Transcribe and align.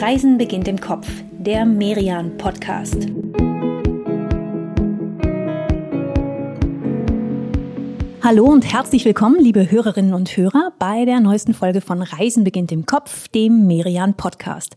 Reisen 0.00 0.38
beginnt 0.38 0.66
im 0.66 0.80
Kopf, 0.80 1.06
der 1.30 1.66
Merian 1.66 2.38
Podcast. 2.38 3.06
Hallo 8.22 8.46
und 8.46 8.72
herzlich 8.72 9.04
willkommen, 9.04 9.38
liebe 9.38 9.70
Hörerinnen 9.70 10.14
und 10.14 10.34
Hörer, 10.34 10.72
bei 10.78 11.04
der 11.04 11.20
neuesten 11.20 11.52
Folge 11.52 11.82
von 11.82 12.00
Reisen 12.00 12.44
beginnt 12.44 12.72
im 12.72 12.86
Kopf, 12.86 13.28
dem 13.28 13.66
Merian 13.66 14.14
Podcast. 14.14 14.74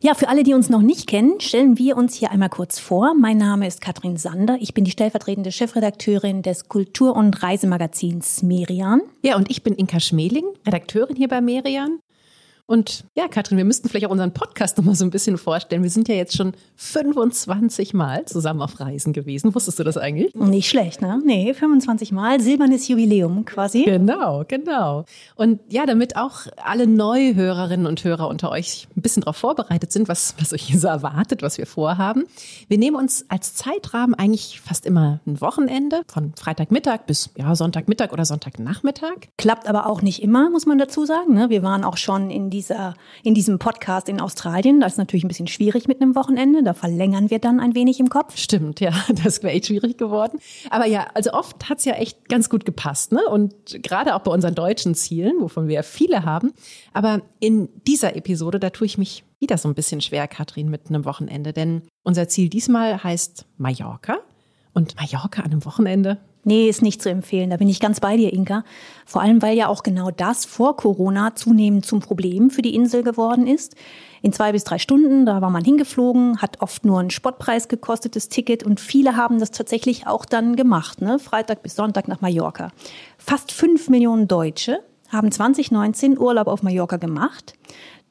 Ja, 0.00 0.14
für 0.14 0.28
alle, 0.28 0.42
die 0.42 0.54
uns 0.54 0.68
noch 0.68 0.82
nicht 0.82 1.06
kennen, 1.06 1.38
stellen 1.38 1.78
wir 1.78 1.96
uns 1.96 2.16
hier 2.16 2.32
einmal 2.32 2.48
kurz 2.48 2.80
vor. 2.80 3.14
Mein 3.14 3.38
Name 3.38 3.68
ist 3.68 3.80
Katrin 3.80 4.16
Sander. 4.16 4.58
Ich 4.60 4.74
bin 4.74 4.82
die 4.82 4.90
stellvertretende 4.90 5.52
Chefredakteurin 5.52 6.42
des 6.42 6.68
Kultur- 6.68 7.14
und 7.14 7.44
Reisemagazins 7.44 8.42
Merian. 8.42 9.02
Ja, 9.22 9.36
und 9.36 9.52
ich 9.52 9.62
bin 9.62 9.74
Inka 9.74 10.00
Schmeling, 10.00 10.46
Redakteurin 10.66 11.14
hier 11.14 11.28
bei 11.28 11.40
Merian. 11.40 12.00
Und 12.70 13.06
ja, 13.14 13.28
Katrin, 13.28 13.56
wir 13.56 13.64
müssten 13.64 13.88
vielleicht 13.88 14.04
auch 14.04 14.10
unseren 14.10 14.34
Podcast 14.34 14.76
noch 14.76 14.84
mal 14.84 14.94
so 14.94 15.02
ein 15.02 15.10
bisschen 15.10 15.38
vorstellen. 15.38 15.82
Wir 15.82 15.88
sind 15.88 16.06
ja 16.06 16.14
jetzt 16.14 16.36
schon 16.36 16.52
25 16.76 17.94
Mal 17.94 18.26
zusammen 18.26 18.60
auf 18.60 18.78
Reisen 18.78 19.14
gewesen. 19.14 19.54
Wusstest 19.54 19.78
du 19.78 19.84
das 19.84 19.96
eigentlich? 19.96 20.34
Nicht 20.34 20.68
schlecht, 20.68 21.00
ne? 21.00 21.18
Nee, 21.24 21.54
25 21.54 22.12
Mal. 22.12 22.40
Silbernes 22.40 22.86
Jubiläum 22.86 23.46
quasi. 23.46 23.84
Genau, 23.84 24.44
genau. 24.46 25.06
Und 25.34 25.60
ja, 25.70 25.86
damit 25.86 26.16
auch 26.16 26.40
alle 26.62 26.86
Neuhörerinnen 26.86 27.86
und 27.86 28.04
Hörer 28.04 28.28
unter 28.28 28.50
euch 28.50 28.86
ein 28.94 29.00
bisschen 29.00 29.22
darauf 29.22 29.38
vorbereitet 29.38 29.90
sind, 29.90 30.06
was, 30.06 30.34
was 30.38 30.52
euch 30.52 30.64
hier 30.64 30.78
so 30.78 30.88
erwartet, 30.88 31.40
was 31.40 31.56
wir 31.56 31.66
vorhaben. 31.66 32.24
Wir 32.68 32.76
nehmen 32.76 32.98
uns 32.98 33.24
als 33.30 33.54
Zeitrahmen 33.54 34.14
eigentlich 34.14 34.60
fast 34.60 34.84
immer 34.84 35.20
ein 35.26 35.40
Wochenende 35.40 36.02
von 36.06 36.34
Freitagmittag 36.36 37.06
bis 37.06 37.30
ja, 37.38 37.54
Sonntagmittag 37.56 38.12
oder 38.12 38.26
Sonntagnachmittag. 38.26 39.28
Klappt 39.38 39.66
aber 39.66 39.86
auch 39.86 40.02
nicht 40.02 40.22
immer, 40.22 40.50
muss 40.50 40.66
man 40.66 40.76
dazu 40.76 41.06
sagen. 41.06 41.32
Ne? 41.32 41.48
Wir 41.48 41.62
waren 41.62 41.82
auch 41.82 41.96
schon 41.96 42.30
in 42.30 42.50
die 42.50 42.57
dieser, 42.58 42.94
in 43.22 43.34
diesem 43.34 43.60
Podcast 43.60 44.08
in 44.08 44.20
Australien. 44.20 44.80
Das 44.80 44.94
ist 44.94 44.98
natürlich 44.98 45.24
ein 45.24 45.28
bisschen 45.28 45.46
schwierig 45.46 45.86
mit 45.86 46.02
einem 46.02 46.16
Wochenende. 46.16 46.64
Da 46.64 46.74
verlängern 46.74 47.30
wir 47.30 47.38
dann 47.38 47.60
ein 47.60 47.76
wenig 47.76 48.00
im 48.00 48.08
Kopf. 48.08 48.36
Stimmt, 48.36 48.80
ja, 48.80 48.92
das 49.24 49.42
wäre 49.42 49.52
echt 49.52 49.66
schwierig 49.66 49.96
geworden. 49.96 50.40
Aber 50.70 50.86
ja, 50.86 51.06
also 51.14 51.32
oft 51.32 51.68
hat 51.68 51.78
es 51.78 51.84
ja 51.84 51.94
echt 51.94 52.28
ganz 52.28 52.50
gut 52.50 52.64
gepasst. 52.64 53.12
Ne? 53.12 53.20
Und 53.30 53.54
gerade 53.84 54.16
auch 54.16 54.20
bei 54.20 54.32
unseren 54.32 54.56
deutschen 54.56 54.96
Zielen, 54.96 55.40
wovon 55.40 55.68
wir 55.68 55.76
ja 55.76 55.82
viele 55.82 56.24
haben. 56.24 56.52
Aber 56.92 57.22
in 57.38 57.68
dieser 57.86 58.16
Episode, 58.16 58.58
da 58.58 58.70
tue 58.70 58.86
ich 58.86 58.98
mich 58.98 59.24
wieder 59.38 59.56
so 59.56 59.68
ein 59.68 59.74
bisschen 59.74 60.00
schwer, 60.00 60.26
Katrin, 60.26 60.68
mit 60.68 60.88
einem 60.88 61.04
Wochenende. 61.04 61.52
Denn 61.52 61.82
unser 62.02 62.28
Ziel 62.28 62.48
diesmal 62.48 63.04
heißt 63.04 63.46
Mallorca. 63.56 64.18
Und 64.74 64.96
Mallorca 64.96 65.42
an 65.42 65.52
einem 65.52 65.64
Wochenende, 65.64 66.18
Nee, 66.48 66.70
ist 66.70 66.80
nicht 66.80 67.02
zu 67.02 67.10
empfehlen. 67.10 67.50
Da 67.50 67.58
bin 67.58 67.68
ich 67.68 67.78
ganz 67.78 68.00
bei 68.00 68.16
dir, 68.16 68.32
Inka. 68.32 68.64
Vor 69.04 69.20
allem, 69.20 69.42
weil 69.42 69.54
ja 69.54 69.68
auch 69.68 69.82
genau 69.82 70.10
das 70.10 70.46
vor 70.46 70.78
Corona 70.78 71.34
zunehmend 71.34 71.84
zum 71.84 72.00
Problem 72.00 72.48
für 72.48 72.62
die 72.62 72.74
Insel 72.74 73.02
geworden 73.02 73.46
ist. 73.46 73.76
In 74.22 74.32
zwei 74.32 74.52
bis 74.52 74.64
drei 74.64 74.78
Stunden, 74.78 75.26
da 75.26 75.42
war 75.42 75.50
man 75.50 75.62
hingeflogen, 75.62 76.40
hat 76.40 76.62
oft 76.62 76.86
nur 76.86 77.00
einen 77.00 77.10
Spottpreis 77.10 77.68
gekostetes 77.68 78.30
Ticket 78.30 78.62
und 78.62 78.80
viele 78.80 79.14
haben 79.14 79.38
das 79.38 79.50
tatsächlich 79.50 80.06
auch 80.06 80.24
dann 80.24 80.56
gemacht, 80.56 81.02
ne? 81.02 81.18
Freitag 81.18 81.62
bis 81.62 81.76
Sonntag 81.76 82.08
nach 82.08 82.22
Mallorca. 82.22 82.72
Fast 83.18 83.52
fünf 83.52 83.90
Millionen 83.90 84.26
Deutsche 84.26 84.82
haben 85.10 85.30
2019 85.30 86.18
Urlaub 86.18 86.46
auf 86.46 86.62
Mallorca 86.62 86.96
gemacht. 86.96 87.52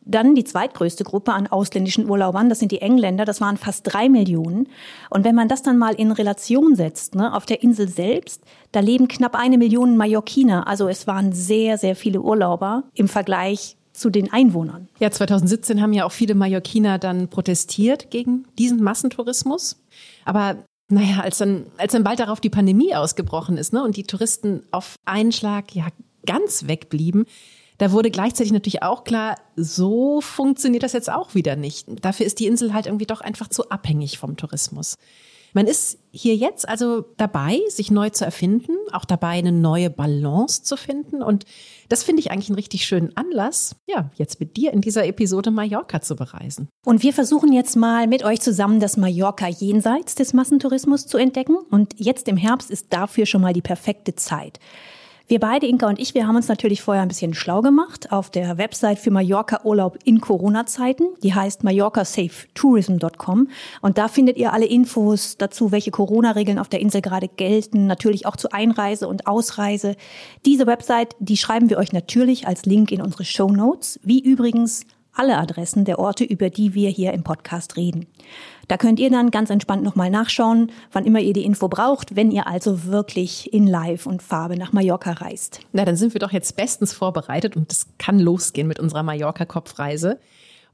Dann 0.08 0.36
die 0.36 0.44
zweitgrößte 0.44 1.04
Gruppe 1.04 1.34
an 1.34 1.48
ausländischen 1.48 2.10
Urlaubern, 2.10 2.50
das 2.50 2.60
sind 2.60 2.72
die 2.72 2.82
Engländer, 2.82 3.26
das 3.26 3.42
waren 3.42 3.58
fast 3.58 3.82
drei 3.92 4.10
Millionen. 4.10 4.70
Und 5.10 5.26
wenn 5.26 5.36
man 5.36 5.50
das 5.50 5.64
dann 5.64 5.78
mal 5.78 5.94
in 5.94 6.12
Relation 6.12 6.76
setzt, 6.76 7.16
ne, 7.16 7.36
auf 7.36 7.46
der 7.46 7.62
Insel 7.62 7.90
selbst, 7.90 8.42
da 8.72 8.80
leben 8.80 9.08
knapp 9.08 9.36
eine 9.36 9.58
Million 9.58 9.98
Mallorquiner. 9.98 10.68
Also 10.68 10.88
es 10.88 11.08
waren 11.08 11.34
sehr, 11.34 11.78
sehr 11.78 11.96
viele 11.96 12.22
Urlauber 12.22 12.84
im 12.94 13.08
Vergleich 13.08 13.76
zu 13.92 14.10
den 14.10 14.32
Einwohnern. 14.32 14.88
Ja, 15.00 15.12
2017 15.12 15.82
haben 15.82 15.92
ja 15.92 16.06
auch 16.06 16.12
viele 16.12 16.36
Mallorquiner 16.36 17.00
dann 17.00 17.28
protestiert 17.30 18.12
gegen 18.12 18.46
diesen 18.58 18.82
Massentourismus. 18.82 19.84
Aber 20.24 20.58
naja, 20.90 21.20
als 21.22 21.40
dann, 21.40 21.66
als 21.78 21.92
dann 21.92 22.04
bald 22.04 22.20
darauf 22.20 22.40
die 22.40 22.50
Pandemie 22.50 22.96
ausgebrochen 22.96 23.58
ist 23.58 23.74
ne, 23.74 23.84
und 23.84 23.98
die 23.98 24.04
Touristen 24.04 24.64
auf 24.72 24.96
einen 25.06 25.32
Schlag 25.32 25.76
ja 25.76 25.88
ganz 26.26 26.68
wegblieben, 26.68 27.26
da 27.78 27.92
wurde 27.92 28.12
gleichzeitig 28.12 28.52
natürlich 28.52 28.84
auch 28.84 29.04
klar, 29.04 29.38
so 29.56 30.22
funktioniert 30.22 30.84
das 30.84 30.94
jetzt 30.94 31.12
auch 31.12 31.36
wieder 31.36 31.56
nicht. 31.56 31.88
Dafür 32.04 32.26
ist 32.26 32.40
die 32.40 32.48
Insel 32.48 32.74
halt 32.74 32.86
irgendwie 32.88 33.06
doch 33.06 33.22
einfach 33.22 33.48
zu 33.48 33.70
abhängig 33.70 34.18
vom 34.18 34.38
Tourismus. 34.38 34.98
Man 35.54 35.66
ist 35.66 35.98
hier 36.12 36.36
jetzt 36.36 36.68
also 36.68 37.06
dabei, 37.18 37.60
sich 37.70 37.90
neu 37.90 38.10
zu 38.10 38.26
erfinden, 38.26 38.74
auch 38.92 39.06
dabei, 39.06 39.30
eine 39.30 39.52
neue 39.52 39.90
Balance 39.90 40.64
zu 40.64 40.78
finden. 40.78 41.24
Und 41.24 41.46
das 41.90 42.04
finde 42.04 42.20
ich 42.20 42.32
eigentlich 42.32 42.50
einen 42.50 42.58
richtig 42.58 42.86
schönen 42.86 43.16
Anlass, 43.16 43.76
ja, 43.88 44.12
jetzt 44.16 44.40
mit 44.40 44.58
dir 44.58 44.74
in 44.74 44.82
dieser 44.82 45.06
Episode 45.06 45.52
Mallorca 45.52 46.02
zu 46.02 46.16
bereisen. 46.16 46.68
Und 46.86 47.02
wir 47.02 47.14
versuchen 47.14 47.54
jetzt 47.54 47.76
mal 47.76 48.08
mit 48.08 48.24
euch 48.24 48.42
zusammen 48.42 48.80
das 48.80 48.98
Mallorca 48.98 49.48
jenseits 49.48 50.16
des 50.16 50.34
Massentourismus 50.34 51.08
zu 51.08 51.18
entdecken. 51.18 51.56
Und 51.72 51.94
jetzt 51.98 52.28
im 52.28 52.38
Herbst 52.38 52.70
ist 52.70 52.88
dafür 52.92 53.26
schon 53.26 53.42
mal 53.42 53.54
die 53.54 53.62
perfekte 53.62 54.16
Zeit. 54.16 54.60
Wir 55.30 55.42
beide, 55.42 55.68
Inka 55.68 55.90
und 55.90 56.00
ich, 56.00 56.14
wir 56.14 56.26
haben 56.26 56.38
uns 56.38 56.48
natürlich 56.48 56.82
vorher 56.82 57.04
ein 57.04 57.10
bisschen 57.10 57.34
schlau 57.34 57.62
gemacht 57.62 58.14
auf 58.14 58.30
der 58.30 58.58
Website 58.58 58.98
für 58.98 59.12
Mallorca 59.12 59.60
Urlaub 59.66 60.00
in 60.06 60.22
Corona-Zeiten. 60.22 61.04
Die 61.22 61.34
heißt 61.34 61.66
mallorcasafetourism.com. 61.66 63.50
Und 63.82 63.98
da 63.98 64.08
findet 64.08 64.38
ihr 64.38 64.54
alle 64.54 64.68
Infos 64.68 65.36
dazu, 65.36 65.74
welche 65.74 65.92
Corona-Regeln 65.92 66.60
auf 66.60 66.70
der 66.70 66.80
Insel 66.80 67.02
gerade 67.02 67.28
gelten. 67.28 67.88
Natürlich 67.88 68.26
auch 68.26 68.38
zu 68.38 68.54
Einreise 68.54 69.10
und 69.10 69.28
Ausreise. 69.28 69.98
Diese 70.46 70.66
Website, 70.66 71.18
die 71.20 71.36
schreiben 71.36 71.70
wir 71.70 71.78
euch 71.78 71.92
natürlich 71.92 72.48
als 72.48 72.64
Link 72.66 72.94
in 72.94 73.02
unsere 73.02 73.26
Show 73.26 73.50
Notes. 73.50 74.00
Wie 74.04 74.22
übrigens 74.22 74.86
alle 75.18 75.38
Adressen 75.38 75.86
der 75.86 76.00
Orte, 76.00 76.24
über 76.24 76.50
die 76.50 76.74
wir 76.74 76.90
hier 76.90 77.14
im 77.14 77.24
Podcast 77.24 77.78
reden. 77.78 78.08
Da 78.68 78.78
könnt 78.78 79.00
ihr 79.00 79.10
dann 79.10 79.32
ganz 79.32 79.50
entspannt 79.50 79.84
nochmal 79.84 80.10
nachschauen, 80.10 80.72
wann 80.92 81.06
immer 81.06 81.20
ihr 81.20 81.34
die 81.34 81.46
Info 81.46 81.68
braucht, 81.68 82.16
wenn 82.16 82.32
ihr 82.32 82.48
also 82.48 82.86
wirklich 82.86 83.54
in 83.54 83.66
Live 83.66 84.06
und 84.06 84.22
Farbe 84.22 84.58
nach 84.58 84.74
Mallorca 84.74 85.14
reist. 85.14 85.62
Na, 85.72 85.86
dann 85.86 85.96
sind 85.96 86.14
wir 86.14 86.20
doch 86.20 86.32
jetzt 86.32 86.56
bestens 86.56 86.94
vorbereitet 86.94 87.56
und 87.56 87.72
es 87.72 87.88
kann 87.98 88.20
losgehen 88.20 88.68
mit 88.68 88.80
unserer 88.80 89.04
Mallorca-Kopfreise. 89.04 90.20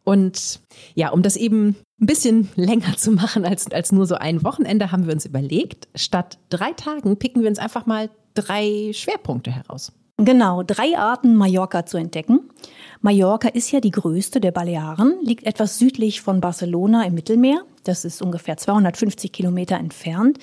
Und 0.04 0.60
ja, 0.96 1.10
um 1.10 1.22
das 1.22 1.36
eben 1.36 1.76
ein 2.02 2.06
bisschen 2.08 2.50
länger 2.56 2.98
zu 2.98 3.12
machen 3.12 3.46
als, 3.46 3.72
als 3.72 3.92
nur 3.92 4.06
so 4.06 4.16
ein 4.16 4.44
Wochenende, 4.44 4.92
haben 4.92 5.06
wir 5.06 5.14
uns 5.14 5.26
überlegt, 5.26 5.88
statt 5.96 6.38
drei 6.50 6.72
Tagen 6.74 7.18
picken 7.18 7.42
wir 7.42 7.50
uns 7.50 7.60
einfach 7.60 7.86
mal 7.86 8.10
drei 8.34 8.92
Schwerpunkte 8.94 9.52
heraus. 9.52 9.94
Genau, 10.18 10.64
drei 10.64 10.98
Arten 10.98 11.36
Mallorca 11.36 11.86
zu 11.86 11.98
entdecken. 11.98 12.50
Mallorca 13.06 13.50
ist 13.50 13.70
ja 13.74 13.82
die 13.82 13.92
größte 13.92 14.40
der 14.40 14.54
Balearen, 14.54 15.16
liegt 15.24 15.46
etwas 15.46 15.78
südlich 15.78 16.22
von 16.22 16.40
Barcelona 16.40 17.06
im 17.06 17.14
Mittelmeer. 17.16 17.66
Das 17.84 18.06
ist 18.06 18.22
ungefähr 18.22 18.56
250 18.56 19.34
Kilometer 19.34 19.76
entfernt. 19.76 20.40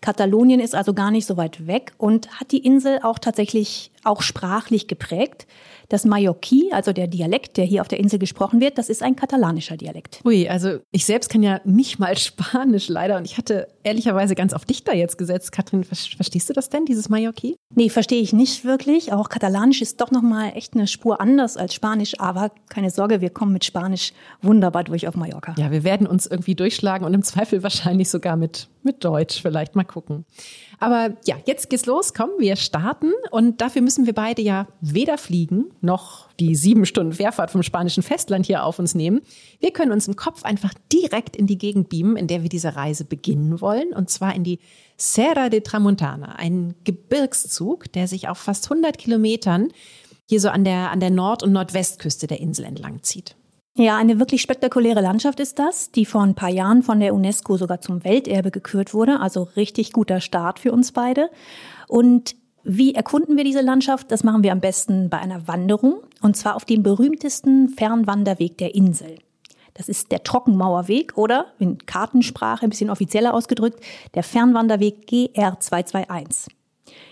Katalonien 0.00 0.58
ist 0.58 0.74
also 0.74 0.92
gar 0.92 1.12
nicht 1.12 1.24
so 1.24 1.36
weit 1.36 1.68
weg 1.68 1.92
und 1.98 2.28
hat 2.40 2.50
die 2.50 2.66
Insel 2.66 2.98
auch 3.04 3.20
tatsächlich 3.20 3.92
auch 4.04 4.22
sprachlich 4.22 4.88
geprägt. 4.88 5.46
Das 5.88 6.06
Mallorquí, 6.06 6.72
also 6.72 6.92
der 6.92 7.08
Dialekt, 7.08 7.56
der 7.56 7.64
hier 7.64 7.80
auf 7.80 7.88
der 7.88 7.98
Insel 7.98 8.18
gesprochen 8.20 8.60
wird, 8.60 8.78
das 8.78 8.88
ist 8.88 9.02
ein 9.02 9.16
katalanischer 9.16 9.76
Dialekt. 9.76 10.20
Ui, 10.24 10.48
also 10.48 10.78
ich 10.92 11.04
selbst 11.04 11.30
kann 11.30 11.42
ja 11.42 11.60
nicht 11.64 11.98
mal 11.98 12.16
Spanisch 12.16 12.88
leider 12.88 13.16
und 13.16 13.24
ich 13.24 13.38
hatte 13.38 13.66
ehrlicherweise 13.82 14.36
ganz 14.36 14.52
auf 14.52 14.64
dich 14.64 14.84
da 14.84 14.92
jetzt 14.92 15.18
gesetzt. 15.18 15.50
Katrin, 15.50 15.82
verstehst 15.82 16.48
du 16.48 16.52
das 16.52 16.68
denn, 16.68 16.84
dieses 16.84 17.10
Mallorquí? 17.10 17.56
Nee, 17.74 17.88
verstehe 17.88 18.20
ich 18.20 18.32
nicht 18.32 18.64
wirklich. 18.64 19.12
Auch 19.12 19.28
Katalanisch 19.28 19.82
ist 19.82 20.00
doch 20.00 20.12
nochmal 20.12 20.52
echt 20.54 20.74
eine 20.74 20.86
Spur 20.86 21.20
anders 21.20 21.56
als 21.56 21.74
Spanisch, 21.74 22.18
aber 22.20 22.52
keine 22.68 22.90
Sorge, 22.90 23.20
wir 23.20 23.30
kommen 23.30 23.52
mit 23.52 23.64
Spanisch 23.64 24.12
wunderbar 24.42 24.84
durch 24.84 25.08
auf 25.08 25.16
Mallorca. 25.16 25.54
Ja, 25.58 25.72
wir 25.72 25.82
werden 25.82 26.06
uns 26.06 26.26
irgendwie 26.26 26.54
durchschlagen 26.54 27.04
und 27.04 27.14
im 27.14 27.22
Zweifel 27.22 27.62
wahrscheinlich 27.62 28.10
sogar 28.10 28.36
mit, 28.36 28.68
mit 28.82 29.04
Deutsch 29.04 29.42
vielleicht 29.42 29.74
mal 29.74 29.84
gucken. 29.84 30.24
Aber 30.80 31.14
ja, 31.26 31.36
jetzt 31.44 31.68
geht's 31.68 31.84
los. 31.84 32.14
Komm, 32.14 32.30
wir 32.38 32.56
starten. 32.56 33.12
Und 33.30 33.60
dafür 33.60 33.82
müssen 33.82 34.06
wir 34.06 34.14
beide 34.14 34.40
ja 34.40 34.66
weder 34.80 35.18
fliegen 35.18 35.66
noch 35.82 36.28
die 36.40 36.54
sieben 36.56 36.86
Stunden 36.86 37.12
Fährfahrt 37.12 37.50
vom 37.50 37.62
spanischen 37.62 38.02
Festland 38.02 38.46
hier 38.46 38.64
auf 38.64 38.78
uns 38.78 38.94
nehmen. 38.94 39.20
Wir 39.60 39.72
können 39.72 39.92
uns 39.92 40.08
im 40.08 40.16
Kopf 40.16 40.42
einfach 40.42 40.72
direkt 40.90 41.36
in 41.36 41.46
die 41.46 41.58
Gegend 41.58 41.90
beamen, 41.90 42.16
in 42.16 42.26
der 42.26 42.42
wir 42.42 42.48
diese 42.48 42.76
Reise 42.76 43.04
beginnen 43.04 43.60
wollen. 43.60 43.92
Und 43.92 44.08
zwar 44.08 44.34
in 44.34 44.42
die 44.42 44.58
Serra 44.96 45.50
de 45.50 45.60
Tramontana, 45.60 46.36
ein 46.36 46.74
Gebirgszug, 46.84 47.92
der 47.92 48.08
sich 48.08 48.28
auf 48.28 48.38
fast 48.38 48.70
100 48.70 48.96
Kilometern 48.96 49.68
hier 50.26 50.40
so 50.40 50.48
an 50.48 50.64
der, 50.64 50.90
an 50.90 51.00
der 51.00 51.10
Nord- 51.10 51.42
und 51.42 51.52
Nordwestküste 51.52 52.26
der 52.26 52.40
Insel 52.40 52.64
entlang 52.64 53.02
zieht. 53.02 53.36
Ja, 53.80 53.96
eine 53.96 54.18
wirklich 54.18 54.42
spektakuläre 54.42 55.00
Landschaft 55.00 55.40
ist 55.40 55.58
das, 55.58 55.90
die 55.90 56.04
vor 56.04 56.20
ein 56.20 56.34
paar 56.34 56.50
Jahren 56.50 56.82
von 56.82 57.00
der 57.00 57.14
UNESCO 57.14 57.56
sogar 57.56 57.80
zum 57.80 58.04
Welterbe 58.04 58.50
gekürt 58.50 58.92
wurde. 58.92 59.20
Also 59.20 59.44
richtig 59.56 59.94
guter 59.94 60.20
Start 60.20 60.58
für 60.58 60.70
uns 60.70 60.92
beide. 60.92 61.30
Und 61.88 62.36
wie 62.62 62.94
erkunden 62.94 63.38
wir 63.38 63.44
diese 63.44 63.62
Landschaft? 63.62 64.12
Das 64.12 64.22
machen 64.22 64.42
wir 64.42 64.52
am 64.52 64.60
besten 64.60 65.08
bei 65.08 65.16
einer 65.16 65.48
Wanderung 65.48 66.02
und 66.20 66.36
zwar 66.36 66.56
auf 66.56 66.66
dem 66.66 66.82
berühmtesten 66.82 67.70
Fernwanderweg 67.70 68.58
der 68.58 68.74
Insel. 68.74 69.16
Das 69.72 69.88
ist 69.88 70.12
der 70.12 70.24
Trockenmauerweg 70.24 71.16
oder 71.16 71.46
in 71.58 71.78
Kartensprache 71.78 72.66
ein 72.66 72.70
bisschen 72.70 72.90
offizieller 72.90 73.32
ausgedrückt, 73.32 73.82
der 74.12 74.24
Fernwanderweg 74.24 75.08
GR221. 75.08 76.48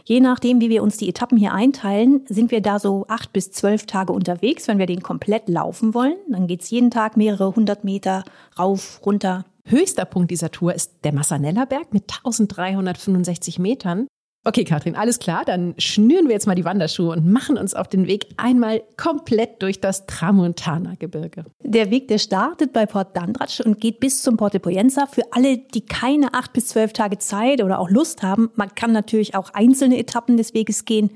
Je 0.04 0.20
nachdem, 0.20 0.60
wie 0.60 0.70
wir 0.70 0.82
uns 0.82 0.96
die 0.96 1.08
Etappen 1.08 1.38
hier 1.38 1.52
einteilen, 1.52 2.24
sind 2.28 2.50
wir 2.50 2.60
da 2.60 2.78
so 2.78 3.04
acht 3.08 3.32
bis 3.32 3.52
zwölf 3.52 3.86
Tage 3.86 4.12
unterwegs, 4.12 4.68
wenn 4.68 4.78
wir 4.78 4.86
den 4.86 5.02
komplett 5.02 5.48
laufen 5.48 5.94
wollen. 5.94 6.16
Dann 6.28 6.46
geht's 6.46 6.70
jeden 6.70 6.90
Tag 6.90 7.16
mehrere 7.16 7.54
hundert 7.54 7.84
Meter 7.84 8.24
rauf, 8.58 9.00
runter. 9.04 9.44
Höchster 9.64 10.06
Punkt 10.06 10.30
dieser 10.30 10.50
Tour 10.50 10.74
ist 10.74 11.04
der 11.04 11.12
Massanellaberg 11.12 11.92
mit 11.92 12.04
1365 12.04 13.58
Metern. 13.58 14.06
Okay, 14.48 14.64
Katrin, 14.64 14.96
alles 14.96 15.18
klar. 15.18 15.44
Dann 15.44 15.74
schnüren 15.76 16.26
wir 16.26 16.32
jetzt 16.32 16.46
mal 16.46 16.54
die 16.54 16.64
Wanderschuhe 16.64 17.12
und 17.12 17.30
machen 17.30 17.58
uns 17.58 17.74
auf 17.74 17.86
den 17.86 18.06
Weg 18.06 18.28
einmal 18.38 18.82
komplett 18.96 19.60
durch 19.60 19.78
das 19.78 20.06
Tramontana-Gebirge. 20.06 21.44
Der 21.62 21.90
Weg, 21.90 22.08
der 22.08 22.16
startet 22.16 22.72
bei 22.72 22.86
Port 22.86 23.14
Dandratsch 23.14 23.60
und 23.60 23.78
geht 23.78 24.00
bis 24.00 24.22
zum 24.22 24.38
Porte 24.38 24.58
Poyenza. 24.58 25.04
Für 25.04 25.24
alle, 25.32 25.58
die 25.58 25.82
keine 25.82 26.32
acht 26.32 26.54
bis 26.54 26.68
zwölf 26.68 26.94
Tage 26.94 27.18
Zeit 27.18 27.62
oder 27.62 27.78
auch 27.78 27.90
Lust 27.90 28.22
haben, 28.22 28.50
man 28.54 28.74
kann 28.74 28.92
natürlich 28.92 29.34
auch 29.34 29.50
einzelne 29.52 29.98
Etappen 29.98 30.38
des 30.38 30.54
Weges 30.54 30.86
gehen. 30.86 31.10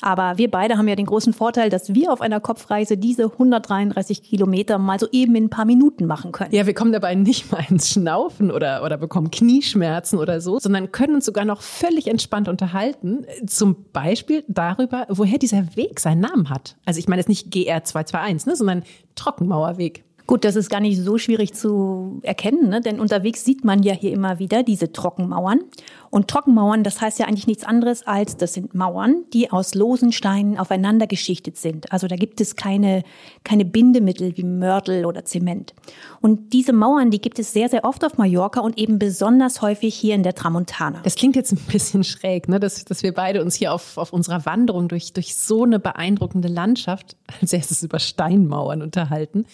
Aber 0.00 0.36
wir 0.36 0.50
beide 0.50 0.78
haben 0.78 0.88
ja 0.88 0.96
den 0.96 1.06
großen 1.06 1.32
Vorteil, 1.32 1.70
dass 1.70 1.94
wir 1.94 2.12
auf 2.12 2.20
einer 2.20 2.40
Kopfreise 2.40 2.96
diese 2.96 3.24
133 3.24 4.22
Kilometer 4.22 4.78
mal 4.78 4.98
so 4.98 5.06
eben 5.12 5.36
in 5.36 5.44
ein 5.44 5.50
paar 5.50 5.64
Minuten 5.64 6.06
machen 6.06 6.32
können. 6.32 6.52
Ja, 6.52 6.66
wir 6.66 6.74
kommen 6.74 6.92
dabei 6.92 7.14
nicht 7.14 7.52
mal 7.52 7.64
ins 7.68 7.88
Schnaufen 7.88 8.50
oder, 8.50 8.82
oder 8.84 8.96
bekommen 8.96 9.30
Knieschmerzen 9.30 10.18
oder 10.18 10.40
so, 10.40 10.58
sondern 10.58 10.90
können 10.90 11.14
uns 11.14 11.26
sogar 11.26 11.44
noch 11.44 11.62
völlig 11.62 12.08
entspannt 12.08 12.48
unterhalten. 12.48 13.26
Zum 13.46 13.84
Beispiel 13.92 14.44
darüber, 14.48 15.06
woher 15.08 15.38
dieser 15.38 15.76
Weg 15.76 16.00
seinen 16.00 16.20
Namen 16.20 16.50
hat. 16.50 16.76
Also 16.84 16.98
ich 16.98 17.06
meine 17.06 17.20
jetzt 17.20 17.28
nicht 17.28 17.50
GR 17.50 17.84
221, 17.84 18.46
ne, 18.46 18.56
sondern 18.56 18.82
Trockenmauerweg. 19.14 20.04
Gut, 20.32 20.46
das 20.46 20.56
ist 20.56 20.70
gar 20.70 20.80
nicht 20.80 20.98
so 20.98 21.18
schwierig 21.18 21.52
zu 21.52 22.20
erkennen, 22.22 22.70
ne? 22.70 22.80
denn 22.80 23.00
unterwegs 23.00 23.44
sieht 23.44 23.66
man 23.66 23.82
ja 23.82 23.92
hier 23.92 24.12
immer 24.12 24.38
wieder 24.38 24.62
diese 24.62 24.90
Trockenmauern. 24.90 25.60
Und 26.08 26.28
Trockenmauern, 26.28 26.84
das 26.84 27.02
heißt 27.02 27.18
ja 27.18 27.26
eigentlich 27.26 27.46
nichts 27.46 27.64
anderes 27.64 28.06
als, 28.06 28.38
das 28.38 28.54
sind 28.54 28.74
Mauern, 28.74 29.24
die 29.34 29.52
aus 29.52 29.74
losen 29.74 30.10
Steinen 30.10 30.56
aufeinander 30.56 31.06
geschichtet 31.06 31.58
sind. 31.58 31.92
Also 31.92 32.06
da 32.06 32.16
gibt 32.16 32.40
es 32.40 32.56
keine, 32.56 33.02
keine 33.44 33.66
Bindemittel 33.66 34.34
wie 34.38 34.42
Mörtel 34.42 35.04
oder 35.04 35.26
Zement. 35.26 35.74
Und 36.22 36.54
diese 36.54 36.72
Mauern, 36.72 37.10
die 37.10 37.20
gibt 37.20 37.38
es 37.38 37.52
sehr, 37.52 37.68
sehr 37.68 37.84
oft 37.84 38.02
auf 38.02 38.16
Mallorca 38.16 38.60
und 38.60 38.78
eben 38.78 38.98
besonders 38.98 39.60
häufig 39.60 39.94
hier 39.94 40.14
in 40.14 40.22
der 40.22 40.34
Tramontana. 40.34 41.00
Das 41.02 41.16
klingt 41.16 41.36
jetzt 41.36 41.52
ein 41.52 41.60
bisschen 41.70 42.04
schräg, 42.04 42.48
ne? 42.48 42.58
dass, 42.58 42.86
dass 42.86 43.02
wir 43.02 43.12
beide 43.12 43.42
uns 43.42 43.54
hier 43.54 43.74
auf, 43.74 43.98
auf 43.98 44.14
unserer 44.14 44.46
Wanderung 44.46 44.88
durch, 44.88 45.12
durch 45.12 45.36
so 45.36 45.64
eine 45.64 45.78
beeindruckende 45.78 46.48
Landschaft 46.48 47.18
als 47.42 47.52
erstes 47.52 47.82
über 47.82 47.98
Steinmauern 47.98 48.80
unterhalten. 48.80 49.44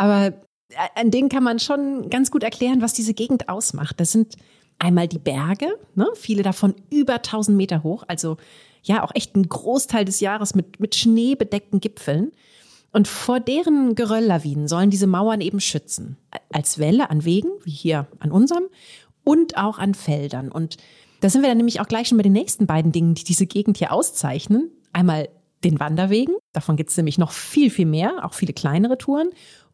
Aber 0.00 0.28
äh, 0.70 0.88
an 0.94 1.10
denen 1.10 1.28
kann 1.28 1.44
man 1.44 1.58
schon 1.58 2.08
ganz 2.08 2.30
gut 2.30 2.42
erklären, 2.42 2.80
was 2.80 2.94
diese 2.94 3.12
Gegend 3.12 3.50
ausmacht. 3.50 4.00
Das 4.00 4.12
sind 4.12 4.36
einmal 4.78 5.08
die 5.08 5.18
Berge, 5.18 5.68
ne? 5.94 6.08
viele 6.14 6.42
davon 6.42 6.74
über 6.90 7.16
1000 7.16 7.54
Meter 7.54 7.82
hoch, 7.82 8.04
also 8.08 8.38
ja 8.82 9.04
auch 9.04 9.14
echt 9.14 9.36
ein 9.36 9.46
Großteil 9.46 10.06
des 10.06 10.20
Jahres 10.20 10.54
mit, 10.54 10.80
mit 10.80 10.94
schneebedeckten 10.94 11.80
Gipfeln. 11.80 12.32
Und 12.92 13.08
vor 13.08 13.40
deren 13.40 13.94
Gerölllawinen 13.94 14.68
sollen 14.68 14.88
diese 14.88 15.06
Mauern 15.06 15.42
eben 15.42 15.60
schützen. 15.60 16.16
Als 16.50 16.78
Welle 16.78 17.10
an 17.10 17.26
Wegen, 17.26 17.50
wie 17.62 17.70
hier 17.70 18.08
an 18.20 18.32
unserem, 18.32 18.64
und 19.22 19.58
auch 19.58 19.78
an 19.78 19.92
Feldern. 19.92 20.50
Und 20.50 20.78
da 21.20 21.28
sind 21.28 21.42
wir 21.42 21.48
dann 21.50 21.58
nämlich 21.58 21.80
auch 21.80 21.88
gleich 21.88 22.08
schon 22.08 22.16
bei 22.16 22.22
den 22.22 22.32
nächsten 22.32 22.66
beiden 22.66 22.90
Dingen, 22.90 23.14
die 23.14 23.22
diese 23.22 23.46
Gegend 23.46 23.76
hier 23.76 23.92
auszeichnen. 23.92 24.70
Einmal 24.94 25.28
den 25.62 25.78
Wanderwegen, 25.78 26.36
davon 26.52 26.76
gibt 26.76 26.88
es 26.88 26.96
nämlich 26.96 27.18
noch 27.18 27.32
viel, 27.32 27.70
viel 27.70 27.84
mehr, 27.84 28.24
auch 28.24 28.32
viele 28.32 28.54
kleinere 28.54 28.96
Touren 28.96 29.28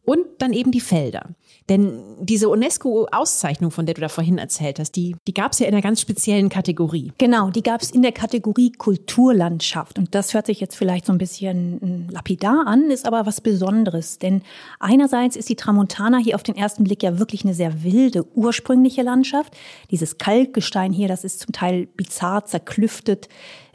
und 0.07 0.25
dann 0.37 0.53
eben 0.53 0.71
die 0.71 0.79
Felder. 0.79 1.31
Denn 1.67 1.99
diese 2.21 2.47
UNESCO-Auszeichnung, 2.47 3.71
von 3.71 3.85
der 3.85 3.93
du 3.93 3.99
da 3.99 4.07
vorhin 4.07 4.37
erzählt 4.37 4.79
hast, 4.79 4.93
die, 4.95 5.17
die 5.27 5.33
gab 5.33 5.51
es 5.51 5.59
ja 5.59 5.67
in 5.67 5.73
einer 5.73 5.81
ganz 5.81 5.99
speziellen 5.99 6.47
Kategorie. 6.47 7.11
Genau, 7.17 7.49
die 7.49 7.61
gab 7.61 7.81
es 7.81 7.91
in 7.91 8.03
der 8.03 8.13
Kategorie 8.13 8.71
Kulturlandschaft. 8.71 9.99
Und 9.99 10.15
das 10.15 10.33
hört 10.33 10.45
sich 10.45 10.61
jetzt 10.61 10.77
vielleicht 10.77 11.05
so 11.05 11.11
ein 11.11 11.17
bisschen 11.17 11.81
hm, 11.81 12.09
lapidar 12.09 12.67
an, 12.67 12.89
ist 12.89 13.05
aber 13.05 13.25
was 13.25 13.41
Besonderes. 13.41 14.17
Denn 14.17 14.43
einerseits 14.79 15.35
ist 15.35 15.49
die 15.49 15.57
Tramontana 15.57 16.19
hier 16.19 16.35
auf 16.35 16.43
den 16.43 16.55
ersten 16.55 16.85
Blick 16.85 17.03
ja 17.03 17.19
wirklich 17.19 17.43
eine 17.43 17.53
sehr 17.53 17.83
wilde, 17.83 18.25
ursprüngliche 18.33 19.01
Landschaft. 19.01 19.57
Dieses 19.91 20.17
Kalkgestein 20.17 20.93
hier, 20.93 21.09
das 21.09 21.25
ist 21.25 21.41
zum 21.41 21.51
Teil 21.51 21.87
bizarr 21.97 22.45
zerklüftet. 22.45 23.27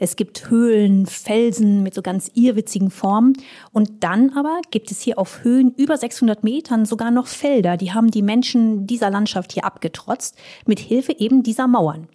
Es 0.03 0.17
gibt 0.17 0.49
Höhlen, 0.49 1.05
Felsen 1.05 1.81
mit 1.81 1.93
so 1.93 2.01
ganz 2.01 2.29
irrwitzigen 2.33 2.91
Formen. 2.91 3.37
Und 3.71 4.03
dann 4.03 4.31
aber 4.31 4.59
gibt 4.69 4.91
es 4.91 4.99
hier 4.99 5.17
auf 5.17 5.45
Höhen 5.45 5.73
über 5.77 5.95
600 5.95 6.43
Metern 6.43 6.85
sogar 6.85 7.09
noch 7.09 7.27
Felder, 7.27 7.77
die 7.77 7.93
haben 7.93 8.11
die 8.11 8.21
Menschen 8.21 8.85
dieser 8.85 9.09
Landschaft 9.09 9.53
hier 9.53 9.63
abgetrotzt, 9.63 10.35
mit 10.65 10.79
Hilfe 10.79 11.17
eben 11.17 11.41
dieser 11.41 11.69
Mauern. 11.69 12.09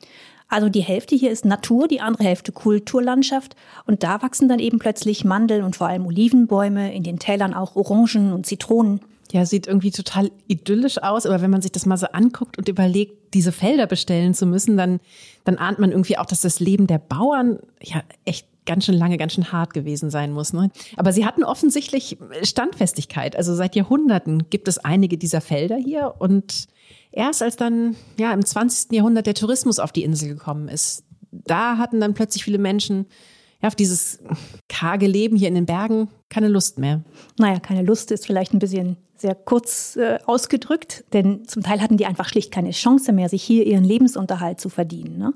Also 0.48 0.68
die 0.68 0.82
Hälfte 0.82 1.16
hier 1.16 1.30
ist 1.30 1.46
Natur, 1.46 1.88
die 1.88 2.02
andere 2.02 2.24
Hälfte 2.24 2.52
Kulturlandschaft. 2.52 3.56
Und 3.86 4.02
da 4.02 4.20
wachsen 4.20 4.50
dann 4.50 4.58
eben 4.58 4.78
plötzlich 4.78 5.24
Mandel 5.24 5.62
und 5.62 5.76
vor 5.76 5.86
allem 5.86 6.04
Olivenbäume, 6.04 6.94
in 6.94 7.04
den 7.04 7.18
Tälern 7.18 7.54
auch 7.54 7.74
Orangen 7.74 8.34
und 8.34 8.44
Zitronen. 8.44 9.00
Ja, 9.32 9.44
sieht 9.44 9.66
irgendwie 9.66 9.90
total 9.90 10.30
idyllisch 10.46 11.02
aus, 11.02 11.26
aber 11.26 11.42
wenn 11.42 11.50
man 11.50 11.60
sich 11.60 11.72
das 11.72 11.86
mal 11.86 11.96
so 11.96 12.06
anguckt 12.06 12.56
und 12.56 12.68
überlegt, 12.68 13.34
diese 13.34 13.52
Felder 13.52 13.86
bestellen 13.86 14.32
zu 14.32 14.46
müssen, 14.46 14.76
dann, 14.76 15.00
dann 15.44 15.58
ahnt 15.58 15.78
man 15.78 15.90
irgendwie 15.90 16.16
auch, 16.16 16.26
dass 16.26 16.40
das 16.40 16.60
Leben 16.60 16.86
der 16.86 16.98
Bauern 16.98 17.58
ja 17.82 18.02
echt 18.24 18.46
ganz 18.64 18.84
schön 18.84 18.94
lange, 18.94 19.16
ganz 19.16 19.32
schön 19.32 19.50
hart 19.50 19.74
gewesen 19.74 20.10
sein 20.10 20.32
muss. 20.32 20.52
Ne? 20.52 20.70
Aber 20.96 21.12
sie 21.12 21.24
hatten 21.24 21.42
offensichtlich 21.42 22.18
Standfestigkeit. 22.42 23.34
Also 23.34 23.54
seit 23.54 23.74
Jahrhunderten 23.76 24.50
gibt 24.50 24.68
es 24.68 24.78
einige 24.78 25.18
dieser 25.18 25.40
Felder 25.40 25.76
hier 25.76 26.14
und 26.18 26.66
erst 27.10 27.42
als 27.42 27.56
dann 27.56 27.96
ja 28.18 28.32
im 28.32 28.44
20. 28.44 28.92
Jahrhundert 28.92 29.26
der 29.26 29.34
Tourismus 29.34 29.78
auf 29.78 29.90
die 29.92 30.04
Insel 30.04 30.28
gekommen 30.28 30.68
ist, 30.68 31.04
da 31.30 31.78
hatten 31.78 32.00
dann 32.00 32.14
plötzlich 32.14 32.44
viele 32.44 32.58
Menschen 32.58 33.06
ja, 33.62 33.68
auf 33.68 33.74
dieses 33.74 34.20
karge 34.68 35.06
Leben 35.06 35.36
hier 35.36 35.48
in 35.48 35.54
den 35.54 35.66
Bergen 35.66 36.08
keine 36.28 36.48
Lust 36.48 36.78
mehr. 36.78 37.02
Naja, 37.38 37.60
keine 37.60 37.82
Lust 37.82 38.10
ist 38.10 38.26
vielleicht 38.26 38.52
ein 38.52 38.58
bisschen 38.58 38.96
sehr 39.20 39.34
kurz 39.34 39.96
äh, 39.96 40.18
ausgedrückt, 40.26 41.04
denn 41.12 41.46
zum 41.46 41.62
Teil 41.62 41.80
hatten 41.80 41.96
die 41.96 42.06
einfach 42.06 42.28
schlicht 42.28 42.52
keine 42.52 42.70
Chance 42.70 43.12
mehr, 43.12 43.28
sich 43.28 43.42
hier 43.42 43.66
ihren 43.66 43.84
Lebensunterhalt 43.84 44.60
zu 44.60 44.68
verdienen. 44.68 45.18
Ne? 45.18 45.34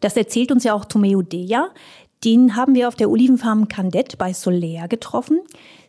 Das 0.00 0.16
erzählt 0.16 0.52
uns 0.52 0.64
ja 0.64 0.74
auch 0.74 0.84
Tomeo 0.84 1.22
Deja, 1.22 1.70
den 2.24 2.56
haben 2.56 2.74
wir 2.74 2.88
auf 2.88 2.96
der 2.96 3.10
Olivenfarm 3.10 3.68
Candet 3.68 4.18
bei 4.18 4.32
Soler 4.32 4.88
getroffen. 4.88 5.40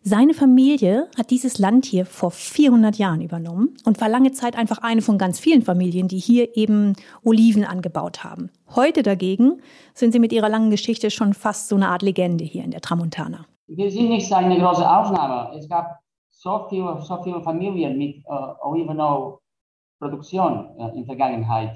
Seine 0.04 0.34
Familie 0.34 1.08
hat 1.18 1.32
dieses 1.32 1.58
Land 1.58 1.86
hier 1.86 2.06
vor 2.06 2.30
400 2.32 2.98
Jahren 2.98 3.22
übernommen 3.22 3.76
und 3.84 4.00
war 4.00 4.10
lange 4.10 4.32
Zeit 4.32 4.56
einfach 4.56 4.78
eine 4.78 5.02
von 5.02 5.18
ganz 5.18 5.40
vielen 5.40 5.64
Familien, 5.64 6.08
die 6.08 6.20
hier 6.20 6.56
eben 6.56 6.94
Oliven 7.24 7.66
angebaut 7.66 8.24
haben. 8.24 8.52
Heute 8.76 9.02
dagegen 9.02 9.62
sind 9.94 10.12
sie 10.12 10.20
mit 10.20 10.32
ihrer 10.32 10.50
langen 10.50 10.70
Geschichte 10.70 11.10
schon 11.10 11.34
fast 11.34 11.68
so 11.68 11.76
eine 11.76 11.90
Art 11.90 12.04
Legende 12.04 12.44
hier 12.44 12.64
in 12.64 12.72
der 12.72 12.82
Tramontana. 12.82 13.46
Wir 13.68 13.92
sind 13.92 14.10
nicht 14.10 14.32
eine 14.32 14.58
große 14.60 14.88
Ausnahme. 14.88 15.58
Es 15.58 15.68
gab 15.68 16.00
so 16.40 16.66
viele, 16.70 17.02
so 17.02 17.22
viele 17.22 17.42
Familien 17.42 17.98
mit 17.98 18.24
äh, 18.26 18.30
Olivenöl-Produktion 18.62 20.70
äh, 20.78 20.90
in 20.92 20.98
der 20.98 21.06
Vergangenheit. 21.06 21.76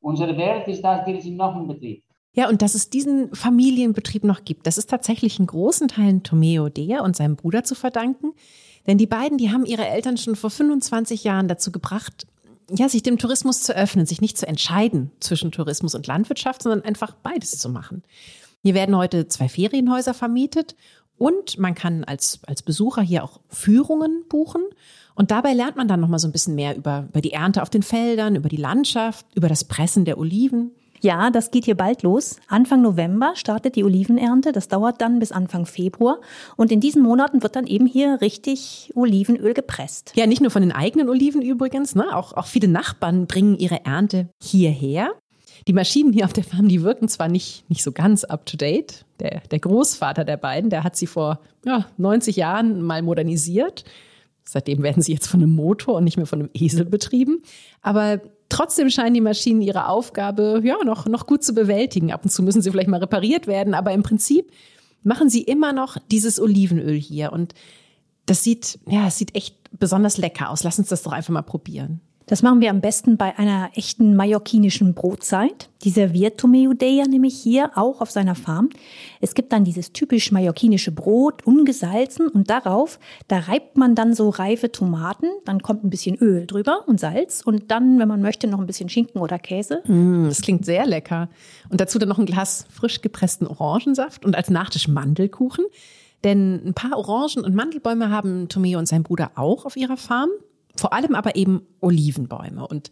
Unsere 0.00 0.36
Welt 0.38 0.66
ist, 0.68 0.82
dass 0.82 1.06
wir 1.06 1.20
sind 1.20 1.36
noch 1.36 1.54
im 1.54 1.68
Betrieb. 1.68 2.02
Ja, 2.32 2.48
und 2.48 2.62
dass 2.62 2.74
es 2.74 2.88
diesen 2.88 3.34
Familienbetrieb 3.34 4.24
noch 4.24 4.44
gibt, 4.44 4.66
das 4.66 4.78
ist 4.78 4.88
tatsächlich 4.88 5.38
in 5.38 5.46
großen 5.46 5.88
Teilen 5.88 6.22
Tomeo 6.22 6.70
Dea 6.70 7.02
und 7.02 7.16
seinem 7.16 7.36
Bruder 7.36 7.64
zu 7.64 7.74
verdanken. 7.74 8.32
Denn 8.86 8.96
die 8.96 9.06
beiden, 9.06 9.36
die 9.36 9.52
haben 9.52 9.66
ihre 9.66 9.86
Eltern 9.86 10.16
schon 10.16 10.36
vor 10.36 10.48
25 10.48 11.24
Jahren 11.24 11.48
dazu 11.48 11.70
gebracht, 11.70 12.26
ja, 12.70 12.88
sich 12.88 13.02
dem 13.02 13.18
Tourismus 13.18 13.62
zu 13.62 13.76
öffnen, 13.76 14.06
sich 14.06 14.22
nicht 14.22 14.38
zu 14.38 14.46
entscheiden 14.46 15.10
zwischen 15.20 15.50
Tourismus 15.50 15.94
und 15.94 16.06
Landwirtschaft, 16.06 16.62
sondern 16.62 16.82
einfach 16.82 17.14
beides 17.22 17.58
zu 17.58 17.68
machen. 17.68 18.02
Hier 18.62 18.74
werden 18.74 18.96
heute 18.96 19.26
zwei 19.26 19.48
Ferienhäuser 19.48 20.14
vermietet 20.14 20.76
und 21.20 21.58
man 21.58 21.74
kann 21.74 22.02
als, 22.04 22.40
als 22.46 22.62
Besucher 22.62 23.02
hier 23.02 23.22
auch 23.22 23.40
Führungen 23.50 24.24
buchen. 24.30 24.62
Und 25.14 25.30
dabei 25.30 25.52
lernt 25.52 25.76
man 25.76 25.86
dann 25.86 26.00
nochmal 26.00 26.18
so 26.18 26.26
ein 26.26 26.32
bisschen 26.32 26.54
mehr 26.54 26.74
über, 26.74 27.04
über 27.10 27.20
die 27.20 27.34
Ernte 27.34 27.60
auf 27.60 27.68
den 27.68 27.82
Feldern, 27.82 28.36
über 28.36 28.48
die 28.48 28.56
Landschaft, 28.56 29.26
über 29.34 29.46
das 29.46 29.64
Pressen 29.64 30.06
der 30.06 30.16
Oliven. 30.16 30.70
Ja, 31.02 31.28
das 31.30 31.50
geht 31.50 31.66
hier 31.66 31.76
bald 31.76 32.02
los. 32.02 32.36
Anfang 32.48 32.80
November 32.80 33.32
startet 33.34 33.76
die 33.76 33.84
Olivenernte. 33.84 34.52
Das 34.52 34.68
dauert 34.68 35.02
dann 35.02 35.18
bis 35.18 35.30
Anfang 35.30 35.66
Februar. 35.66 36.20
Und 36.56 36.72
in 36.72 36.80
diesen 36.80 37.02
Monaten 37.02 37.42
wird 37.42 37.54
dann 37.54 37.66
eben 37.66 37.84
hier 37.84 38.22
richtig 38.22 38.90
Olivenöl 38.94 39.52
gepresst. 39.52 40.12
Ja, 40.14 40.26
nicht 40.26 40.40
nur 40.40 40.50
von 40.50 40.62
den 40.62 40.72
eigenen 40.72 41.10
Oliven 41.10 41.42
übrigens, 41.42 41.94
ne? 41.94 42.16
auch, 42.16 42.32
auch 42.32 42.46
viele 42.46 42.68
Nachbarn 42.68 43.26
bringen 43.26 43.58
ihre 43.58 43.84
Ernte 43.84 44.30
hierher. 44.42 45.12
Die 45.66 45.72
Maschinen 45.72 46.12
hier 46.12 46.24
auf 46.24 46.32
der 46.32 46.44
Farm, 46.44 46.68
die 46.68 46.82
wirken 46.82 47.08
zwar 47.08 47.28
nicht, 47.28 47.68
nicht 47.68 47.82
so 47.82 47.92
ganz 47.92 48.24
up 48.24 48.46
to 48.46 48.56
date. 48.56 49.04
Der, 49.18 49.40
der 49.50 49.58
Großvater 49.58 50.24
der 50.24 50.36
beiden, 50.36 50.70
der 50.70 50.84
hat 50.84 50.96
sie 50.96 51.06
vor 51.06 51.40
ja, 51.64 51.86
90 51.98 52.36
Jahren 52.36 52.82
mal 52.82 53.02
modernisiert. 53.02 53.84
Seitdem 54.44 54.82
werden 54.82 55.02
sie 55.02 55.12
jetzt 55.12 55.28
von 55.28 55.42
einem 55.42 55.54
Motor 55.54 55.96
und 55.96 56.04
nicht 56.04 56.16
mehr 56.16 56.26
von 56.26 56.40
einem 56.40 56.50
Esel 56.54 56.84
betrieben. 56.84 57.42
Aber 57.82 58.20
Trotzdem 58.50 58.90
scheinen 58.90 59.14
die 59.14 59.20
Maschinen 59.20 59.62
ihre 59.62 59.86
Aufgabe 59.86 60.60
ja 60.64 60.76
noch, 60.84 61.06
noch 61.06 61.26
gut 61.26 61.44
zu 61.44 61.54
bewältigen. 61.54 62.12
Ab 62.12 62.24
und 62.24 62.30
zu 62.30 62.42
müssen 62.42 62.60
sie 62.60 62.70
vielleicht 62.70 62.88
mal 62.88 63.00
repariert 63.00 63.46
werden, 63.46 63.74
aber 63.74 63.92
im 63.92 64.02
Prinzip 64.02 64.50
machen 65.02 65.30
sie 65.30 65.42
immer 65.42 65.72
noch 65.72 65.96
dieses 66.10 66.40
Olivenöl 66.40 66.96
hier. 66.96 67.32
Und 67.32 67.54
das 68.26 68.42
sieht, 68.42 68.80
ja, 68.86 69.06
es 69.06 69.16
sieht 69.18 69.36
echt 69.36 69.56
besonders 69.78 70.18
lecker 70.18 70.50
aus. 70.50 70.64
Lass 70.64 70.80
uns 70.80 70.88
das 70.88 71.02
doch 71.02 71.12
einfach 71.12 71.32
mal 71.32 71.42
probieren. 71.42 72.00
Das 72.30 72.44
machen 72.44 72.60
wir 72.60 72.70
am 72.70 72.80
besten 72.80 73.16
bei 73.16 73.36
einer 73.40 73.70
echten 73.74 74.14
mallorquinischen 74.14 74.94
Brotzeit. 74.94 75.68
Die 75.82 75.90
serviert 75.90 76.38
Tomeo 76.38 76.74
Deja 76.74 77.08
nämlich 77.08 77.36
hier 77.36 77.72
auch 77.74 78.00
auf 78.00 78.12
seiner 78.12 78.36
Farm. 78.36 78.68
Es 79.20 79.34
gibt 79.34 79.52
dann 79.52 79.64
dieses 79.64 79.92
typisch 79.92 80.30
mallorquinische 80.30 80.92
Brot, 80.92 81.44
ungesalzen 81.44 82.28
und 82.28 82.48
darauf, 82.48 83.00
da 83.26 83.40
reibt 83.40 83.76
man 83.76 83.96
dann 83.96 84.14
so 84.14 84.28
reife 84.28 84.70
Tomaten, 84.70 85.26
dann 85.44 85.60
kommt 85.60 85.82
ein 85.82 85.90
bisschen 85.90 86.14
Öl 86.18 86.46
drüber 86.46 86.84
und 86.86 87.00
Salz 87.00 87.42
und 87.44 87.72
dann, 87.72 87.98
wenn 87.98 88.06
man 88.06 88.22
möchte, 88.22 88.46
noch 88.46 88.60
ein 88.60 88.66
bisschen 88.68 88.88
Schinken 88.88 89.20
oder 89.20 89.40
Käse. 89.40 89.82
Mm, 89.88 90.26
das 90.28 90.40
klingt 90.40 90.64
sehr 90.64 90.86
lecker. 90.86 91.30
Und 91.68 91.80
dazu 91.80 91.98
dann 91.98 92.10
noch 92.10 92.20
ein 92.20 92.26
Glas 92.26 92.64
frisch 92.70 93.00
gepressten 93.00 93.48
Orangensaft 93.48 94.24
und 94.24 94.36
als 94.36 94.50
Nachtisch 94.50 94.86
Mandelkuchen. 94.86 95.64
Denn 96.22 96.62
ein 96.64 96.74
paar 96.74 96.96
Orangen- 96.96 97.42
und 97.42 97.56
Mandelbäume 97.56 98.10
haben 98.10 98.48
Tomeo 98.48 98.78
und 98.78 98.86
sein 98.86 99.02
Bruder 99.02 99.32
auch 99.34 99.64
auf 99.64 99.76
ihrer 99.76 99.96
Farm. 99.96 100.30
Vor 100.80 100.94
allem 100.94 101.14
aber 101.14 101.36
eben 101.36 101.60
Olivenbäume. 101.80 102.66
Und 102.66 102.90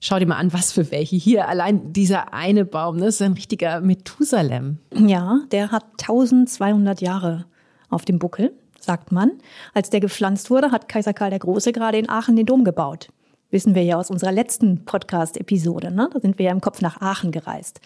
schau 0.00 0.20
dir 0.20 0.28
mal 0.28 0.36
an, 0.36 0.52
was 0.52 0.70
für 0.70 0.92
welche. 0.92 1.16
Hier 1.16 1.48
allein 1.48 1.92
dieser 1.92 2.32
eine 2.32 2.64
Baum, 2.64 2.98
ne, 2.98 3.06
ist 3.06 3.20
ein 3.20 3.32
richtiger 3.32 3.80
Methusalem. 3.80 4.78
Ja, 4.94 5.40
der 5.50 5.72
hat 5.72 5.84
1200 6.00 7.00
Jahre 7.00 7.46
auf 7.88 8.04
dem 8.04 8.20
Buckel, 8.20 8.52
sagt 8.78 9.10
man. 9.10 9.32
Als 9.74 9.90
der 9.90 9.98
gepflanzt 9.98 10.50
wurde, 10.50 10.70
hat 10.70 10.88
Kaiser 10.88 11.14
Karl 11.14 11.30
der 11.30 11.40
Große 11.40 11.72
gerade 11.72 11.98
in 11.98 12.08
Aachen 12.08 12.36
den 12.36 12.46
Dom 12.46 12.62
gebaut 12.62 13.08
wissen 13.50 13.74
wir 13.74 13.82
ja 13.84 13.96
aus 13.96 14.10
unserer 14.10 14.32
letzten 14.32 14.84
Podcast-Episode. 14.84 15.90
Ne? 15.90 16.08
Da 16.12 16.20
sind 16.20 16.38
wir 16.38 16.46
ja 16.46 16.52
im 16.52 16.60
Kopf 16.60 16.80
nach 16.80 17.00
Aachen 17.00 17.30
gereist. 17.30 17.80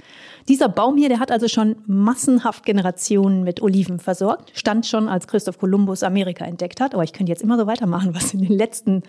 Dieser 0.48 0.68
Baum 0.68 0.96
hier, 0.96 1.08
der 1.08 1.20
hat 1.20 1.30
also 1.30 1.48
schon 1.48 1.76
massenhaft 1.86 2.64
Generationen 2.64 3.42
mit 3.44 3.60
Oliven 3.62 3.98
versorgt. 3.98 4.52
Stand 4.54 4.86
schon, 4.86 5.08
als 5.08 5.26
Christoph 5.26 5.58
Kolumbus 5.58 6.02
Amerika 6.02 6.44
entdeckt 6.44 6.80
hat. 6.80 6.94
Aber 6.94 7.04
ich 7.04 7.12
könnte 7.12 7.30
jetzt 7.30 7.42
immer 7.42 7.58
so 7.58 7.66
weitermachen, 7.66 8.14
was 8.14 8.32
in 8.34 8.40
den 8.40 8.56
letzten 8.56 9.02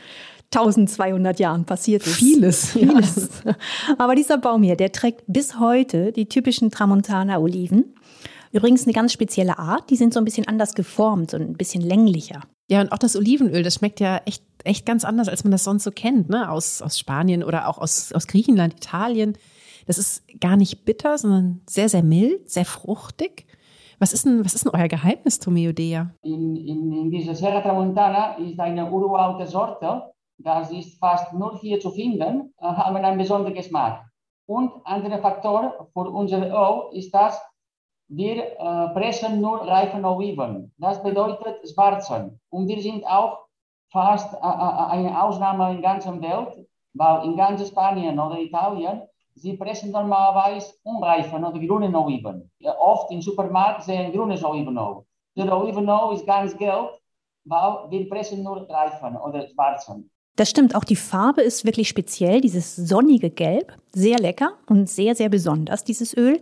1200 0.54 1.40
Jahren 1.40 1.66
passiert 1.66 2.06
ist. 2.06 2.16
Vieles. 2.16 2.72
Vieles. 2.72 3.30
Aber 3.98 4.16
dieser 4.16 4.38
Baum 4.38 4.64
hier, 4.64 4.76
der 4.76 4.92
trägt 4.92 5.24
bis 5.28 5.60
heute 5.60 6.12
die 6.12 6.28
typischen 6.28 6.72
Tramontana-Oliven. 6.72 7.96
Übrigens 8.52 8.84
eine 8.84 8.94
ganz 8.94 9.14
spezielle 9.14 9.60
Art. 9.60 9.90
Die 9.90 9.96
sind 9.96 10.14
so 10.14 10.20
ein 10.20 10.26
bisschen 10.26 10.48
anders 10.48 10.74
geformt, 10.74 11.32
so 11.32 11.38
ein 11.38 11.54
bisschen 11.54 11.82
länglicher. 11.82 12.42
Ja, 12.70 12.82
und 12.82 12.92
auch 12.92 12.98
das 12.98 13.16
Olivenöl, 13.16 13.64
das 13.64 13.76
schmeckt 13.76 14.00
ja 14.00 14.22
echt 14.26 14.44
echt 14.66 14.86
ganz 14.86 15.06
anders, 15.06 15.28
als 15.28 15.44
man 15.44 15.52
das 15.52 15.64
sonst 15.64 15.84
so 15.84 15.92
kennt, 15.92 16.30
ne? 16.30 16.50
Aus, 16.50 16.82
aus 16.82 16.98
Spanien 16.98 17.44
oder 17.44 17.68
auch 17.68 17.78
aus, 17.78 18.12
aus 18.14 18.28
Griechenland, 18.28 18.74
Italien. 18.76 19.38
Das 19.88 19.98
ist 19.98 20.24
gar 20.40 20.58
nicht 20.58 20.86
bitter, 20.86 21.18
sondern 21.18 21.62
sehr, 21.68 21.90
sehr 21.90 22.04
mild, 22.04 22.50
sehr 22.50 22.66
fruchtig. 22.66 23.46
Was 24.00 24.14
ist 24.14 24.26
denn, 24.26 24.44
was 24.44 24.54
ist 24.54 24.66
denn 24.66 24.72
euer 24.74 24.88
Geheimnis, 24.88 25.40
Tomeo 25.40 25.74
Dea? 25.74 26.12
In, 26.24 26.56
in, 26.56 26.92
in 26.92 27.12
dieser 27.12 27.36
Serra 27.36 27.62
Tramontana 27.62 28.36
ist 28.38 28.60
eine 28.60 28.90
uralte 28.92 29.46
Sorte, 29.46 30.12
das 30.38 30.72
ist 30.72 30.98
fast 31.00 31.34
nur 31.34 31.60
hier 31.60 31.80
zu 31.80 31.92
finden, 31.92 32.54
haben 32.60 32.96
einen 32.96 33.18
besonderen 33.18 33.54
Geschmack. 33.54 34.06
Und 34.48 34.72
anderer 34.86 35.20
Faktor 35.20 35.90
für 35.94 36.10
unser 36.10 36.48
Öl 36.50 36.98
ist, 36.98 37.14
dass 37.14 37.40
wir 38.08 38.44
äh, 38.44 38.94
pressen 38.94 39.40
nur 39.40 39.62
reifen 39.62 40.04
Oliven. 40.04 40.74
Das 40.78 41.02
bedeutet 41.02 41.70
schwarzen. 41.70 42.40
Und 42.50 42.68
wir 42.68 42.82
sind 42.82 43.06
auch 43.06 43.46
fast 43.92 44.34
eine 44.42 45.22
Ausnahme 45.22 45.72
in 45.76 45.82
ganzer 45.82 46.20
Welt, 46.22 46.66
weil 46.94 47.26
in 47.26 47.36
ganz 47.36 47.68
Spanien 47.68 48.20
oder 48.20 48.40
Italien, 48.40 49.02
sie 49.36 49.54
pressen 49.54 49.92
normalerweise 49.92 50.74
unreifen 50.84 51.44
oder 51.44 51.60
grüne 51.60 51.98
Oliven. 51.98 52.50
Ja, 52.60 52.76
oft 52.80 53.12
im 53.12 53.22
Supermarkt 53.22 53.84
sehen 53.84 54.12
grüne 54.12 54.42
Olivenöl. 54.44 55.04
Der 55.36 55.58
Olivenöl 55.58 56.14
ist 56.14 56.26
ganz 56.26 56.58
gelb, 56.58 56.90
weil 57.46 57.90
wir 57.90 58.10
pressen 58.10 58.44
nur 58.44 58.70
reifen 58.70 59.18
oder 59.18 59.48
schwarzen. 59.48 60.10
Das 60.38 60.50
stimmt, 60.50 60.76
auch 60.76 60.86
die 60.86 60.96
Farbe 60.96 61.42
ist 61.42 61.66
wirklich 61.66 61.90
speziell, 61.90 62.40
dieses 62.40 62.76
sonnige 62.76 63.30
Gelb, 63.30 63.74
sehr 63.92 64.18
lecker 64.18 64.54
und 64.68 64.90
sehr, 64.90 65.14
sehr 65.14 65.30
besonders, 65.30 65.84
dieses 65.84 66.16
Öl. 66.16 66.40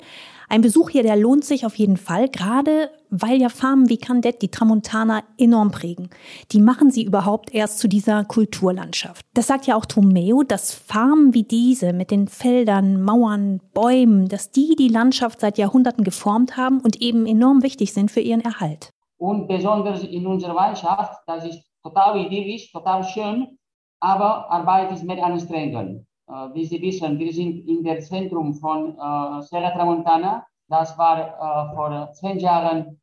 Ein 0.52 0.62
Besuch 0.62 0.90
hier, 0.90 1.04
der 1.04 1.16
lohnt 1.16 1.46
sich 1.46 1.64
auf 1.64 1.76
jeden 1.76 1.96
Fall, 1.96 2.28
gerade 2.28 2.90
weil 3.12 3.40
ja 3.40 3.50
Farmen 3.50 3.88
wie 3.88 3.98
Candet 3.98 4.42
die 4.42 4.50
Tramontana 4.50 5.22
enorm 5.38 5.70
prägen. 5.70 6.10
Die 6.52 6.60
machen 6.60 6.90
sie 6.90 7.04
überhaupt 7.04 7.54
erst 7.54 7.78
zu 7.78 7.88
dieser 7.88 8.26
Kulturlandschaft. 8.26 9.24
Das 9.36 9.46
sagt 9.46 9.68
ja 9.68 9.76
auch 9.76 9.86
Tomeo, 9.86 10.42
dass 10.42 10.74
Farmen 10.74 11.36
wie 11.36 11.44
diese 11.44 11.94
mit 11.94 12.10
den 12.10 12.28
Feldern, 12.28 13.04
Mauern, 13.04 13.62
Bäumen, 13.76 14.28
dass 14.28 14.50
die 14.50 14.76
die 14.76 14.88
Landschaft 14.88 15.40
seit 15.40 15.60
Jahrhunderten 15.60 16.04
geformt 16.04 16.58
haben 16.58 16.80
und 16.82 17.00
eben 17.00 17.28
enorm 17.28 17.62
wichtig 17.62 17.94
sind 17.94 18.10
für 18.10 18.22
ihren 18.22 18.42
Erhalt. 18.42 18.90
Und 19.18 19.48
besonders 19.48 20.04
in 20.04 20.26
unserer 20.26 20.56
Landschaft, 20.56 21.14
das 21.28 21.46
ist 21.46 21.62
total 21.84 22.26
idyllisch, 22.26 22.72
total 22.72 23.04
schön, 23.04 23.60
aber 24.00 24.50
Arbeit 24.50 24.92
ist 24.94 25.04
mehr 25.04 25.24
anstrengend. 25.24 26.08
Äh, 26.30 26.54
wie 26.54 26.66
Sie 26.66 26.82
wissen, 26.82 27.18
wir 27.18 27.34
sind 27.34 27.68
in 27.68 27.84
der 27.84 28.00
Zentrum 28.00 28.54
von 28.54 28.92
äh, 28.92 29.42
Serra 29.42 29.72
Tramontana. 29.72 30.46
Das 30.68 30.98
war 30.98 31.18
äh, 31.18 31.76
vor 31.76 32.12
zehn 32.14 32.40
Jahren 32.40 33.00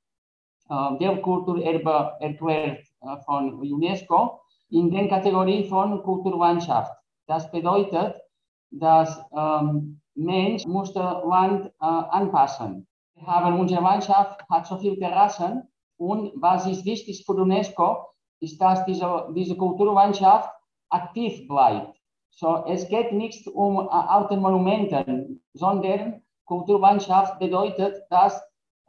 Weltkulturerbe 0.68 2.16
erklärt 2.18 2.85
von 3.25 3.54
UNESCO 3.61 4.40
in 4.71 4.90
der 4.90 5.06
Kategorie 5.06 5.62
von 5.68 6.02
Kulturlandschaft. 6.02 6.92
Das 7.28 7.49
bedeutet, 7.52 8.16
dass 8.73 9.25
ähm, 9.37 10.00
Mensch 10.14 10.66
musste 10.66 11.00
Land 11.00 11.66
äh, 11.66 11.71
anpassen. 11.85 12.87
Wir 13.14 13.26
haben 13.26 13.61
unsere 13.61 13.83
Landschaft 13.83 14.42
hat 14.50 14.66
so 14.66 14.76
viele 14.78 14.99
Terrassen 14.99 15.68
und 15.99 16.33
was 16.37 16.66
ist 16.66 16.85
wichtig 16.85 17.25
für 17.25 17.35
UNESCO 17.35 18.06
ist, 18.40 18.61
dass 18.61 18.85
diese, 18.87 19.28
diese 19.35 19.56
Kulturlandschaft 19.56 20.50
aktiv 20.90 21.47
bleibt. 21.49 21.95
So, 22.38 22.64
es 22.66 22.86
geht 22.88 23.12
nicht 23.12 23.48
um 23.48 23.78
äh, 23.78 23.88
alte 23.88 24.36
Monumenten, 24.36 25.42
sondern 25.54 26.20
Kulturlandschaft 26.44 27.38
bedeutet, 27.38 28.02
dass 28.10 28.36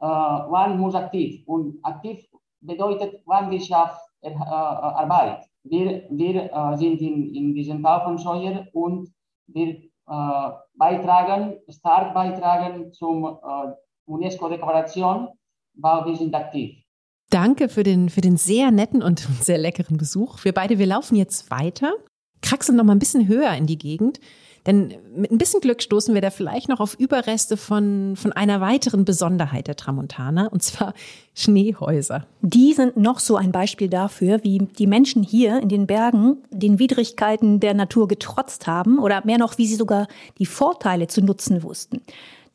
äh, 0.00 0.06
man 0.06 0.78
muss 0.78 0.94
aktiv 0.94 1.42
und 1.46 1.78
aktiv 1.82 2.28
bedeutet 2.60 3.22
Landwirtschaft 3.26 3.98
äh, 4.20 4.34
Arbeit. 4.34 5.46
Wir, 5.64 6.06
wir 6.10 6.52
äh, 6.52 6.76
sind 6.76 7.00
in, 7.00 7.34
in 7.34 7.54
diesem 7.54 7.80
Bau 7.80 8.00
von 8.04 8.18
Scheuer 8.18 8.66
und 8.74 9.08
wir 9.46 9.68
äh, 9.68 10.50
beitragen, 10.74 11.56
stark 11.70 12.12
beitragen 12.12 12.92
zum 12.92 13.24
äh, 13.24 13.72
UNESCO-Deklaration, 14.04 15.28
weil 15.72 16.04
wir 16.04 16.16
sind 16.16 16.34
aktiv. 16.34 16.84
Danke 17.30 17.70
für 17.70 17.82
den, 17.82 18.10
für 18.10 18.20
den 18.20 18.36
sehr 18.36 18.70
netten 18.70 19.02
und 19.02 19.20
sehr 19.40 19.58
leckeren 19.58 19.96
Besuch. 19.96 20.44
Wir 20.44 20.52
beide, 20.52 20.78
wir 20.78 20.86
laufen 20.86 21.16
jetzt 21.16 21.50
weiter 21.50 21.94
kraxeln 22.42 22.76
noch 22.76 22.84
mal 22.84 22.94
ein 22.94 22.98
bisschen 22.98 23.28
höher 23.28 23.52
in 23.54 23.66
die 23.66 23.78
Gegend. 23.78 24.20
Denn 24.66 24.94
mit 25.16 25.30
ein 25.30 25.38
bisschen 25.38 25.60
Glück 25.60 25.82
stoßen 25.82 26.14
wir 26.14 26.20
da 26.20 26.28
vielleicht 26.28 26.68
noch 26.68 26.80
auf 26.80 26.94
Überreste 26.94 27.56
von, 27.56 28.16
von 28.16 28.32
einer 28.32 28.60
weiteren 28.60 29.06
Besonderheit 29.06 29.66
der 29.66 29.76
Tramontana, 29.76 30.48
und 30.48 30.62
zwar 30.62 30.92
Schneehäuser. 31.34 32.26
Die 32.42 32.74
sind 32.74 32.96
noch 32.98 33.18
so 33.18 33.36
ein 33.36 33.50
Beispiel 33.50 33.88
dafür, 33.88 34.44
wie 34.44 34.58
die 34.58 34.86
Menschen 34.86 35.22
hier 35.22 35.58
in 35.62 35.70
den 35.70 35.86
Bergen 35.86 36.38
den 36.50 36.78
Widrigkeiten 36.78 37.60
der 37.60 37.72
Natur 37.72 38.08
getrotzt 38.08 38.66
haben 38.66 38.98
oder 38.98 39.24
mehr 39.24 39.38
noch, 39.38 39.56
wie 39.56 39.66
sie 39.66 39.76
sogar 39.76 40.06
die 40.38 40.46
Vorteile 40.46 41.06
zu 41.06 41.22
nutzen 41.22 41.62
wussten. 41.62 42.02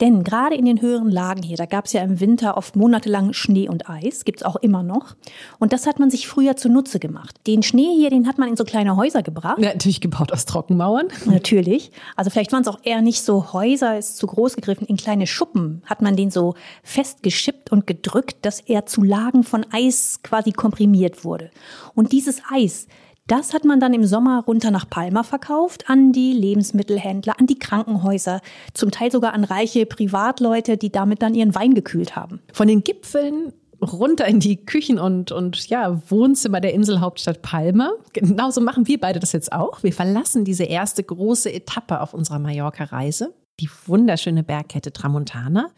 Denn 0.01 0.23
gerade 0.23 0.55
in 0.55 0.65
den 0.65 0.81
höheren 0.81 1.09
Lagen 1.09 1.43
hier, 1.43 1.57
da 1.57 1.65
gab 1.65 1.85
es 1.85 1.93
ja 1.93 2.01
im 2.01 2.19
Winter 2.19 2.57
oft 2.57 2.75
monatelang 2.75 3.33
Schnee 3.33 3.69
und 3.69 3.89
Eis, 3.89 4.25
gibt's 4.25 4.43
auch 4.43 4.55
immer 4.57 4.83
noch. 4.83 5.15
Und 5.59 5.73
das 5.73 5.88
hat 5.88 6.00
man 6.00 6.09
sich 6.09 6.27
früher 6.27 6.55
zunutze 6.55 7.00
gemacht. 7.00 7.39
Den 7.47 7.63
Schnee 7.63 7.93
hier, 7.95 8.09
den 8.09 8.27
hat 8.27 8.38
man 8.38 8.50
in 8.50 8.55
so 8.55 8.63
kleine 8.63 8.95
Häuser 8.95 9.23
gebracht. 9.23 9.59
Ja, 9.59 9.69
natürlich 9.69 10.01
gebaut 10.01 10.31
aus 10.31 10.45
Trockenmauern. 10.45 11.07
Natürlich. 11.25 11.91
Also 12.15 12.29
vielleicht 12.29 12.51
waren 12.51 12.62
es 12.62 12.67
auch 12.67 12.79
eher 12.83 13.01
nicht 13.01 13.23
so 13.23 13.53
Häuser, 13.53 13.97
ist 13.97 14.17
zu 14.17 14.27
groß 14.27 14.55
gegriffen. 14.55 14.88
In 14.88 14.97
kleine 14.97 15.27
Schuppen 15.27 15.83
hat 15.85 16.01
man 16.01 16.15
den 16.15 16.31
so 16.31 16.55
festgeschippt 16.83 17.71
und 17.71 17.88
gedrückt, 17.88 18.38
dass 18.45 18.59
er 18.59 18.85
zu 18.85 19.03
Lagen 19.03 19.43
von 19.43 19.65
Eis 19.71 20.19
quasi 20.23 20.51
komprimiert 20.51 21.23
wurde. 21.23 21.51
Und 21.95 22.12
dieses 22.12 22.41
Eis, 22.50 22.88
das 23.27 23.53
hat 23.53 23.63
man 23.63 23.80
dann 23.80 23.94
im 23.94 24.06
Sommer 24.06 24.44
runter 24.46 24.70
nach 24.70 24.89
Palma 24.89 25.24
verkauft, 25.24 25.89
an 25.89 26.12
die 26.12 26.34
Lebensmittelhändler, 26.34 27.39
an 27.39 27.48
die 27.48 27.58
Krankenhäuser, 27.58 28.42
zum 28.74 28.92
Teil 28.92 29.12
sogar 29.12 29.34
an 29.34 29.46
reiche 29.46 29.86
Privatleute, 29.86 30.77
die 30.77 30.92
damit 30.92 31.22
dann 31.22 31.34
ihren 31.34 31.56
Wein 31.56 31.74
gekühlt 31.74 32.15
haben. 32.15 32.42
Von 32.51 32.68
den 32.68 32.84
Gipfeln 32.84 33.53
runter 33.82 34.25
in 34.25 34.39
die 34.39 34.65
Küchen 34.65 35.00
und, 35.00 35.32
und 35.32 35.70
ja, 35.70 36.01
Wohnzimmer 36.10 36.62
der 36.62 36.74
Inselhauptstadt 36.74 37.42
Palma. 37.42 37.92
Genauso 38.13 38.62
machen 38.62 38.88
wir 38.88 39.00
beide 39.00 39.20
das 39.20 39.32
jetzt 39.32 39.51
auch. 39.51 39.84
Wir 39.84 39.94
verlassen 39.94 40.46
diese 40.46 40.63
erste 40.63 41.03
große 41.03 41.51
Etappe 41.51 42.01
auf 42.01 42.13
unserer 42.13 42.39
Mallorca-Reise, 42.39 43.34
die 43.60 43.70
wunderschöne 43.86 44.44
Bergkette 44.44 44.92
Tramontana. 44.92 45.70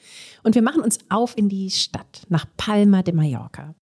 Und 0.44 0.56
wir 0.56 0.62
machen 0.62 0.82
uns 0.82 1.00
auf 1.10 1.38
in 1.38 1.50
die 1.50 1.70
Stadt, 1.72 2.24
nach 2.30 2.46
Palma 2.58 3.02
de 3.02 3.14
Mallorca. 3.14 3.76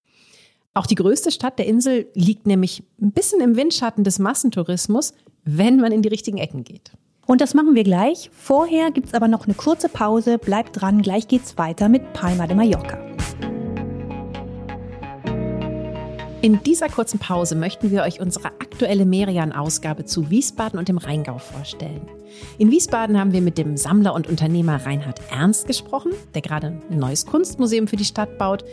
Auch 0.76 0.88
die 0.88 0.96
größte 0.96 1.30
Stadt 1.30 1.60
der 1.60 1.68
Insel 1.68 2.08
liegt 2.16 2.48
nämlich 2.48 2.84
ein 3.00 3.12
bisschen 3.12 3.42
im 3.42 3.56
Windschatten 3.56 4.04
des 4.04 4.18
Massentourismus, 4.18 5.14
wenn 5.46 5.78
man 5.78 5.92
in 5.92 6.02
die 6.02 6.10
richtigen 6.10 6.40
Ecken 6.40 6.64
geht. 6.64 6.94
Und 7.28 7.42
das 7.42 7.54
machen 7.54 7.76
wir 7.76 7.84
gleich. 7.84 8.32
Vorher 8.34 8.90
gibt 8.90 9.10
es 9.10 9.14
aber 9.14 9.28
noch 9.28 9.46
eine 9.46 9.54
kurze 9.54 9.88
Pause. 9.88 10.40
Bleibt 10.40 10.82
dran, 10.82 11.04
gleich 11.04 11.28
geht's 11.28 11.58
weiter 11.60 11.90
mit 11.90 12.14
Palma 12.14 12.48
de 12.48 12.56
Mallorca. 12.56 12.98
In 16.42 16.62
dieser 16.62 16.90
kurzen 16.90 17.20
Pause 17.20 17.56
möchten 17.56 17.90
wir 17.90 18.02
euch 18.02 18.20
unsere 18.20 18.48
aktuelle 18.48 19.06
Merian-Ausgabe 19.06 20.04
zu 20.04 20.30
Wiesbaden 20.30 20.78
und 20.78 20.90
dem 20.90 20.98
Rheingau 20.98 21.38
vorstellen. 21.38 22.02
In 22.58 22.70
Wiesbaden 22.70 23.18
haben 23.18 23.32
wir 23.32 23.42
mit 23.42 23.58
dem 23.58 23.78
Sammler 23.78 24.14
und 24.14 24.28
Unternehmer 24.28 24.86
Reinhard 24.86 25.22
Ernst 25.32 25.68
gesprochen, 25.68 26.12
der 26.34 26.42
gerade 26.42 26.82
ein 26.90 27.00
neues 27.00 27.26
Kunstmuseum 27.26 27.88
für 27.88 27.96
die 27.96 28.04
Stadt 28.04 28.38
baut. 28.38 28.66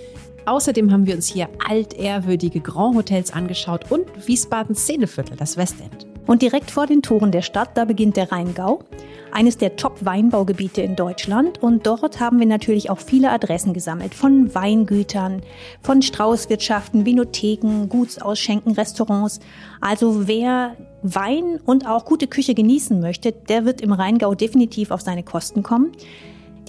Außerdem 0.47 0.93
haben 0.93 1.07
wir 1.07 1.15
uns 1.15 1.29
hier 1.29 1.49
altehrwürdige 1.67 2.61
Grand 2.61 2.97
Hotels 2.97 3.33
angeschaut 3.33 3.91
und 3.91 4.07
Wiesbadens 4.27 4.83
Szeneviertel, 4.83 5.37
das 5.37 5.57
Westend. 5.57 6.07
Und 6.27 6.43
direkt 6.43 6.71
vor 6.71 6.87
den 6.87 7.03
Toren 7.03 7.33
der 7.33 7.43
Stadt, 7.43 7.77
da 7.77 7.85
beginnt 7.85 8.17
der 8.17 8.31
Rheingau 8.31 8.85
eines 9.33 9.59
der 9.59 9.77
Top-Weinbaugebiete 9.77 10.83
in 10.83 10.97
Deutschland. 10.97 11.63
Und 11.63 11.87
dort 11.87 12.21
haben 12.21 12.39
wir 12.41 12.47
natürlich 12.47 12.91
auch 12.91 12.99
viele 12.99 13.31
Adressen 13.31 13.73
gesammelt 13.73 14.15
von 14.15 14.55
Weingütern, 14.55 15.43
von 15.83 16.03
Straußwirtschaften, 16.03 17.07
Vinotheken, 17.07 17.89
Gutsausschenken, 17.89 18.73
Restaurants. 18.73 19.41
Also 19.81 20.27
wer 20.29 20.77
Wein 21.03 21.59
und 21.65 21.87
auch 21.87 22.05
gute 22.05 22.27
Küche 22.27 22.55
genießen 22.55 23.01
möchte, 23.01 23.33
der 23.33 23.65
wird 23.65 23.81
im 23.81 23.93
Rheingau 23.93 24.35
definitiv 24.35 24.91
auf 24.91 25.01
seine 25.01 25.23
Kosten 25.23 25.63
kommen. 25.63 25.93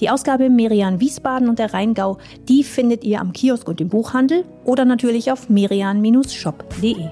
Die 0.02 0.10
Ausgabe 0.10 0.50
Merian 0.50 0.98
Wiesbaden 0.98 1.48
und 1.48 1.60
der 1.60 1.72
Rheingau, 1.72 2.18
die 2.48 2.64
findet 2.64 3.04
ihr 3.04 3.20
am 3.20 3.32
Kiosk 3.32 3.68
und 3.68 3.80
im 3.80 3.88
Buchhandel 3.88 4.44
oder 4.64 4.84
natürlich 4.84 5.30
auf 5.30 5.48
merian-shop.de. 5.48 7.08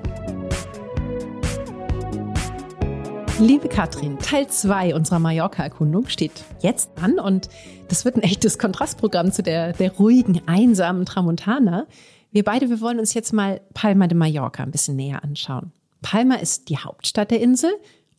Liebe 3.39 3.69
Katrin, 3.69 4.19
Teil 4.19 4.49
2 4.49 4.97
unserer 4.97 5.21
Mallorca-Erkundung 5.21 6.09
steht 6.09 6.43
jetzt 6.63 6.91
an 7.01 7.21
und 7.21 7.49
das 7.87 8.05
wird 8.05 8.17
ein 8.17 8.25
echtes 8.25 8.59
Kontrastprogramm 8.59 9.31
zu 9.31 9.45
der, 9.45 9.73
der 9.73 9.93
ruhigen, 9.93 10.43
einsamen 10.47 11.07
Tramontana. 11.07 11.87
Wir 12.33 12.43
beide, 12.43 12.71
wir 12.71 12.81
wollen 12.81 12.99
uns 12.99 13.15
jetzt 13.15 13.33
mal 13.33 13.61
Palma 13.73 14.09
de 14.09 14.19
Mallorca 14.19 14.65
ein 14.65 14.73
bisschen 14.73 14.97
näher 14.97 15.23
anschauen. 15.23 15.71
Palma 16.03 16.35
ist 16.35 16.69
die 16.69 16.79
Hauptstadt 16.79 17.31
der 17.31 17.41
Insel 17.41 17.71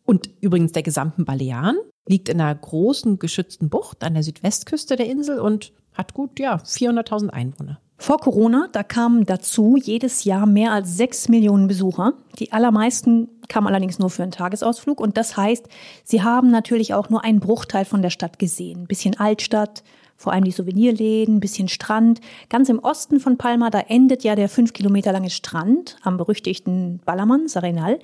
und 0.06 0.30
übrigens 0.40 0.72
der 0.72 0.82
gesamten 0.82 1.26
Balearen, 1.26 1.76
liegt 2.06 2.28
in 2.28 2.40
einer 2.40 2.54
großen 2.54 3.18
geschützten 3.18 3.68
Bucht 3.68 4.02
an 4.02 4.14
der 4.14 4.22
Südwestküste 4.22 4.96
der 4.96 5.06
Insel 5.06 5.38
und 5.38 5.72
hat 5.94 6.14
gut, 6.14 6.38
ja, 6.38 6.56
400.000 6.56 7.30
Einwohner. 7.30 7.78
Vor 8.02 8.18
Corona, 8.18 8.68
da 8.72 8.82
kamen 8.82 9.26
dazu 9.26 9.76
jedes 9.80 10.24
Jahr 10.24 10.44
mehr 10.44 10.72
als 10.72 10.96
sechs 10.96 11.28
Millionen 11.28 11.68
Besucher. 11.68 12.14
Die 12.40 12.50
allermeisten 12.50 13.28
kamen 13.46 13.68
allerdings 13.68 14.00
nur 14.00 14.10
für 14.10 14.24
einen 14.24 14.32
Tagesausflug. 14.32 15.00
Und 15.00 15.16
das 15.16 15.36
heißt, 15.36 15.68
sie 16.02 16.22
haben 16.22 16.50
natürlich 16.50 16.94
auch 16.94 17.10
nur 17.10 17.22
einen 17.22 17.38
Bruchteil 17.38 17.84
von 17.84 18.02
der 18.02 18.10
Stadt 18.10 18.40
gesehen. 18.40 18.88
Bisschen 18.88 19.20
Altstadt, 19.20 19.84
vor 20.16 20.32
allem 20.32 20.42
die 20.42 20.50
Souvenirläden, 20.50 21.38
bisschen 21.38 21.68
Strand. 21.68 22.20
Ganz 22.48 22.68
im 22.68 22.80
Osten 22.80 23.20
von 23.20 23.38
Palma, 23.38 23.70
da 23.70 23.78
endet 23.78 24.24
ja 24.24 24.34
der 24.34 24.48
fünf 24.48 24.72
Kilometer 24.72 25.12
lange 25.12 25.30
Strand 25.30 25.96
am 26.02 26.16
berüchtigten 26.16 27.00
Ballermann, 27.04 27.46
Sarenal. 27.46 28.00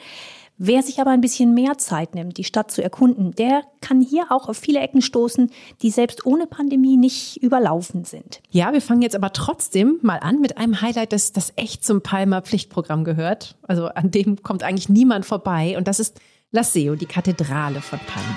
Wer 0.60 0.82
sich 0.82 1.00
aber 1.00 1.12
ein 1.12 1.20
bisschen 1.20 1.54
mehr 1.54 1.78
Zeit 1.78 2.16
nimmt, 2.16 2.36
die 2.36 2.42
Stadt 2.42 2.72
zu 2.72 2.82
erkunden, 2.82 3.30
der 3.30 3.62
kann 3.80 4.00
hier 4.00 4.32
auch 4.32 4.48
auf 4.48 4.56
viele 4.56 4.80
Ecken 4.80 5.02
stoßen, 5.02 5.52
die 5.82 5.90
selbst 5.90 6.26
ohne 6.26 6.48
Pandemie 6.48 6.96
nicht 6.96 7.40
überlaufen 7.40 8.04
sind. 8.04 8.40
Ja, 8.50 8.72
wir 8.72 8.82
fangen 8.82 9.02
jetzt 9.02 9.14
aber 9.14 9.32
trotzdem 9.32 10.00
mal 10.02 10.18
an 10.18 10.40
mit 10.40 10.58
einem 10.58 10.80
Highlight, 10.80 11.12
das, 11.12 11.32
das 11.32 11.52
echt 11.54 11.84
zum 11.84 12.02
Palmer 12.02 12.42
Pflichtprogramm 12.42 13.04
gehört. 13.04 13.56
Also 13.62 13.86
an 13.86 14.10
dem 14.10 14.42
kommt 14.42 14.64
eigentlich 14.64 14.88
niemand 14.88 15.26
vorbei. 15.26 15.76
Und 15.78 15.86
das 15.86 16.00
ist 16.00 16.20
La 16.50 16.64
Seo, 16.64 16.96
die 16.96 17.06
Kathedrale 17.06 17.80
von 17.80 18.00
Palma. 18.00 18.28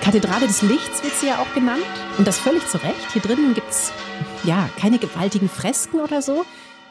Kathedrale 0.00 0.46
des 0.46 0.62
Lichts 0.62 1.04
wird 1.04 1.12
sie 1.16 1.26
ja 1.26 1.42
auch 1.42 1.52
genannt. 1.54 1.84
Und 2.16 2.26
das 2.26 2.38
völlig 2.38 2.66
zu 2.66 2.78
Recht. 2.78 3.12
Hier 3.12 3.20
drinnen 3.20 3.52
gibt's 3.52 3.92
ja 4.44 4.70
keine 4.80 4.98
gewaltigen 4.98 5.50
Fresken 5.50 6.00
oder 6.00 6.22
so 6.22 6.46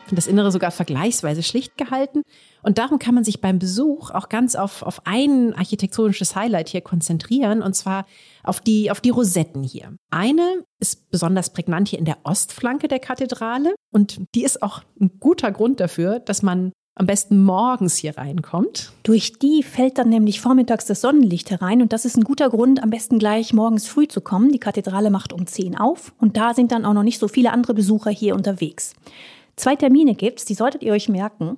das 0.10 0.28
Innere 0.28 0.52
sogar 0.52 0.72
vergleichsweise 0.72 1.44
schlicht 1.44 1.78
gehalten. 1.78 2.22
Und 2.64 2.78
darum 2.78 3.00
kann 3.00 3.16
man 3.16 3.24
sich 3.24 3.42
beim 3.42 3.60
Besuch 3.60 4.12
auch 4.12 4.30
ganz 4.30 4.56
auf, 4.56 4.84
auf 4.84 5.02
ein 5.06 5.54
architektonisches 5.54 6.36
Highlight 6.36 6.70
hier 6.70 6.82
konzentrieren, 6.82 7.62
und 7.62 7.76
zwar 7.76 8.06
auf 8.44 8.60
die, 8.60 8.92
auf 8.92 9.02
die 9.02 9.10
Rosetten 9.10 9.64
hier. 9.64 9.96
Eine 10.10 10.64
ist 10.80 11.10
besonders 11.12 11.52
prägnant 11.52 11.88
hier 11.88 12.00
in 12.00 12.06
der 12.06 12.18
Ostflanke 12.24 12.88
der 12.88 13.00
Kathedrale 13.00 13.76
und 13.92 14.22
die 14.36 14.44
ist 14.44 14.62
auch 14.62 14.82
ein 15.00 15.20
guter 15.20 15.52
Grund 15.52 15.80
dafür, 15.80 16.20
dass 16.20 16.42
man 16.42 16.72
am 16.96 17.08
besten 17.08 17.44
morgens 17.44 17.96
hier 17.96 18.18
reinkommt. 18.18 18.92
Durch 19.04 19.40
die 19.40 19.64
fällt 19.64 19.98
dann 19.98 20.10
nämlich 20.10 20.42
vormittags 20.42 20.86
das 20.86 21.02
Sonnenlicht 21.02 21.50
herein 21.50 21.82
und 21.82 21.94
das 21.94 22.06
ist 22.06 22.18
ein 22.18 22.24
guter 22.24 22.50
Grund, 22.50 22.84
am 22.84 22.90
besten 22.90 23.18
gleich 23.18 23.54
morgens 23.54 23.88
früh 23.88 24.08
zu 24.08 24.22
kommen. 24.22 24.52
Die 24.52 24.60
Kathedrale 24.60 25.10
macht 25.10 25.32
um 25.32 25.48
10 25.48 25.78
auf 25.78 26.14
und 26.20 26.36
da 26.36 26.54
sind 26.54 26.72
dann 26.72 26.86
auch 26.86 26.94
noch 26.94 27.04
nicht 27.04 27.20
so 27.20 27.28
viele 27.28 27.54
andere 27.54 27.74
Besucher 27.74 28.12
hier 28.12 28.36
unterwegs. 28.36 28.94
Zwei 29.56 29.76
Termine 29.76 30.16
gibt's, 30.16 30.46
die 30.46 30.54
solltet 30.54 30.84
ihr 30.84 30.94
euch 30.94 31.10
merken. 31.10 31.58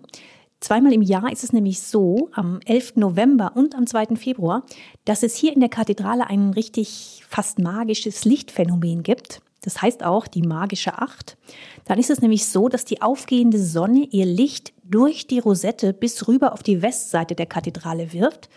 Zweimal 0.59 0.93
im 0.93 1.01
Jahr 1.01 1.29
ist 1.31 1.43
es 1.43 1.51
nämlich 1.51 1.81
so, 1.81 2.29
am 2.31 2.61
11. 2.65 2.95
November 2.95 3.51
und 3.55 3.75
am 3.75 3.85
2. 3.85 4.15
Februar, 4.15 4.63
dass 5.03 5.21
es 5.21 5.35
hier 5.35 5.53
in 5.53 5.59
der 5.59 5.67
Kathedrale 5.67 6.27
ein 6.27 6.51
richtig 6.51 7.23
fast 7.27 7.59
magisches 7.59 8.23
Lichtphänomen 8.23 9.03
gibt. 9.03 9.41
Das 9.63 9.81
heißt 9.81 10.03
auch 10.03 10.27
die 10.27 10.41
magische 10.41 10.97
Acht. 10.97 11.37
Dann 11.85 11.99
ist 11.99 12.09
es 12.09 12.21
nämlich 12.21 12.45
so, 12.45 12.69
dass 12.69 12.85
die 12.85 13.01
aufgehende 13.01 13.59
Sonne 13.59 14.07
ihr 14.11 14.25
Licht 14.25 14.73
durch 14.83 15.27
die 15.27 15.39
Rosette 15.39 15.93
bis 15.93 16.27
rüber 16.27 16.53
auf 16.53 16.63
die 16.63 16.81
Westseite 16.81 17.35
der 17.35 17.45
Kathedrale 17.45 18.13
wirft. 18.13 18.49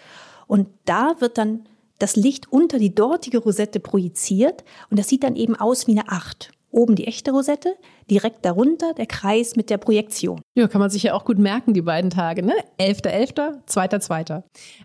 Und 0.46 0.68
da 0.84 1.20
wird 1.20 1.38
dann 1.38 1.64
das 1.98 2.14
Licht 2.14 2.52
unter 2.52 2.78
die 2.78 2.94
dortige 2.94 3.38
Rosette 3.38 3.80
projiziert 3.80 4.64
und 4.90 4.98
das 4.98 5.08
sieht 5.08 5.24
dann 5.24 5.34
eben 5.34 5.56
aus 5.56 5.86
wie 5.86 5.92
eine 5.92 6.08
Acht. 6.08 6.52
Oben 6.70 6.94
die 6.94 7.06
echte 7.06 7.30
Rosette, 7.30 7.76
direkt 8.10 8.44
darunter 8.44 8.92
der 8.94 9.06
Kreis 9.06 9.56
mit 9.56 9.70
der 9.70 9.78
Projektion. 9.78 10.40
Ja, 10.54 10.68
kann 10.68 10.80
man 10.80 10.90
sich 10.90 11.04
ja 11.04 11.14
auch 11.14 11.24
gut 11.24 11.38
merken, 11.38 11.74
die 11.74 11.82
beiden 11.82 12.10
Tage, 12.10 12.42
ne? 12.42 12.54
11.11., 12.78 13.64
2.2. 13.66 14.42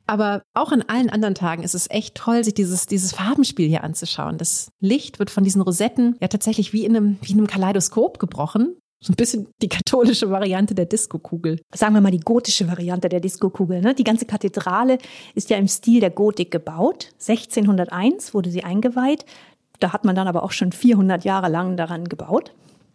Aber 0.08 0.41
auch 0.54 0.72
an 0.72 0.84
allen 0.88 1.10
anderen 1.10 1.36
Tagen 1.36 1.63
ist 1.63 1.76
es 1.76 1.89
echt 1.89 2.15
toll, 2.15 2.44
sich 2.44 2.54
dieses, 2.54 2.86
dieses 2.86 3.13
Farbenspiel 3.13 3.67
hier 3.67 3.84
anzuschauen. 3.84 4.38
Das 4.38 4.72
Licht 4.80 5.20
wird 5.20 5.32
von 5.32 5.44
diesen 5.44 5.62
Rosetten 5.62 6.15
ja 6.22 6.28
tatsächlich 6.28 6.72
wie 6.74 6.86
in 6.86 6.96
einem, 6.96 7.17
wie 7.22 7.32
in 7.34 7.39
einem 7.39 7.48
Kaleidoskop 7.48 8.20
gebrochen. 8.20 8.76
So 9.04 9.13
ein 9.13 9.15
bisschen 9.15 9.48
die 9.63 9.67
katholische 9.67 10.30
Variante 10.30 10.76
der 10.76 10.86
Diskokugel. 10.86 11.60
Sagen 11.74 11.96
wir 11.96 12.02
mal 12.02 12.12
die 12.12 12.20
gotische 12.20 12.67
Variante 12.67 13.10
der 13.10 13.20
Diskokugel. 13.20 13.82
Ne? 13.82 13.96
Die 13.96 14.04
ganze 14.04 14.28
Kathedrale 14.28 15.00
ist 15.34 15.50
ja 15.50 15.58
im 15.58 15.67
Stil 15.67 16.02
der 16.02 16.12
Gotik 16.12 16.52
gebaut. 16.52 17.10
1601 17.13 18.36
wurde 18.36 18.52
sie 18.52 18.63
eingeweiht. 18.63 19.26
Da 19.82 19.91
hat 19.91 20.06
man 20.06 20.15
dann 20.15 20.28
aber 20.28 20.44
auch 20.44 20.52
schon 20.52 20.72
400 20.72 21.26
Jahre 21.26 21.50
lang 21.50 21.76
daran 21.76 22.06
gebaut. 22.06 22.54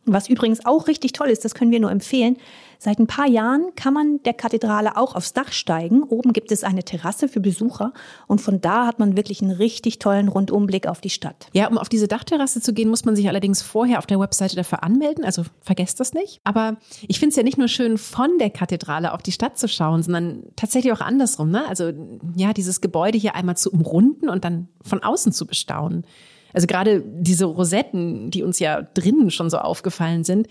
Was 0.09 0.29
übrigens 0.29 0.65
auch 0.65 0.87
richtig 0.87 1.13
toll 1.13 1.29
ist, 1.29 1.45
das 1.45 1.57
können 1.57 1.73
wir 1.73 1.81
nur 1.81 1.91
empfehlen. 1.91 2.37
Seit 2.79 3.01
ein 3.01 3.09
paar 3.09 3.27
Jahren 3.27 3.75
kann 3.75 3.93
man 3.93 4.23
der 4.23 4.35
Kathedrale 4.35 4.97
auch 4.97 5.17
aufs 5.17 5.33
Dach 5.33 5.51
steigen. 5.51 6.05
Oben 6.05 6.33
gibt 6.33 6.53
es 6.53 6.63
eine 6.63 6.85
Terrasse 6.85 7.27
für 7.27 7.41
Besucher 7.41 7.93
und 8.29 8.41
von 8.41 8.61
da 8.61 8.87
hat 8.87 9.01
man 9.01 9.17
wirklich 9.17 9.43
einen 9.43 9.51
richtig 9.51 9.99
tollen 9.99 10.29
Rundumblick 10.29 10.87
auf 10.87 11.01
die 11.01 11.11
Stadt. 11.11 11.49
Ja, 11.55 11.67
um 11.67 11.77
auf 11.77 11.89
diese 11.89 12.07
Dachterrasse 12.07 12.61
zu 12.61 12.73
gehen, 12.73 12.89
muss 12.89 13.05
man 13.05 13.17
sich 13.17 13.29
allerdings 13.29 13.63
vorher 13.63 13.99
auf 13.99 14.07
der 14.07 14.21
Webseite 14.21 14.55
dafür 14.55 14.85
anmelden. 14.85 15.25
Also 15.25 15.43
vergesst 15.61 15.99
das 15.99 16.15
nicht. 16.15 16.41
Aber 16.45 16.77
ich 17.09 17.19
finde 17.19 17.31
es 17.31 17.37
ja 17.37 17.43
nicht 17.43 17.59
nur 17.59 17.69
schön, 17.69 17.99
von 17.99 18.39
der 18.39 18.51
Kathedrale 18.51 19.13
auf 19.13 19.23
die 19.23 19.33
Stadt 19.33 19.59
zu 19.59 19.67
schauen, 19.67 20.05
sondern 20.05 20.45
tatsächlich 20.55 20.93
auch 20.93 21.01
andersrum. 21.01 21.51
Ne? 21.51 21.67
Also 21.67 21.93
ja, 22.37 22.53
dieses 22.53 22.81
Gebäude 22.81 23.19
hier 23.19 23.35
einmal 23.35 23.57
zu 23.57 23.73
umrunden 23.73 24.29
und 24.29 24.45
dann 24.45 24.69
von 24.83 25.03
außen 25.03 25.33
zu 25.33 25.47
bestaunen. 25.49 26.05
Also 26.53 26.67
gerade 26.67 27.03
diese 27.05 27.47
Rosetten, 27.47 28.31
die 28.31 28.43
uns 28.43 28.59
ja 28.59 28.83
drinnen 28.83 29.31
schon 29.31 29.51
so 29.51 29.59
aufgefallen 29.59 30.25
sind, 30.25 30.49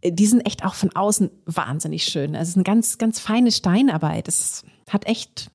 äh, 0.00 0.12
die 0.12 0.26
sind 0.26 0.46
echt 0.46 0.64
auch 0.64 0.74
von 0.74 0.94
außen 0.94 1.30
wahnsinnig 1.46 2.04
schön. 2.04 2.34
Also 2.34 2.42
es 2.42 2.48
ist 2.50 2.56
eine 2.56 2.64
ganz, 2.64 2.98
ganz 2.98 3.20
feine 3.20 3.52
Steinarbeit. 3.52 4.28
Es 4.28 4.64
hat 4.88 5.06
echt 5.06 5.50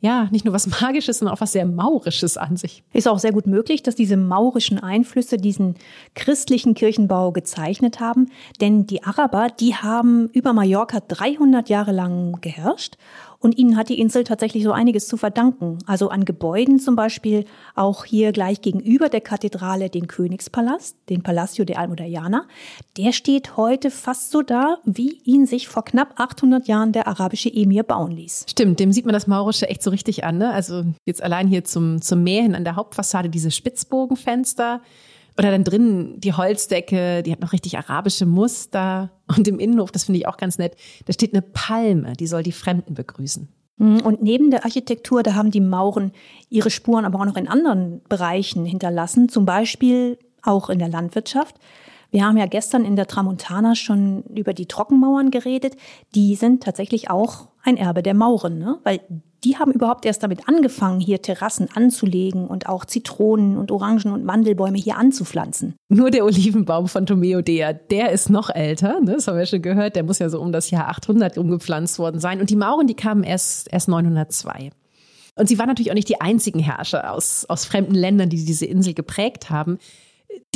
ja, 0.00 0.28
nicht 0.30 0.44
nur 0.44 0.54
was 0.54 0.66
Magisches, 0.80 1.18
sondern 1.18 1.34
auch 1.34 1.40
was 1.40 1.52
sehr 1.52 1.66
Maurisches 1.66 2.36
an 2.36 2.56
sich. 2.56 2.84
Ist 2.92 3.08
auch 3.08 3.18
sehr 3.18 3.32
gut 3.32 3.46
möglich, 3.46 3.82
dass 3.82 3.94
diese 3.94 4.16
maurischen 4.16 4.78
Einflüsse 4.78 5.36
diesen 5.36 5.76
christlichen 6.14 6.74
Kirchenbau 6.74 7.32
gezeichnet 7.32 8.00
haben. 8.00 8.30
Denn 8.60 8.86
die 8.86 9.02
Araber, 9.04 9.48
die 9.48 9.74
haben 9.74 10.28
über 10.28 10.52
Mallorca 10.52 11.00
300 11.00 11.68
Jahre 11.68 11.92
lang 11.92 12.40
geherrscht 12.40 12.96
und 13.38 13.58
ihnen 13.58 13.76
hat 13.76 13.88
die 13.88 14.00
Insel 14.00 14.24
tatsächlich 14.24 14.64
so 14.64 14.72
einiges 14.72 15.06
zu 15.06 15.16
verdanken. 15.16 15.78
Also 15.86 16.08
an 16.08 16.24
Gebäuden 16.24 16.78
zum 16.78 16.96
Beispiel 16.96 17.44
auch 17.74 18.04
hier 18.04 18.32
gleich 18.32 18.60
gegenüber 18.60 19.08
der 19.08 19.20
Kathedrale 19.20 19.90
den 19.90 20.06
Königspalast, 20.06 20.96
den 21.08 21.22
Palacio 21.22 21.64
de 21.64 21.76
Almudayana. 21.76 22.46
Der 22.96 23.12
steht 23.12 23.56
heute 23.56 23.90
fast 23.90 24.30
so 24.30 24.42
da, 24.42 24.78
wie 24.84 25.20
ihn 25.24 25.46
sich 25.46 25.68
vor 25.68 25.84
knapp 25.84 26.14
800 26.16 26.66
Jahren 26.68 26.92
der 26.92 27.08
arabische 27.08 27.52
Emir 27.52 27.82
bauen 27.82 28.12
ließ. 28.12 28.46
Stimmt, 28.48 28.80
dem 28.80 28.92
sieht 28.92 29.04
man 29.04 29.12
das 29.12 29.26
Maurische 29.26 29.68
echt 29.68 29.82
so 29.82 29.90
richtig 29.90 30.24
an. 30.24 30.38
Ne? 30.38 30.50
Also 30.50 30.84
jetzt 31.04 31.22
allein 31.22 31.48
hier 31.48 31.64
zum, 31.64 32.00
zum 32.02 32.22
Meer 32.22 32.42
hin 32.42 32.54
an 32.54 32.64
der 32.64 32.76
Hauptfassade 32.76 33.28
diese 33.28 33.50
Spitzbogenfenster. 33.50 34.80
Oder 35.38 35.50
dann 35.50 35.64
drinnen 35.64 36.18
die 36.20 36.32
Holzdecke, 36.32 37.22
die 37.22 37.32
hat 37.32 37.40
noch 37.40 37.52
richtig 37.52 37.76
arabische 37.76 38.26
Muster. 38.26 39.10
Und 39.36 39.46
im 39.48 39.58
Innenhof, 39.58 39.92
das 39.92 40.04
finde 40.04 40.18
ich 40.18 40.26
auch 40.26 40.36
ganz 40.36 40.58
nett, 40.58 40.76
da 41.04 41.12
steht 41.12 41.34
eine 41.34 41.42
Palme, 41.42 42.14
die 42.14 42.26
soll 42.26 42.42
die 42.42 42.52
Fremden 42.52 42.94
begrüßen. 42.94 43.48
Mhm, 43.78 44.00
und 44.00 44.22
neben 44.22 44.50
der 44.50 44.64
Architektur, 44.64 45.22
da 45.22 45.34
haben 45.34 45.50
die 45.50 45.60
Mauren 45.60 46.12
ihre 46.48 46.70
Spuren 46.70 47.04
aber 47.04 47.20
auch 47.20 47.26
noch 47.26 47.36
in 47.36 47.48
anderen 47.48 48.02
Bereichen 48.08 48.64
hinterlassen, 48.64 49.28
zum 49.28 49.44
Beispiel 49.44 50.18
auch 50.42 50.70
in 50.70 50.78
der 50.78 50.88
Landwirtschaft. 50.88 51.56
Wir 52.10 52.24
haben 52.24 52.38
ja 52.38 52.46
gestern 52.46 52.84
in 52.84 52.96
der 52.96 53.08
Tramontana 53.08 53.74
schon 53.74 54.22
über 54.34 54.54
die 54.54 54.66
Trockenmauern 54.66 55.30
geredet. 55.30 55.76
Die 56.14 56.34
sind 56.36 56.62
tatsächlich 56.62 57.10
auch 57.10 57.48
ein 57.62 57.76
Erbe 57.76 58.02
der 58.02 58.14
Mauren, 58.14 58.58
ne? 58.58 58.78
weil 58.84 59.00
die 59.46 59.58
haben 59.58 59.70
überhaupt 59.70 60.04
erst 60.04 60.24
damit 60.24 60.48
angefangen, 60.48 60.98
hier 60.98 61.22
Terrassen 61.22 61.68
anzulegen 61.72 62.48
und 62.48 62.68
auch 62.68 62.84
Zitronen 62.84 63.56
und 63.56 63.70
Orangen 63.70 64.12
und 64.12 64.24
Mandelbäume 64.24 64.76
hier 64.76 64.96
anzupflanzen. 64.96 65.76
Nur 65.88 66.10
der 66.10 66.24
Olivenbaum 66.24 66.88
von 66.88 67.06
Tomeo 67.06 67.42
Dea, 67.42 67.72
der 67.72 68.10
ist 68.10 68.28
noch 68.28 68.50
älter, 68.50 69.00
ne? 69.00 69.12
das 69.12 69.28
haben 69.28 69.38
wir 69.38 69.46
schon 69.46 69.62
gehört, 69.62 69.94
der 69.94 70.02
muss 70.02 70.18
ja 70.18 70.28
so 70.30 70.40
um 70.40 70.50
das 70.50 70.72
Jahr 70.72 70.88
800 70.88 71.38
umgepflanzt 71.38 72.00
worden 72.00 72.18
sein. 72.18 72.40
Und 72.40 72.50
die 72.50 72.56
Mauren, 72.56 72.88
die 72.88 72.94
kamen 72.94 73.22
erst, 73.22 73.72
erst 73.72 73.86
902. 73.86 74.70
Und 75.36 75.48
sie 75.48 75.58
waren 75.60 75.68
natürlich 75.68 75.92
auch 75.92 75.96
nicht 75.96 76.08
die 76.08 76.20
einzigen 76.20 76.58
Herrscher 76.58 77.12
aus, 77.12 77.44
aus 77.44 77.66
fremden 77.66 77.94
Ländern, 77.94 78.28
die 78.28 78.44
diese 78.44 78.66
Insel 78.66 78.94
geprägt 78.94 79.48
haben. 79.48 79.78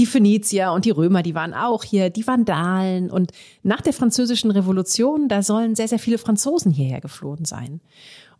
Die 0.00 0.06
Phönizier 0.06 0.72
und 0.72 0.84
die 0.84 0.90
Römer, 0.90 1.22
die 1.22 1.36
waren 1.36 1.54
auch 1.54 1.84
hier, 1.84 2.10
die 2.10 2.26
Vandalen. 2.26 3.08
Und 3.08 3.30
nach 3.62 3.82
der 3.82 3.92
Französischen 3.92 4.50
Revolution, 4.50 5.28
da 5.28 5.42
sollen 5.42 5.76
sehr, 5.76 5.86
sehr 5.86 6.00
viele 6.00 6.18
Franzosen 6.18 6.72
hierher 6.72 7.00
geflohen 7.00 7.44
sein. 7.44 7.80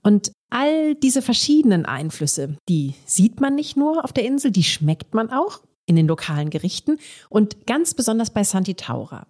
Und 0.02 0.32
all 0.50 0.94
diese 0.96 1.22
verschiedenen 1.22 1.86
Einflüsse, 1.86 2.56
die 2.68 2.94
sieht 3.06 3.40
man 3.40 3.54
nicht 3.54 3.76
nur 3.76 4.04
auf 4.04 4.12
der 4.12 4.24
Insel, 4.24 4.50
die 4.50 4.64
schmeckt 4.64 5.14
man 5.14 5.30
auch 5.30 5.60
in 5.86 5.96
den 5.96 6.06
lokalen 6.06 6.50
Gerichten 6.50 6.98
und 7.28 7.66
ganz 7.66 7.94
besonders 7.94 8.30
bei 8.30 8.44
Santi 8.44 8.74
Taura. 8.74 9.26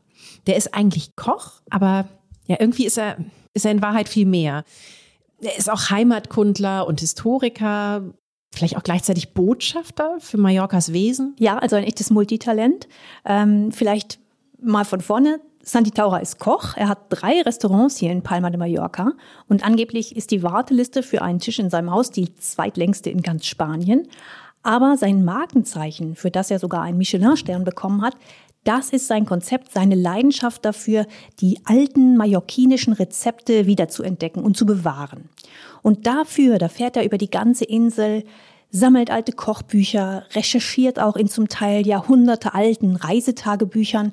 Der 0.47 0.57
ist 0.57 0.75
eigentlich 0.75 1.17
Koch, 1.17 1.63
aber 1.71 2.09
ja, 2.47 2.57
irgendwie 2.59 2.87
ist 2.87 2.99
er, 2.99 3.19
ist 3.55 3.65
er 3.65 3.73
in 3.73 3.83
Wahrheit 3.83 4.09
viel 4.09 4.27
mehr. 4.27 4.65
Er 5.41 5.57
ist 5.57 5.71
auch 5.71 5.91
Heimatkundler 5.91 6.87
und 6.87 7.01
Historiker, 7.01 8.03
vielleicht 8.53 8.77
auch 8.77 8.83
gleichzeitig 8.83 9.33
Botschafter 9.33 10.17
für 10.19 10.37
Mallorcas 10.37 10.93
Wesen. 10.93 11.35
Ja, 11.39 11.59
also 11.59 11.77
ein 11.77 11.85
echtes 11.85 12.11
Multitalent. 12.11 12.89
Ähm, 13.25 13.73
vielleicht 13.73 14.19
mal 14.61 14.85
von 14.85 15.01
vorne. 15.01 15.41
Santi 15.63 15.91
Taura 15.91 16.19
ist 16.19 16.39
Koch. 16.39 16.77
Er 16.77 16.89
hat 16.89 17.07
drei 17.11 17.43
Restaurants 17.43 17.99
hier 17.99 18.11
in 18.11 18.23
Palma 18.23 18.51
de 18.51 18.59
Mallorca. 18.59 19.13
Und 19.49 19.65
angeblich 19.65 20.17
ist 20.17 20.31
die 20.31 20.43
Warteliste 20.43 21.03
für 21.03 21.23
einen 21.23 21.39
Tisch 21.39 21.59
in 21.59 21.71
seinem 21.71 21.91
Haus 21.91 22.11
die 22.11 22.35
zweitlängste 22.35 23.11
in 23.11 23.23
ganz 23.23 23.47
Spanien. 23.47 24.09
Aber 24.63 24.97
sein 24.97 25.25
Markenzeichen, 25.25 26.17
für 26.17 26.31
das 26.31 26.51
er 26.51 26.59
sogar 26.59 26.83
einen 26.83 26.99
Michelin-Stern 26.99 27.65
bekommen 27.65 28.03
hat, 28.03 28.15
das 28.65 28.91
ist 28.91 29.07
sein 29.07 29.25
Konzept, 29.25 29.73
seine 29.73 29.95
Leidenschaft 29.95 30.65
dafür, 30.65 31.07
die 31.41 31.61
alten 31.65 32.17
mallorquinischen 32.17 32.93
Rezepte 32.93 33.67
wiederzuentdecken 33.67 34.43
und 34.43 34.57
zu 34.57 34.67
bewahren. 34.67 35.31
Und 35.83 36.07
dafür, 36.07 36.59
da 36.59 36.69
fährt 36.69 36.97
er 36.97 37.05
über 37.05 37.17
die 37.17 37.31
ganze 37.31 37.65
Insel, 37.65 38.25
sammelt 38.71 39.11
alte 39.11 39.33
Kochbücher, 39.33 40.25
recherchiert 40.35 41.01
auch 41.01 41.17
in 41.17 41.29
zum 41.29 41.49
Teil 41.49 41.87
jahrhundertealten 41.87 42.97
Reisetagebüchern. 42.97 44.13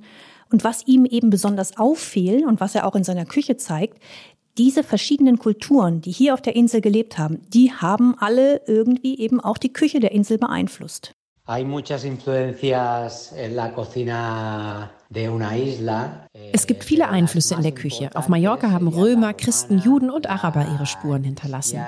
Und 0.52 0.64
was 0.64 0.88
ihm 0.88 1.06
eben 1.06 1.30
besonders 1.30 1.78
auffiel 1.78 2.46
und 2.46 2.60
was 2.60 2.76
er 2.76 2.86
auch 2.86 2.96
in 2.96 3.04
seiner 3.04 3.26
Küche 3.26 3.58
zeigt, 3.58 4.02
diese 4.58 4.84
verschiedenen 4.84 5.38
Kulturen, 5.38 6.02
die 6.02 6.12
hier 6.12 6.34
auf 6.34 6.42
der 6.42 6.56
Insel 6.56 6.82
gelebt 6.82 7.18
haben, 7.18 7.42
die 7.50 7.72
haben 7.72 8.16
alle 8.20 8.62
irgendwie 8.66 9.20
eben 9.20 9.40
auch 9.40 9.58
die 9.58 9.74
Küche 9.74 10.00
der 10.00 10.12
Insel 10.12 10.38
beeinflusst. 10.38 11.12
Hay 11.48 11.64
muchas 11.64 12.04
influencias 12.04 13.32
en 13.32 13.56
la 13.56 13.70
cocina 13.70 14.90
es 15.10 16.68
gibt 16.68 16.84
viele 16.84 17.08
Einflüsse 17.08 17.56
in 17.56 17.62
der 17.62 17.72
Küche. 17.72 18.10
Auf 18.14 18.28
Mallorca 18.28 18.72
haben 18.72 18.88
Römer, 18.90 19.34
Christen, 19.34 19.80
Juden 19.80 20.10
und 20.10 20.30
Araber 20.30 20.66
ihre 20.74 20.86
Spuren 20.86 21.24
hinterlassen. 21.24 21.80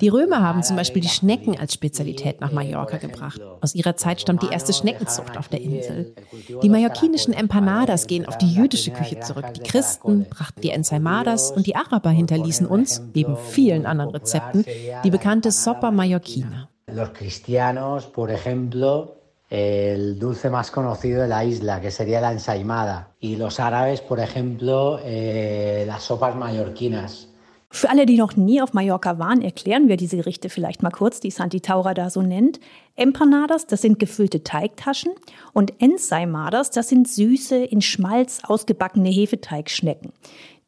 Die 0.00 0.08
Römer 0.08 0.42
haben 0.42 0.62
zum 0.62 0.76
Beispiel 0.76 1.02
die 1.02 1.08
Schnecken 1.08 1.58
als 1.58 1.74
Spezialität 1.74 2.40
nach 2.40 2.52
Mallorca 2.52 2.96
gebracht. 2.96 3.40
Aus 3.60 3.74
ihrer 3.74 3.96
Zeit 3.96 4.20
stammt 4.20 4.42
die 4.42 4.48
erste 4.48 4.72
Schneckenzucht 4.72 5.36
auf 5.36 5.48
der 5.48 5.60
Insel. 5.60 6.14
Die 6.62 6.68
mallorquinischen 6.68 7.32
Empanadas 7.32 8.06
gehen 8.06 8.26
auf 8.26 8.38
die 8.38 8.52
jüdische 8.52 8.90
Küche 8.90 9.20
zurück. 9.20 9.54
Die 9.54 9.62
Christen 9.62 10.26
brachten 10.28 10.60
die 10.60 10.70
Ensaimadas 10.70 11.52
und 11.52 11.66
die 11.66 11.76
Araber 11.76 12.10
hinterließen 12.10 12.66
uns, 12.66 13.02
neben 13.14 13.36
vielen 13.36 13.86
anderen 13.86 14.10
Rezepten, 14.10 14.64
die 15.04 15.10
bekannte 15.10 15.52
Sopa 15.52 15.90
Mallorquina. 15.90 16.68
Los 16.92 17.12
cristianos, 17.12 18.04
por 18.12 18.30
ejemplo, 18.30 19.16
el 19.54 20.18
dulce 20.18 20.50
más 20.50 20.72
conocido 20.72 21.22
de 21.22 21.28
la 21.28 21.44
isla, 21.44 21.80
que 21.80 21.92
sería 21.92 22.20
la 22.20 22.32
ensaimada. 22.32 23.10
Y 23.20 23.36
los 23.36 23.60
árabes, 23.60 24.00
por 24.00 24.18
ejemplo, 24.18 24.98
eh, 25.04 25.84
las 25.86 26.02
sopas 26.02 26.34
mallorquinas. 26.34 27.28
Für 27.70 27.90
alle, 27.90 28.06
die 28.06 28.18
noch 28.18 28.36
nie 28.36 28.62
auf 28.62 28.72
Mallorca 28.72 29.18
waren, 29.18 29.42
erklären 29.42 29.88
wir 29.88 29.96
diese 29.96 30.16
Gerichte 30.16 30.48
vielleicht 30.48 30.84
mal 30.84 30.90
kurz, 30.90 31.18
die 31.18 31.32
Santi 31.32 31.60
Taura 31.60 31.92
da 31.92 32.08
so 32.08 32.22
nennt. 32.22 32.60
Empanadas, 32.94 33.66
das 33.66 33.82
sind 33.82 33.98
gefüllte 33.98 34.44
Teigtaschen 34.44 35.12
und 35.52 35.72
Ensaimadas, 35.82 36.70
das 36.70 36.88
sind 36.88 37.08
süße, 37.08 37.56
in 37.56 37.82
Schmalz 37.82 38.42
ausgebackene 38.44 39.08
Hefeteigschnecken. 39.08 40.12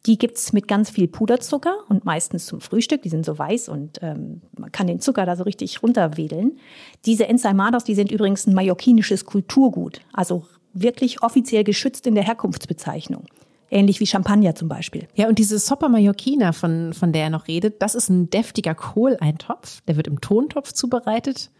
Die 0.06 0.18
gibt's 0.18 0.52
mit 0.52 0.68
ganz 0.68 0.90
viel 0.90 1.08
Puderzucker 1.08 1.78
und 1.88 2.04
meistens 2.04 2.46
zum 2.46 2.60
Frühstück. 2.60 3.02
Die 3.02 3.08
sind 3.08 3.26
so 3.26 3.36
weiß 3.36 3.68
und 3.68 3.98
ähm, 4.02 4.40
man 4.56 4.70
kann 4.70 4.86
den 4.86 5.00
Zucker 5.00 5.26
da 5.26 5.34
so 5.34 5.42
richtig 5.42 5.82
runterwedeln. 5.82 6.58
Diese 7.04 7.26
Ensaimadas, 7.26 7.84
die 7.84 7.96
sind 7.96 8.12
übrigens 8.12 8.46
ein 8.46 8.54
mallorquinisches 8.54 9.24
Kulturgut, 9.24 10.00
also 10.12 10.44
wirklich 10.72 11.22
offiziell 11.22 11.64
geschützt 11.64 12.06
in 12.06 12.14
der 12.14 12.24
Herkunftsbezeichnung. 12.24 13.24
Ähnlich 13.68 13.98
wie 13.98 14.06
Champagner 14.06 14.54
zum 14.54 14.68
Beispiel. 14.68 15.08
Ja, 15.14 15.28
und 15.28 15.40
diese 15.40 15.58
Sopa 15.58 15.88
Mallorquina, 15.88 16.52
von, 16.52 16.92
von 16.92 17.12
der 17.12 17.24
er 17.24 17.30
noch 17.30 17.48
redet, 17.48 17.82
das 17.82 17.96
ist 17.96 18.08
ein 18.08 18.30
deftiger 18.30 18.76
Kohleintopf. 18.76 19.80
Der 19.88 19.96
wird 19.96 20.06
im 20.06 20.20
Tontopf 20.20 20.72
zubereitet. 20.72 21.50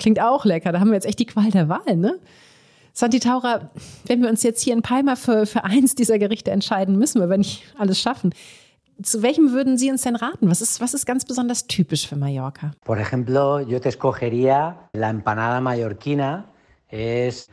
Klingt 0.00 0.20
auch 0.20 0.44
lecker. 0.44 0.72
Da 0.72 0.80
haben 0.80 0.88
wir 0.88 0.94
jetzt 0.94 1.06
echt 1.06 1.20
die 1.20 1.26
Qual 1.26 1.50
der 1.50 1.68
Wahl, 1.68 1.96
ne? 1.96 2.18
Santi 2.98 3.20
Taura, 3.20 3.68
wenn 4.06 4.22
wir 4.22 4.30
uns 4.30 4.42
jetzt 4.42 4.62
hier 4.62 4.72
in 4.72 4.80
Palma 4.80 5.16
für, 5.16 5.44
für 5.44 5.64
eins 5.64 5.94
dieser 5.94 6.18
Gerichte 6.18 6.50
entscheiden, 6.50 6.96
müssen 6.96 7.20
wir, 7.20 7.28
wenn 7.28 7.40
nicht 7.40 7.62
alles 7.76 8.00
schaffen. 8.00 8.32
Zu 9.02 9.20
welchem 9.20 9.52
würden 9.52 9.76
Sie 9.76 9.90
uns 9.90 10.00
denn 10.00 10.16
raten? 10.16 10.48
Was 10.48 10.62
ist, 10.62 10.80
was 10.80 10.94
ist 10.94 11.04
ganz 11.04 11.26
besonders 11.26 11.66
typisch 11.66 12.08
für 12.08 12.16
Mallorca? 12.16 12.70
Por 12.86 12.96
ejemplo, 12.98 13.60
yo 13.60 13.78
te 13.80 13.90
escogería 13.90 14.88
la 14.94 15.10
empanada 15.10 15.60
mallorquina. 15.60 16.46
Es 16.88 17.50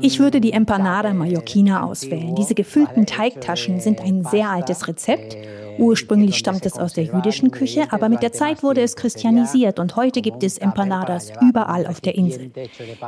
ich 0.00 0.20
würde 0.20 0.40
die 0.40 0.52
Empanada 0.52 1.12
Mallorquina 1.12 1.82
auswählen. 1.84 2.34
Diese 2.34 2.54
gefüllten 2.54 3.04
Teigtaschen 3.04 3.80
sind 3.80 4.00
ein 4.00 4.24
sehr 4.24 4.48
altes 4.48 4.88
Rezept. 4.88 5.36
Ursprünglich 5.78 6.36
stammt 6.36 6.64
es 6.64 6.78
aus 6.78 6.94
der 6.94 7.04
jüdischen 7.04 7.50
Küche, 7.50 7.88
aber 7.90 8.08
mit 8.08 8.22
der 8.22 8.32
Zeit 8.32 8.62
wurde 8.62 8.80
es 8.80 8.96
christianisiert 8.96 9.78
und 9.78 9.96
heute 9.96 10.22
gibt 10.22 10.42
es 10.42 10.56
Empanadas 10.56 11.32
überall 11.42 11.86
auf 11.86 12.00
der 12.00 12.14
Insel. 12.14 12.50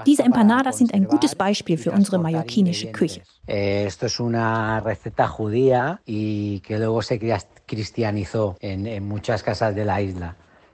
Diese 0.07 0.23
Empanadas 0.23 0.79
sind 0.79 0.93
ein 0.93 1.07
gutes 1.07 1.35
Beispiel 1.35 1.79
für 1.79 1.93
unsere 1.93 2.19
mallorquinische 2.19 2.93
Küche. 2.93 3.23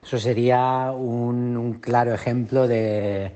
Eso 0.04 0.18
sería 0.18 0.92
un, 0.92 1.56
un 1.56 1.80
claro 1.80 2.12
ejemplo 2.12 2.68
de, 2.68 3.30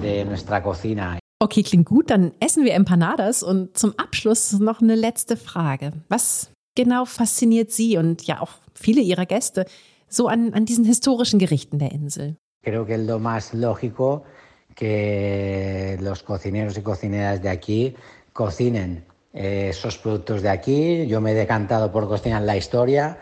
de 0.00 0.24
nuestra 0.24 0.62
cocina. 0.62 1.18
Okay, 1.44 1.62
klingt 1.62 1.84
gut. 1.84 2.08
Dann 2.08 2.32
essen 2.40 2.64
wir 2.64 2.72
Empanadas. 2.72 3.42
Und 3.42 3.76
zum 3.76 3.92
Abschluss 3.98 4.58
noch 4.58 4.80
eine 4.80 4.94
letzte 4.94 5.36
Frage. 5.36 5.92
Was 6.08 6.50
genau 6.74 7.04
fasziniert 7.04 7.70
Sie 7.70 7.98
und 7.98 8.22
ja 8.26 8.40
auch 8.40 8.52
viele 8.74 9.02
Ihrer 9.02 9.26
Gäste 9.26 9.66
so 10.08 10.26
an, 10.26 10.54
an 10.54 10.64
diesen 10.64 10.86
historischen 10.86 11.38
Gerichten 11.38 11.78
der 11.78 11.92
Insel? 11.92 12.36
Creo 12.62 12.86
que 12.86 12.96
lo 12.96 13.18
más 13.18 13.52
lógico 13.52 14.24
que 14.74 15.98
los 16.00 16.22
cocineros 16.22 16.78
y 16.78 16.82
cocineras 16.82 17.42
de 17.42 17.50
aquí 17.50 17.94
cocinen 18.32 19.04
eh, 19.34 19.68
esos 19.68 19.98
productos 19.98 20.40
de 20.40 20.48
aquí. 20.48 21.06
Yo 21.06 21.20
me 21.20 21.32
he 21.32 21.34
decantado 21.34 21.92
por 21.92 22.08
cocinar 22.08 22.40
la 22.40 22.56
historia. 22.56 23.18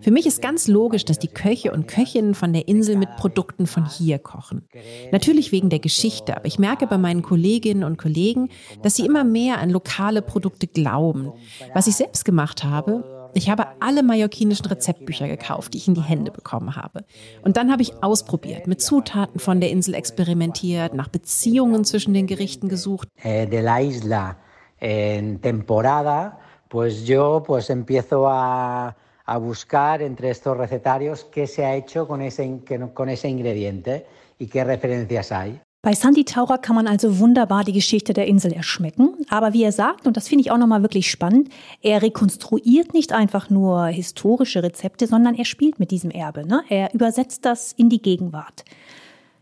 Für 0.00 0.10
mich 0.10 0.26
ist 0.26 0.42
ganz 0.42 0.68
logisch, 0.68 1.06
dass 1.06 1.18
die 1.18 1.28
Köche 1.28 1.72
und 1.72 1.88
Köchinnen 1.88 2.34
von 2.34 2.52
der 2.52 2.68
Insel 2.68 2.96
mit 2.96 3.16
Produkten 3.16 3.66
von 3.66 3.86
hier 3.88 4.18
kochen. 4.18 4.68
Natürlich 5.10 5.52
wegen 5.52 5.70
der 5.70 5.78
Geschichte, 5.78 6.36
aber 6.36 6.46
ich 6.46 6.58
merke 6.58 6.86
bei 6.86 6.98
meinen 6.98 7.22
Kolleginnen 7.22 7.84
und 7.84 7.96
Kollegen, 7.96 8.50
dass 8.82 8.96
sie 8.96 9.06
immer 9.06 9.24
mehr 9.24 9.58
an 9.58 9.70
lokale 9.70 10.20
Produkte 10.20 10.66
glauben. 10.66 11.32
Was 11.72 11.86
ich 11.86 11.96
selbst 11.96 12.26
gemacht 12.26 12.62
habe, 12.62 13.30
ich 13.32 13.48
habe 13.48 13.68
alle 13.80 14.02
mallorquinischen 14.02 14.66
Rezeptbücher 14.66 15.28
gekauft, 15.28 15.72
die 15.72 15.78
ich 15.78 15.88
in 15.88 15.94
die 15.94 16.02
Hände 16.02 16.30
bekommen 16.30 16.76
habe. 16.76 17.04
Und 17.42 17.56
dann 17.56 17.72
habe 17.72 17.80
ich 17.80 18.02
ausprobiert, 18.02 18.66
mit 18.66 18.82
Zutaten 18.82 19.38
von 19.40 19.60
der 19.60 19.70
Insel 19.70 19.94
experimentiert, 19.94 20.94
nach 20.94 21.08
Beziehungen 21.08 21.84
zwischen 21.84 22.12
den 22.12 22.26
Gerichten 22.26 22.68
gesucht. 22.68 23.08
Eh, 23.22 23.46
de 23.46 23.60
la 23.62 23.80
isla 23.80 24.36
en 24.78 25.40
temporada, 25.40 26.38
pues 26.68 27.06
yo 27.06 27.42
pues 27.46 27.70
empiezo 27.70 28.26
a 28.28 28.94
a 29.30 29.38
buscar 29.38 30.02
entre 30.02 30.30
estos 30.30 30.56
recetarios 30.56 31.24
qué 31.30 31.46
se 31.46 31.64
ha 31.64 31.76
hecho 31.76 32.08
con 32.08 32.20
ese, 32.20 32.60
con 32.92 33.08
ese 33.08 33.28
ingrediente 33.28 34.04
y 34.40 34.48
qué 34.48 34.64
referencias 34.64 35.30
hay. 35.30 35.60
Bei 35.82 35.94
Sandy 35.94 36.24
Taucher 36.24 36.58
kann 36.58 36.74
man 36.74 36.86
also 36.86 37.20
wunderbar 37.20 37.64
die 37.64 37.72
Geschichte 37.72 38.12
der 38.12 38.26
Insel 38.26 38.52
erschmecken. 38.52 39.14
Aber 39.30 39.54
wie 39.54 39.62
er 39.62 39.72
sagt, 39.72 40.06
und 40.06 40.16
das 40.16 40.28
finde 40.28 40.42
ich 40.42 40.50
auch 40.50 40.58
nochmal 40.58 40.82
wirklich 40.82 41.10
spannend, 41.10 41.48
er 41.80 42.02
rekonstruiert 42.02 42.92
nicht 42.92 43.12
einfach 43.12 43.48
nur 43.48 43.86
historische 43.86 44.62
Rezepte, 44.62 45.06
sondern 45.06 45.36
er 45.36 45.46
spielt 45.46 45.78
mit 45.78 45.90
diesem 45.90 46.10
Erbe. 46.10 46.46
Ne? 46.46 46.64
Er 46.68 46.92
übersetzt 46.92 47.46
das 47.46 47.72
in 47.72 47.88
die 47.88 48.02
Gegenwart. 48.02 48.64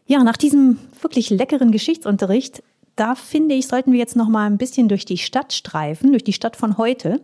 Ja, 0.06 0.22
nach 0.22 0.36
diesem 0.36 0.78
wirklich 1.00 1.30
leckeren 1.30 1.72
Geschichtsunterricht 1.72 2.62
da 2.98 3.14
finde 3.14 3.54
ich, 3.54 3.68
sollten 3.68 3.92
wir 3.92 3.98
jetzt 3.98 4.16
noch 4.16 4.28
mal 4.28 4.46
ein 4.46 4.58
bisschen 4.58 4.88
durch 4.88 5.04
die 5.04 5.18
Stadt 5.18 5.52
streifen, 5.52 6.10
durch 6.10 6.24
die 6.24 6.32
Stadt 6.32 6.56
von 6.56 6.78
heute. 6.78 7.20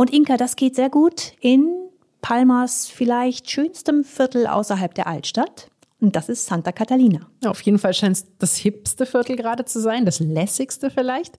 Und 0.00 0.14
Inka, 0.14 0.38
das 0.38 0.56
geht 0.56 0.76
sehr 0.76 0.88
gut 0.88 1.34
in 1.40 1.68
Palmas 2.22 2.86
vielleicht 2.86 3.50
schönstem 3.50 4.02
Viertel 4.02 4.46
außerhalb 4.46 4.94
der 4.94 5.06
Altstadt. 5.06 5.70
Und 6.00 6.16
das 6.16 6.30
ist 6.30 6.46
Santa 6.46 6.72
Catalina. 6.72 7.26
Auf 7.44 7.60
jeden 7.60 7.78
Fall 7.78 7.92
scheint 7.92 8.16
es 8.16 8.26
das 8.38 8.56
hipste 8.56 9.04
Viertel 9.04 9.36
gerade 9.36 9.66
zu 9.66 9.78
sein, 9.78 10.06
das 10.06 10.18
lässigste 10.18 10.88
vielleicht. 10.88 11.38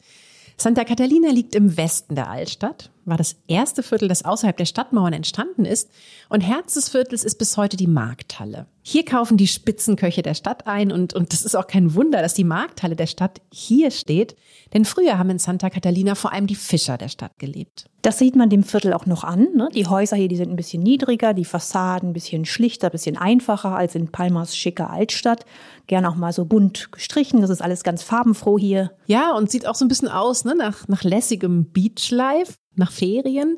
Santa 0.58 0.84
Catalina 0.84 1.32
liegt 1.32 1.56
im 1.56 1.76
Westen 1.76 2.13
der 2.13 2.30
Altstadt, 2.30 2.91
war 3.06 3.17
das 3.17 3.36
erste 3.47 3.82
Viertel, 3.82 4.08
das 4.08 4.26
außerhalb 4.26 4.56
der 4.56 4.65
Stadtmauern 4.65 5.13
entstanden 5.13 5.65
ist. 5.65 5.89
Und 6.30 6.41
Herz 6.41 6.76
des 6.76 6.89
Viertels 6.89 7.24
ist 7.24 7.39
bis 7.39 7.58
heute 7.58 7.78
die 7.78 7.88
Markthalle. 7.88 8.67
Hier 8.84 9.04
kaufen 9.04 9.38
die 9.38 9.47
Spitzenköche 9.47 10.21
der 10.21 10.36
Stadt 10.36 10.67
ein 10.67 10.91
und, 10.91 11.15
und 11.15 11.34
das 11.34 11.41
ist 11.41 11.56
auch 11.56 11.65
kein 11.65 11.95
Wunder, 11.95 12.21
dass 12.21 12.36
die 12.36 12.43
Markthalle 12.43 12.95
der 12.95 13.08
Stadt 13.08 13.41
hier 13.52 13.89
steht, 13.89 14.36
denn 14.76 14.86
früher 14.86 15.17
haben 15.17 15.32
in 15.32 15.39
Santa 15.39 15.71
Catalina 15.71 16.13
vor 16.13 16.32
allem 16.32 16.45
die 16.45 16.54
Fischer 16.54 17.00
der 17.00 17.10
Stadt 17.10 17.39
gelebt. 17.39 17.88
Das 18.01 18.17
sieht 18.17 18.35
man 18.35 18.49
dem 18.49 18.63
Viertel 18.63 18.93
auch 18.93 19.05
noch 19.05 19.23
an. 19.23 19.47
Ne? 19.55 19.69
Die 19.75 19.85
Häuser 19.85 20.15
hier, 20.15 20.27
die 20.27 20.37
sind 20.37 20.49
ein 20.49 20.55
bisschen 20.55 20.81
niedriger, 20.81 21.33
die 21.33 21.45
Fassaden 21.45 22.09
ein 22.09 22.13
bisschen 22.13 22.45
schlichter, 22.45 22.87
ein 22.87 22.91
bisschen 22.91 23.17
einfacher 23.17 23.75
als 23.75 23.93
in 23.93 24.11
Palmas 24.11 24.55
schicker 24.55 24.89
Altstadt. 24.89 25.45
Gern 25.85 26.05
auch 26.05 26.15
mal 26.15 26.33
so 26.33 26.45
bunt 26.45 26.91
gestrichen. 26.91 27.41
Das 27.41 27.51
ist 27.51 27.61
alles 27.61 27.83
ganz 27.83 28.01
farbenfroh 28.01 28.57
hier. 28.57 28.91
Ja, 29.05 29.35
und 29.35 29.51
sieht 29.51 29.67
auch 29.67 29.75
so 29.75 29.85
ein 29.85 29.87
bisschen 29.87 30.07
aus 30.07 30.45
ne? 30.45 30.55
nach, 30.55 30.87
nach 30.87 31.03
lässigem 31.03 31.71
Beachlife, 31.71 32.55
nach 32.75 32.91
Ferien. 32.91 33.57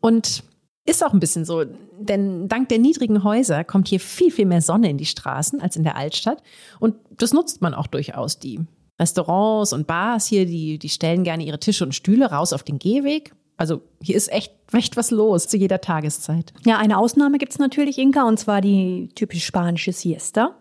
Und 0.00 0.44
ist 0.84 1.04
auch 1.04 1.12
ein 1.12 1.20
bisschen 1.20 1.44
so, 1.44 1.64
denn 1.98 2.48
dank 2.48 2.68
der 2.68 2.78
niedrigen 2.78 3.22
Häuser 3.22 3.64
kommt 3.64 3.88
hier 3.88 4.00
viel, 4.00 4.30
viel 4.30 4.46
mehr 4.46 4.62
Sonne 4.62 4.90
in 4.90 4.98
die 4.98 5.06
Straßen 5.06 5.60
als 5.60 5.76
in 5.76 5.84
der 5.84 5.96
Altstadt. 5.96 6.42
Und 6.80 6.96
das 7.16 7.32
nutzt 7.32 7.62
man 7.62 7.74
auch 7.74 7.86
durchaus. 7.86 8.38
Die 8.38 8.60
Restaurants 8.98 9.72
und 9.72 9.86
Bars 9.86 10.26
hier, 10.26 10.44
die, 10.46 10.78
die 10.78 10.88
stellen 10.88 11.24
gerne 11.24 11.44
ihre 11.44 11.60
Tische 11.60 11.84
und 11.84 11.94
Stühle 11.94 12.30
raus 12.30 12.52
auf 12.52 12.62
den 12.62 12.78
Gehweg. 12.78 13.32
Also 13.60 13.82
hier 14.02 14.16
ist 14.16 14.32
echt, 14.32 14.54
echt 14.72 14.96
was 14.96 15.10
los 15.10 15.46
zu 15.46 15.58
jeder 15.58 15.82
Tageszeit. 15.82 16.54
Ja, 16.64 16.78
eine 16.78 16.96
Ausnahme 16.96 17.36
gibt 17.36 17.52
es 17.52 17.58
natürlich, 17.58 17.98
Inka, 17.98 18.26
und 18.26 18.38
zwar 18.38 18.62
die 18.62 19.10
typisch 19.14 19.44
spanische 19.44 19.92
Siesta. 19.92 20.56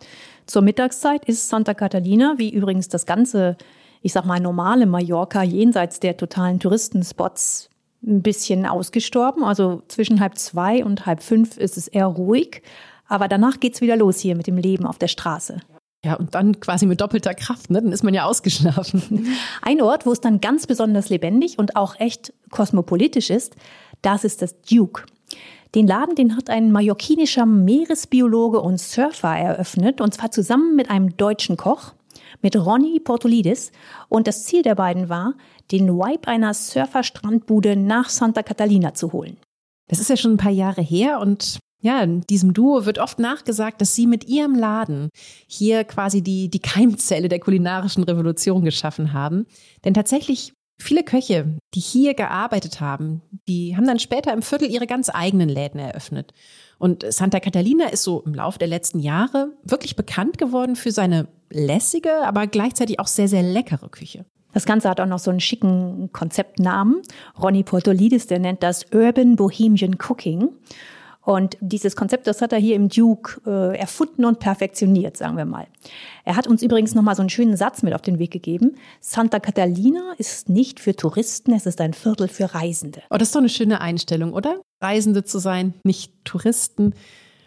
Zur 0.47 0.63
Mittagszeit 0.63 1.23
ist 1.23 1.47
Santa 1.47 1.73
Catalina, 1.73 2.33
wie 2.35 2.49
übrigens 2.49 2.89
das 2.89 3.05
ganze, 3.05 3.55
ich 4.01 4.11
sag 4.11 4.25
mal, 4.25 4.41
normale 4.41 4.85
Mallorca 4.85 5.43
jenseits 5.43 6.01
der 6.01 6.17
totalen 6.17 6.59
Touristenspots 6.59 7.69
ein 8.05 8.21
bisschen 8.21 8.65
ausgestorben. 8.65 9.45
Also 9.45 9.81
zwischen 9.87 10.19
halb 10.19 10.37
zwei 10.37 10.83
und 10.83 11.05
halb 11.05 11.23
fünf 11.23 11.55
ist 11.55 11.77
es 11.77 11.87
eher 11.87 12.07
ruhig. 12.07 12.63
Aber 13.07 13.29
danach 13.29 13.61
geht's 13.61 13.79
wieder 13.79 13.95
los 13.95 14.19
hier 14.19 14.35
mit 14.35 14.47
dem 14.47 14.57
Leben 14.57 14.85
auf 14.85 14.97
der 14.97 15.07
Straße. 15.07 15.61
Ja, 16.03 16.13
und 16.13 16.33
dann 16.33 16.59
quasi 16.61 16.85
mit 16.85 17.01
doppelter 17.01 17.33
Kraft, 17.33 17.69
ne? 17.69 17.81
Dann 17.81 17.91
ist 17.91 18.03
man 18.03 18.13
ja 18.13 18.23
ausgeschlafen. 18.23 19.27
Ein 19.61 19.81
Ort, 19.81 20.05
wo 20.05 20.13
es 20.13 20.21
dann 20.21 20.39
ganz 20.39 20.65
besonders 20.65 21.09
lebendig 21.09 21.59
und 21.59 21.75
auch 21.75 21.99
echt 21.99 22.33
kosmopolitisch 22.51 23.29
ist, 23.29 23.55
das 24.01 24.23
ist 24.23 24.41
das 24.41 24.61
Duke. 24.61 25.03
Den 25.75 25.85
Laden, 25.85 26.15
den 26.15 26.35
hat 26.35 26.49
ein 26.49 26.71
mallorquinischer 26.71 27.45
Meeresbiologe 27.45 28.59
und 28.59 28.79
Surfer 28.79 29.37
eröffnet, 29.37 30.01
und 30.01 30.13
zwar 30.13 30.31
zusammen 30.31 30.75
mit 30.75 30.89
einem 30.89 31.15
deutschen 31.15 31.57
Koch, 31.57 31.93
mit 32.41 32.55
Ronny 32.55 32.99
Portolidis. 32.99 33.71
Und 34.07 34.25
das 34.25 34.45
Ziel 34.45 34.63
der 34.63 34.75
beiden 34.75 35.09
war, 35.09 35.35
den 35.71 35.89
Vibe 35.89 36.27
einer 36.27 36.53
Surferstrandbude 36.55 37.75
nach 37.75 38.09
Santa 38.09 38.41
Catalina 38.41 38.95
zu 38.95 39.11
holen. 39.11 39.37
Das 39.89 39.99
ist 39.99 40.09
ja 40.09 40.17
schon 40.17 40.33
ein 40.33 40.37
paar 40.37 40.51
Jahre 40.51 40.81
her 40.81 41.19
und 41.19 41.59
ja, 41.81 42.01
in 42.01 42.21
diesem 42.21 42.53
Duo 42.53 42.85
wird 42.85 42.99
oft 42.99 43.19
nachgesagt, 43.19 43.81
dass 43.81 43.95
sie 43.95 44.05
mit 44.05 44.27
ihrem 44.27 44.55
Laden 44.55 45.09
hier 45.47 45.83
quasi 45.85 46.21
die, 46.21 46.49
die 46.49 46.59
Keimzelle 46.59 47.29
der 47.29 47.39
kulinarischen 47.39 48.03
Revolution 48.03 48.63
geschaffen 48.63 49.13
haben. 49.13 49.45
Denn 49.85 49.93
tatsächlich 49.93 50.53
viele 50.77 51.03
Köche, 51.03 51.57
die 51.73 51.79
hier 51.79 52.13
gearbeitet 52.13 52.81
haben, 52.81 53.21
die 53.47 53.75
haben 53.75 53.87
dann 53.87 53.99
später 53.99 54.33
im 54.33 54.41
Viertel 54.41 54.69
ihre 54.69 54.87
ganz 54.87 55.09
eigenen 55.13 55.49
Läden 55.49 55.79
eröffnet. 55.79 56.33
Und 56.79 57.05
Santa 57.11 57.39
Catalina 57.39 57.87
ist 57.87 58.03
so 58.03 58.21
im 58.25 58.33
Laufe 58.33 58.59
der 58.59 58.67
letzten 58.67 58.99
Jahre 58.99 59.53
wirklich 59.63 59.95
bekannt 59.95 60.37
geworden 60.37 60.75
für 60.75 60.91
seine 60.91 61.27
lässige, 61.49 62.25
aber 62.25 62.47
gleichzeitig 62.47 62.99
auch 62.99 63.07
sehr, 63.07 63.27
sehr 63.27 63.43
leckere 63.43 63.89
Küche. 63.89 64.25
Das 64.53 64.65
Ganze 64.65 64.89
hat 64.89 64.99
auch 64.99 65.05
noch 65.05 65.19
so 65.19 65.29
einen 65.29 65.41
schicken 65.41 66.09
Konzeptnamen. 66.11 67.01
Ronny 67.41 67.63
Portolidis, 67.63 68.27
der 68.27 68.39
nennt 68.39 68.63
das 68.63 68.85
Urban 68.93 69.35
Bohemian 69.35 69.97
Cooking. 69.99 70.49
Und 71.29 71.57
dieses 71.61 71.95
Konzept, 71.95 72.25
das 72.25 72.41
hat 72.41 72.53
er 72.53 72.57
hier 72.57 72.75
im 72.75 72.89
Duke 72.89 73.39
äh, 73.45 73.77
erfunden 73.77 74.25
und 74.25 74.39
perfektioniert, 74.39 75.15
sagen 75.15 75.37
wir 75.37 75.45
mal. 75.45 75.67
Er 76.25 76.35
hat 76.35 76.47
uns 76.47 76.63
übrigens 76.63 76.95
nochmal 76.95 77.13
so 77.13 77.21
einen 77.21 77.29
schönen 77.29 77.55
Satz 77.55 77.83
mit 77.83 77.93
auf 77.93 78.01
den 78.01 78.17
Weg 78.17 78.31
gegeben. 78.31 78.77
Santa 78.99 79.39
Catalina 79.39 80.13
ist 80.17 80.49
nicht 80.49 80.79
für 80.79 80.95
Touristen, 80.95 81.53
es 81.53 81.67
ist 81.67 81.81
ein 81.81 81.93
Viertel 81.93 82.29
für 82.29 82.55
Reisende. 82.55 83.03
Oh, 83.11 83.17
das 83.17 83.27
ist 83.27 83.35
doch 83.35 83.41
eine 83.41 83.49
schöne 83.49 83.79
Einstellung, 83.79 84.33
oder? 84.33 84.59
Reisende 84.81 85.23
zu 85.23 85.37
sein, 85.37 85.75
nicht 85.83 86.13
Touristen. 86.25 86.95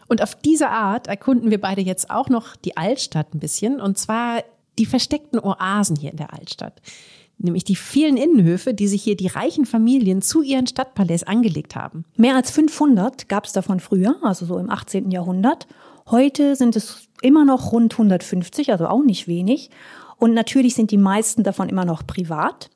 Und 0.07 0.23
auf 0.23 0.37
diese 0.37 0.68
Art 0.68 1.09
erkunden 1.09 1.51
wir 1.51 1.61
beide 1.61 1.81
jetzt 1.81 2.09
auch 2.09 2.29
noch 2.29 2.55
die 2.55 2.77
Altstadt 2.77 3.35
ein 3.35 3.40
bisschen. 3.40 3.81
Und 3.81 3.99
zwar 3.99 4.45
die 4.79 4.87
versteckten 4.87 5.40
Oasen 5.40 5.97
hier 5.97 6.12
in 6.12 6.18
der 6.18 6.33
Altstadt 6.33 6.81
nämlich 7.38 7.64
die 7.64 7.77
vielen 7.77 8.16
Innenhöfe, 8.16 8.75
die 8.75 8.88
sich 8.88 9.03
hier 9.03 9.16
die 9.16 9.27
reichen 9.27 9.66
Familien 9.66 10.23
zu 10.23 10.42
ihren 10.42 10.66
Stadtpalais 10.66 11.25
angelegt 11.25 11.77
haben. 11.77 12.05
Mehr 12.16 12.37
als 12.37 12.51
500 12.51 13.29
gab 13.29 13.45
es 13.47 13.53
davon 13.53 13.81
früher, 13.81 14.16
also 14.23 14.47
so 14.47 14.59
im 14.59 14.71
18. 14.71 15.11
Jahrhundert. 15.11 15.66
Heute 16.11 16.57
sind 16.57 16.77
es 16.77 17.09
immer 17.21 17.45
noch 17.45 17.73
rund 17.73 17.95
150, 17.95 18.73
also 18.73 18.87
auch 18.87 19.03
nicht 19.03 19.29
wenig. 19.29 19.71
Und 20.18 20.35
natürlich 20.35 20.75
sind 20.75 20.90
die 20.90 20.99
meisten 20.99 21.42
davon 21.42 21.68
immer 21.68 21.85
noch 21.85 22.07
privat. 22.07 22.71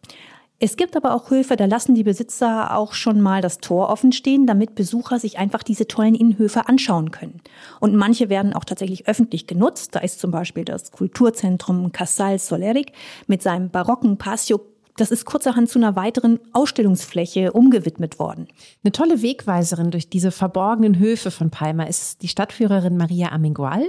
Es 0.58 0.76
gibt 0.76 0.96
aber 0.96 1.14
auch 1.14 1.30
Höfe, 1.30 1.54
da 1.56 1.66
lassen 1.66 1.94
die 1.94 2.04
Besitzer 2.04 2.74
auch 2.74 2.94
schon 2.94 3.20
mal 3.20 3.42
das 3.42 3.58
Tor 3.58 3.90
offen 3.90 4.12
stehen, 4.12 4.46
damit 4.46 4.74
Besucher 4.74 5.18
sich 5.18 5.38
einfach 5.38 5.62
diese 5.62 5.86
tollen 5.86 6.14
Innenhöfe 6.14 6.66
anschauen 6.66 7.10
können. 7.10 7.42
Und 7.78 7.94
manche 7.94 8.30
werden 8.30 8.54
auch 8.54 8.64
tatsächlich 8.64 9.06
öffentlich 9.06 9.46
genutzt. 9.46 9.94
Da 9.94 9.98
ist 9.98 10.18
zum 10.18 10.30
Beispiel 10.30 10.64
das 10.64 10.92
Kulturzentrum 10.92 11.92
Casal 11.92 12.38
Soleric 12.38 12.92
mit 13.26 13.42
seinem 13.42 13.68
barocken 13.68 14.16
Patio 14.16 14.60
das 14.96 15.10
ist 15.10 15.26
kurzerhand 15.26 15.68
zu 15.68 15.78
einer 15.78 15.94
weiteren 15.94 16.40
Ausstellungsfläche 16.54 17.52
umgewidmet 17.52 18.18
worden. 18.18 18.48
Eine 18.82 18.92
tolle 18.92 19.20
Wegweiserin 19.20 19.90
durch 19.90 20.08
diese 20.08 20.30
verborgenen 20.30 20.98
Höfe 20.98 21.30
von 21.30 21.50
Palma 21.50 21.84
ist 21.84 22.22
die 22.22 22.28
Stadtführerin 22.28 22.96
Maria 22.96 23.30
Amengual. 23.30 23.84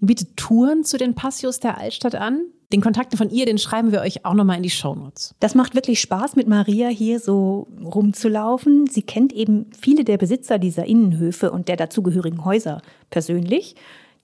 Bietet 0.00 0.36
Touren 0.36 0.84
zu 0.84 0.96
den 0.96 1.14
Passios 1.14 1.60
der 1.60 1.78
Altstadt 1.78 2.14
an. 2.14 2.46
Den 2.72 2.80
Kontakten 2.80 3.18
von 3.18 3.30
ihr, 3.30 3.46
den 3.46 3.58
schreiben 3.58 3.90
wir 3.90 4.00
euch 4.00 4.24
auch 4.24 4.34
nochmal 4.34 4.58
in 4.58 4.62
die 4.62 4.70
Shownotes. 4.70 5.34
Das 5.40 5.56
macht 5.56 5.74
wirklich 5.74 6.00
Spaß, 6.00 6.36
mit 6.36 6.46
Maria 6.46 6.88
hier 6.88 7.18
so 7.18 7.66
rumzulaufen. 7.82 8.86
Sie 8.86 9.02
kennt 9.02 9.32
eben 9.32 9.66
viele 9.78 10.04
der 10.04 10.18
Besitzer 10.18 10.58
dieser 10.58 10.86
Innenhöfe 10.86 11.50
und 11.50 11.66
der 11.68 11.76
dazugehörigen 11.76 12.44
Häuser 12.44 12.80
persönlich. 13.10 13.74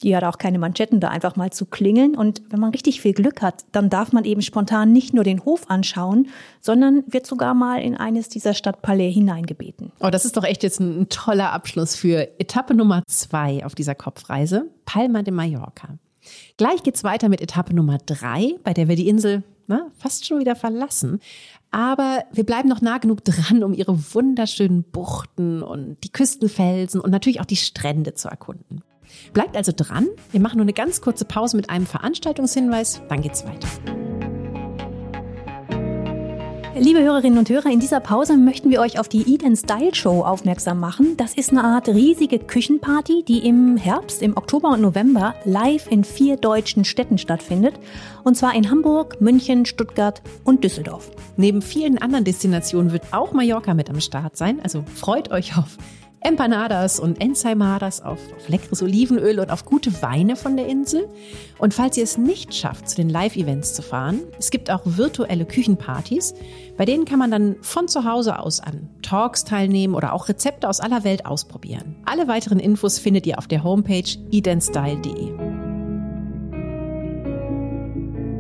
Die 0.02 0.14
hat 0.14 0.24
auch 0.24 0.38
keine 0.38 0.58
Manschetten, 0.58 1.00
da 1.00 1.08
einfach 1.08 1.36
mal 1.36 1.50
zu 1.50 1.66
klingeln. 1.66 2.16
Und 2.16 2.42
wenn 2.50 2.60
man 2.60 2.70
richtig 2.70 3.00
viel 3.00 3.14
Glück 3.14 3.42
hat, 3.42 3.64
dann 3.72 3.88
darf 3.88 4.12
man 4.12 4.24
eben 4.24 4.42
spontan 4.42 4.92
nicht 4.92 5.14
nur 5.14 5.24
den 5.24 5.44
Hof 5.44 5.70
anschauen, 5.70 6.28
sondern 6.60 7.02
wird 7.06 7.26
sogar 7.26 7.54
mal 7.54 7.80
in 7.80 7.96
eines 7.96 8.28
dieser 8.28 8.54
Stadtpalais 8.54 9.12
hineingebeten. 9.12 9.92
Oh, 10.00 10.10
das 10.10 10.24
ist 10.24 10.36
doch 10.36 10.44
echt 10.44 10.62
jetzt 10.62 10.80
ein 10.80 11.08
toller 11.08 11.52
Abschluss 11.52 11.96
für 11.96 12.28
Etappe 12.38 12.74
Nummer 12.74 13.02
zwei 13.06 13.64
auf 13.64 13.74
dieser 13.74 13.94
Kopfreise, 13.94 14.66
Palma 14.84 15.22
de 15.22 15.32
Mallorca. 15.32 15.98
Gleich 16.56 16.82
geht's 16.82 17.04
weiter 17.04 17.28
mit 17.28 17.40
Etappe 17.40 17.74
Nummer 17.74 17.98
drei, 18.04 18.54
bei 18.64 18.74
der 18.74 18.88
wir 18.88 18.96
die 18.96 19.08
Insel 19.08 19.44
na, 19.66 19.90
fast 19.98 20.26
schon 20.26 20.38
wieder 20.38 20.56
verlassen. 20.56 21.20
Aber 21.70 22.24
wir 22.32 22.44
bleiben 22.44 22.68
noch 22.68 22.80
nah 22.80 22.98
genug 22.98 23.24
dran, 23.24 23.62
um 23.62 23.74
ihre 23.74 23.98
wunderschönen 24.14 24.84
Buchten 24.84 25.62
und 25.62 25.96
die 26.04 26.12
Küstenfelsen 26.12 27.00
und 27.00 27.10
natürlich 27.10 27.40
auch 27.40 27.46
die 27.46 27.56
Strände 27.56 28.14
zu 28.14 28.28
erkunden. 28.28 28.82
Bleibt 29.32 29.56
also 29.56 29.72
dran. 29.74 30.08
Wir 30.32 30.40
machen 30.40 30.56
nur 30.56 30.64
eine 30.64 30.72
ganz 30.72 31.00
kurze 31.00 31.24
Pause 31.24 31.56
mit 31.56 31.70
einem 31.70 31.86
Veranstaltungshinweis, 31.86 33.02
dann 33.08 33.22
geht's 33.22 33.44
weiter. 33.44 33.68
Liebe 36.78 37.00
Hörerinnen 37.00 37.38
und 37.38 37.48
Hörer, 37.48 37.70
in 37.70 37.80
dieser 37.80 38.00
Pause 38.00 38.36
möchten 38.36 38.68
wir 38.68 38.80
euch 38.80 38.98
auf 38.98 39.08
die 39.08 39.32
Eat 39.32 39.42
and 39.42 39.56
Style 39.56 39.94
Show 39.94 40.22
aufmerksam 40.22 40.78
machen. 40.78 41.16
Das 41.16 41.32
ist 41.32 41.50
eine 41.50 41.64
Art 41.64 41.88
riesige 41.88 42.38
Küchenparty, 42.38 43.24
die 43.26 43.46
im 43.48 43.78
Herbst, 43.78 44.20
im 44.20 44.36
Oktober 44.36 44.68
und 44.68 44.82
November 44.82 45.34
live 45.46 45.90
in 45.90 46.04
vier 46.04 46.36
deutschen 46.36 46.84
Städten 46.84 47.16
stattfindet. 47.16 47.80
Und 48.24 48.36
zwar 48.36 48.54
in 48.54 48.70
Hamburg, 48.70 49.22
München, 49.22 49.64
Stuttgart 49.64 50.20
und 50.44 50.64
Düsseldorf. 50.64 51.10
Neben 51.38 51.62
vielen 51.62 51.96
anderen 51.96 52.26
Destinationen 52.26 52.92
wird 52.92 53.04
auch 53.12 53.32
Mallorca 53.32 53.72
mit 53.72 53.88
am 53.88 54.02
Start 54.02 54.36
sein. 54.36 54.60
Also 54.62 54.84
freut 54.94 55.30
euch 55.30 55.56
auf 55.56 55.78
Empanadas 56.26 56.98
und 56.98 57.20
Ensaimadas, 57.20 58.02
auf, 58.02 58.18
auf 58.36 58.48
leckeres 58.48 58.82
Olivenöl 58.82 59.38
und 59.38 59.52
auf 59.52 59.64
gute 59.64 60.02
Weine 60.02 60.34
von 60.34 60.56
der 60.56 60.66
Insel. 60.66 61.08
Und 61.58 61.72
falls 61.72 61.96
ihr 61.96 62.02
es 62.02 62.18
nicht 62.18 62.52
schafft, 62.52 62.88
zu 62.88 62.96
den 62.96 63.08
Live-Events 63.08 63.74
zu 63.74 63.82
fahren, 63.82 64.22
es 64.36 64.50
gibt 64.50 64.68
auch 64.68 64.80
virtuelle 64.84 65.44
Küchenpartys, 65.44 66.34
bei 66.76 66.84
denen 66.84 67.04
kann 67.04 67.20
man 67.20 67.30
dann 67.30 67.54
von 67.60 67.86
zu 67.86 68.04
Hause 68.04 68.40
aus 68.40 68.58
an 68.58 68.88
Talks 69.02 69.44
teilnehmen 69.44 69.94
oder 69.94 70.12
auch 70.12 70.28
Rezepte 70.28 70.68
aus 70.68 70.80
aller 70.80 71.04
Welt 71.04 71.26
ausprobieren. 71.26 71.94
Alle 72.06 72.26
weiteren 72.26 72.58
Infos 72.58 72.98
findet 72.98 73.24
ihr 73.24 73.38
auf 73.38 73.46
der 73.46 73.62
Homepage 73.62 74.18
edenstyle.de. 74.32 75.32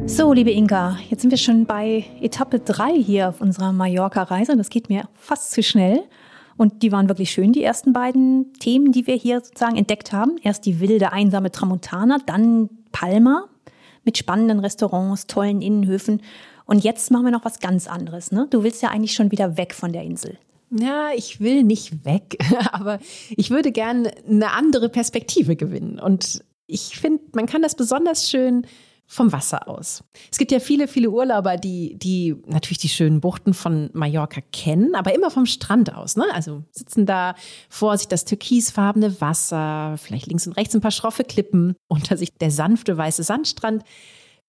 So, 0.08 0.32
liebe 0.32 0.50
Inka, 0.50 0.98
jetzt 1.08 1.22
sind 1.22 1.30
wir 1.30 1.38
schon 1.38 1.66
bei 1.66 2.04
Etappe 2.20 2.58
3 2.58 3.00
hier 3.00 3.28
auf 3.28 3.40
unserer 3.40 3.72
Mallorca-Reise. 3.72 4.56
Das 4.56 4.70
geht 4.70 4.88
mir 4.88 5.08
fast 5.14 5.52
zu 5.52 5.62
schnell. 5.62 6.02
Und 6.56 6.82
die 6.82 6.92
waren 6.92 7.08
wirklich 7.08 7.30
schön, 7.30 7.52
die 7.52 7.62
ersten 7.62 7.92
beiden 7.92 8.52
Themen, 8.54 8.92
die 8.92 9.06
wir 9.06 9.14
hier 9.14 9.40
sozusagen 9.40 9.76
entdeckt 9.76 10.12
haben. 10.12 10.36
Erst 10.42 10.64
die 10.66 10.80
wilde, 10.80 11.12
einsame 11.12 11.50
Tramontana, 11.50 12.18
dann 12.24 12.70
Palma 12.92 13.44
mit 14.04 14.16
spannenden 14.16 14.60
Restaurants, 14.60 15.26
tollen 15.26 15.60
Innenhöfen. 15.60 16.22
Und 16.64 16.82
jetzt 16.82 17.10
machen 17.10 17.24
wir 17.24 17.32
noch 17.32 17.44
was 17.44 17.60
ganz 17.60 17.86
anderes. 17.86 18.32
Ne? 18.32 18.46
Du 18.50 18.62
willst 18.62 18.82
ja 18.82 18.90
eigentlich 18.90 19.12
schon 19.12 19.30
wieder 19.30 19.56
weg 19.56 19.74
von 19.74 19.92
der 19.92 20.02
Insel. 20.02 20.38
Ja, 20.70 21.10
ich 21.14 21.40
will 21.40 21.62
nicht 21.62 22.04
weg, 22.04 22.38
aber 22.72 22.98
ich 23.36 23.50
würde 23.50 23.70
gerne 23.70 24.12
eine 24.28 24.52
andere 24.52 24.88
Perspektive 24.88 25.56
gewinnen. 25.56 25.98
Und 25.98 26.42
ich 26.66 26.98
finde, 26.98 27.22
man 27.34 27.46
kann 27.46 27.62
das 27.62 27.76
besonders 27.76 28.28
schön 28.28 28.66
vom 29.06 29.32
Wasser 29.32 29.68
aus. 29.68 30.02
Es 30.30 30.38
gibt 30.38 30.50
ja 30.50 30.58
viele, 30.58 30.88
viele 30.88 31.10
Urlauber, 31.10 31.56
die, 31.56 31.96
die 31.96 32.36
natürlich 32.46 32.78
die 32.78 32.88
schönen 32.88 33.20
Buchten 33.20 33.54
von 33.54 33.88
Mallorca 33.92 34.40
kennen, 34.52 34.94
aber 34.94 35.14
immer 35.14 35.30
vom 35.30 35.46
Strand 35.46 35.94
aus. 35.94 36.16
Ne? 36.16 36.24
Also 36.32 36.64
sitzen 36.72 37.06
da 37.06 37.36
vor 37.68 37.96
sich 37.96 38.08
das 38.08 38.24
türkisfarbene 38.24 39.20
Wasser, 39.20 39.96
vielleicht 39.98 40.26
links 40.26 40.46
und 40.46 40.54
rechts 40.54 40.74
ein 40.74 40.80
paar 40.80 40.90
schroffe 40.90 41.24
Klippen, 41.24 41.76
unter 41.88 42.16
sich 42.16 42.32
der 42.34 42.50
sanfte 42.50 42.96
weiße 42.96 43.22
Sandstrand. 43.22 43.84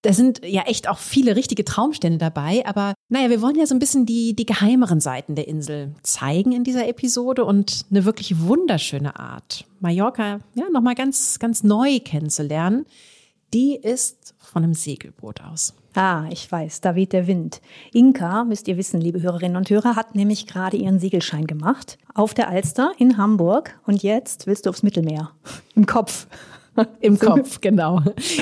Da 0.04 0.14
sind 0.14 0.42
ja 0.46 0.64
echt 0.64 0.88
auch 0.88 1.00
viele 1.00 1.36
richtige 1.36 1.66
Traumstände 1.66 2.20
dabei, 2.20 2.64
aber 2.66 2.94
naja, 3.10 3.30
wir 3.30 3.42
wollen 3.42 3.56
ja 3.56 3.66
so 3.66 3.76
ein 3.76 3.80
bisschen 3.80 4.06
die, 4.06 4.36
die 4.36 4.46
geheimeren 4.46 5.00
Seiten 5.00 5.36
der 5.36 5.48
Insel 5.48 5.96
zeigen 6.04 6.52
in 6.52 6.64
dieser 6.64 6.88
Episode 6.88 7.46
und 7.46 7.86
eine 7.90 8.06
wirklich 8.06 8.40
wunderschöne 8.40 9.20
Art, 9.20 9.66
Mallorca 9.80 10.40
ja 10.54 10.70
nochmal 10.72 10.96
ganz, 10.96 11.40
ganz 11.40 11.64
neu 11.64 12.00
kennenzulernen 12.00 12.86
die 13.54 13.76
ist 13.76 14.36
von 14.40 14.64
einem 14.64 14.74
Segelboot 14.74 15.42
aus. 15.42 15.74
Ah, 15.96 16.26
ich 16.30 16.52
weiß, 16.52 16.82
da 16.82 16.96
weht 16.96 17.14
der 17.14 17.28
Wind. 17.28 17.62
Inka, 17.92 18.44
müsst 18.44 18.68
ihr 18.68 18.78
wissen, 18.78 19.02
liebe 19.02 19.22
Hörerinnen 19.22 19.58
und 19.58 19.70
Hörer, 19.70 19.96
hat 19.96 20.16
nämlich 20.16 20.46
gerade 20.46 20.78
ihren 20.78 21.00
Segelschein 21.00 21.48
gemacht. 21.48 21.98
Auf 22.14 22.34
der 22.34 22.50
Alster 22.50 22.92
in 22.98 23.18
Hamburg. 23.18 23.80
Und 23.88 24.04
jetzt 24.04 24.46
willst 24.48 24.66
du 24.66 24.70
aufs 24.70 24.84
Mittelmeer. 24.84 25.32
Im 25.76 25.86
Kopf. 25.86 26.28
Im 27.00 27.18
Kopf, 27.18 27.62
genau. 27.62 28.02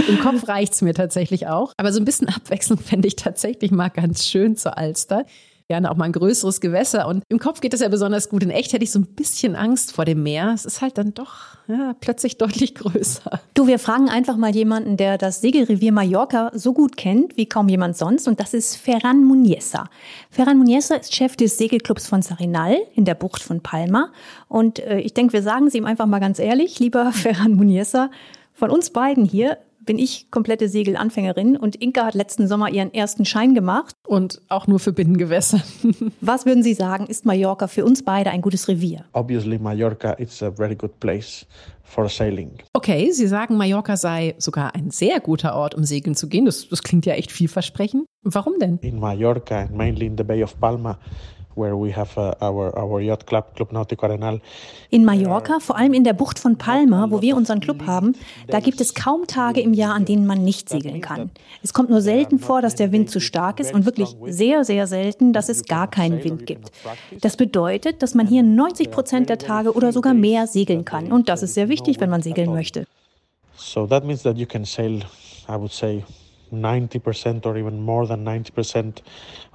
Im 0.09 0.19
Kopf 0.19 0.47
reicht's 0.47 0.81
mir 0.81 0.93
tatsächlich 0.93 1.47
auch. 1.47 1.71
Aber 1.77 1.93
so 1.93 1.99
ein 2.01 2.05
bisschen 2.05 2.27
Abwechslung 2.27 2.77
fände 2.77 3.07
ich 3.07 3.15
tatsächlich 3.15 3.71
mal 3.71 3.89
ganz 3.89 4.25
schön 4.25 4.57
zur 4.57 4.77
Alster 4.77 5.25
gerne 5.67 5.89
auch 5.89 5.95
mal 5.95 6.05
ein 6.05 6.11
größeres 6.11 6.61
Gewässer. 6.61 7.07
Und 7.07 7.23
im 7.27 7.39
Kopf 7.39 7.59
geht 7.59 7.73
das 7.73 7.79
ja 7.79 7.89
besonders 7.89 8.29
gut. 8.29 8.43
In 8.43 8.51
echt 8.51 8.73
hätte 8.73 8.83
ich 8.83 8.91
so 8.91 8.99
ein 8.99 9.07
bisschen 9.07 9.55
Angst 9.55 9.93
vor 9.93 10.05
dem 10.05 10.21
Meer. 10.21 10.51
Es 10.53 10.65
ist 10.65 10.81
halt 10.81 10.97
dann 10.97 11.13
doch 11.13 11.57
ja, 11.67 11.95
plötzlich 11.99 12.37
deutlich 12.39 12.75
größer. 12.75 13.39
Du, 13.55 13.65
wir 13.65 13.79
fragen 13.79 14.09
einfach 14.09 14.37
mal 14.37 14.53
jemanden, 14.53 14.97
der 14.97 15.17
das 15.17 15.41
Segelrevier 15.41 15.91
Mallorca 15.91 16.51
so 16.53 16.73
gut 16.73 16.97
kennt 16.97 17.35
wie 17.37 17.47
kaum 17.47 17.67
jemand 17.67 17.97
sonst. 17.97 18.27
Und 18.27 18.39
das 18.39 18.53
ist 18.53 18.75
Ferran 18.75 19.23
Muniesa. 19.23 19.85
Ferran 20.29 20.57
Muniesa 20.57 20.95
ist 20.95 21.15
Chef 21.15 21.35
des 21.35 21.57
Segelclubs 21.57 22.07
von 22.07 22.21
Sarinal 22.21 22.77
in 22.93 23.05
der 23.05 23.15
Bucht 23.15 23.41
von 23.41 23.61
Palma. 23.61 24.11
Und 24.47 24.79
äh, 24.79 24.99
ich 24.99 25.13
denke, 25.13 25.33
wir 25.33 25.41
sagen 25.41 25.67
es 25.67 25.73
ihm 25.73 25.85
einfach 25.85 26.05
mal 26.05 26.19
ganz 26.19 26.37
ehrlich, 26.37 26.79
lieber 26.79 27.11
Ferran 27.11 27.53
Muniesa, 27.55 28.11
von 28.53 28.69
uns 28.69 28.91
beiden 28.91 29.25
hier 29.25 29.57
bin 29.85 29.99
ich 29.99 30.29
komplette 30.31 30.67
Segelanfängerin 30.69 31.57
und 31.57 31.75
Inka 31.75 32.05
hat 32.05 32.15
letzten 32.15 32.47
Sommer 32.47 32.69
ihren 32.69 32.93
ersten 32.93 33.25
Schein 33.25 33.53
gemacht. 33.53 33.95
Und 34.07 34.41
auch 34.49 34.67
nur 34.67 34.79
für 34.79 34.93
Binnengewässer. 34.93 35.61
Was 36.21 36.45
würden 36.45 36.63
Sie 36.63 36.73
sagen, 36.73 37.07
ist 37.07 37.25
Mallorca 37.25 37.67
für 37.67 37.85
uns 37.85 38.03
beide 38.03 38.31
ein 38.31 38.41
gutes 38.41 38.67
Revier? 38.67 39.05
Obviously 39.13 39.57
Mallorca 39.59 40.11
is 40.13 40.41
a 40.41 40.51
very 40.51 40.75
good 40.75 40.99
place 40.99 41.45
for 41.83 42.09
sailing. 42.09 42.51
Okay, 42.73 43.11
Sie 43.11 43.27
sagen, 43.27 43.57
Mallorca 43.57 43.95
sei 43.95 44.35
sogar 44.37 44.75
ein 44.75 44.89
sehr 44.91 45.19
guter 45.19 45.55
Ort, 45.55 45.75
um 45.75 45.83
segeln 45.83 46.15
zu 46.15 46.27
gehen. 46.27 46.45
Das, 46.45 46.67
das 46.67 46.83
klingt 46.83 47.05
ja 47.05 47.13
echt 47.13 47.31
vielversprechend. 47.31 48.05
Warum 48.23 48.59
denn? 48.59 48.79
In 48.79 48.99
Mallorca, 48.99 49.69
mainly 49.71 50.07
in 50.07 50.17
the 50.17 50.23
Bay 50.23 50.43
of 50.43 50.59
Palma, 50.59 50.97
uh. 51.55 51.85
In 54.89 55.05
Mallorca, 55.05 55.59
vor 55.59 55.77
allem 55.77 55.93
in 55.93 56.03
der 56.03 56.13
Bucht 56.13 56.39
von 56.39 56.57
Palma, 56.57 57.07
wo 57.09 57.21
wir 57.21 57.35
unseren 57.35 57.59
Club 57.59 57.85
haben, 57.85 58.13
da 58.47 58.59
gibt 58.59 58.81
es 58.81 58.93
kaum 58.93 59.27
Tage 59.27 59.61
im 59.61 59.73
Jahr, 59.73 59.93
an 59.93 60.05
denen 60.05 60.25
man 60.25 60.43
nicht 60.43 60.69
segeln 60.69 61.01
kann. 61.01 61.31
Es 61.63 61.73
kommt 61.73 61.89
nur 61.89 62.01
selten 62.01 62.39
vor, 62.39 62.61
dass 62.61 62.75
der 62.75 62.91
Wind 62.91 63.09
zu 63.09 63.19
stark 63.19 63.59
ist 63.59 63.73
und 63.73 63.85
wirklich 63.85 64.15
sehr, 64.25 64.65
sehr 64.65 64.87
selten, 64.87 65.33
dass 65.33 65.49
es 65.49 65.65
gar 65.65 65.89
keinen 65.89 66.23
Wind 66.23 66.45
gibt. 66.45 66.71
Das 67.21 67.37
bedeutet, 67.37 68.01
dass 68.01 68.13
man 68.13 68.27
hier 68.27 68.43
90 68.43 68.91
Prozent 68.91 69.29
der 69.29 69.37
Tage 69.37 69.73
oder 69.73 69.91
sogar 69.91 70.13
mehr 70.13 70.47
segeln 70.47 70.85
kann. 70.85 71.11
Und 71.11 71.29
das 71.29 71.43
ist 71.43 71.53
sehr 71.53 71.69
wichtig, 71.69 71.99
wenn 71.99 72.09
man 72.09 72.21
segeln 72.21 72.51
möchte. 72.51 72.85
So 73.57 73.87
that 73.87 74.03
means 74.03 74.23
that 74.23 74.37
you 74.37 74.45
can 74.45 74.65
sail, 74.65 75.01
I 75.47 75.53
would 75.53 75.71
say, 75.71 76.03
90% 76.51 77.45
or 77.45 77.57
even 77.57 77.79
more 77.81 78.07
than 78.07 78.23
90% 78.23 79.01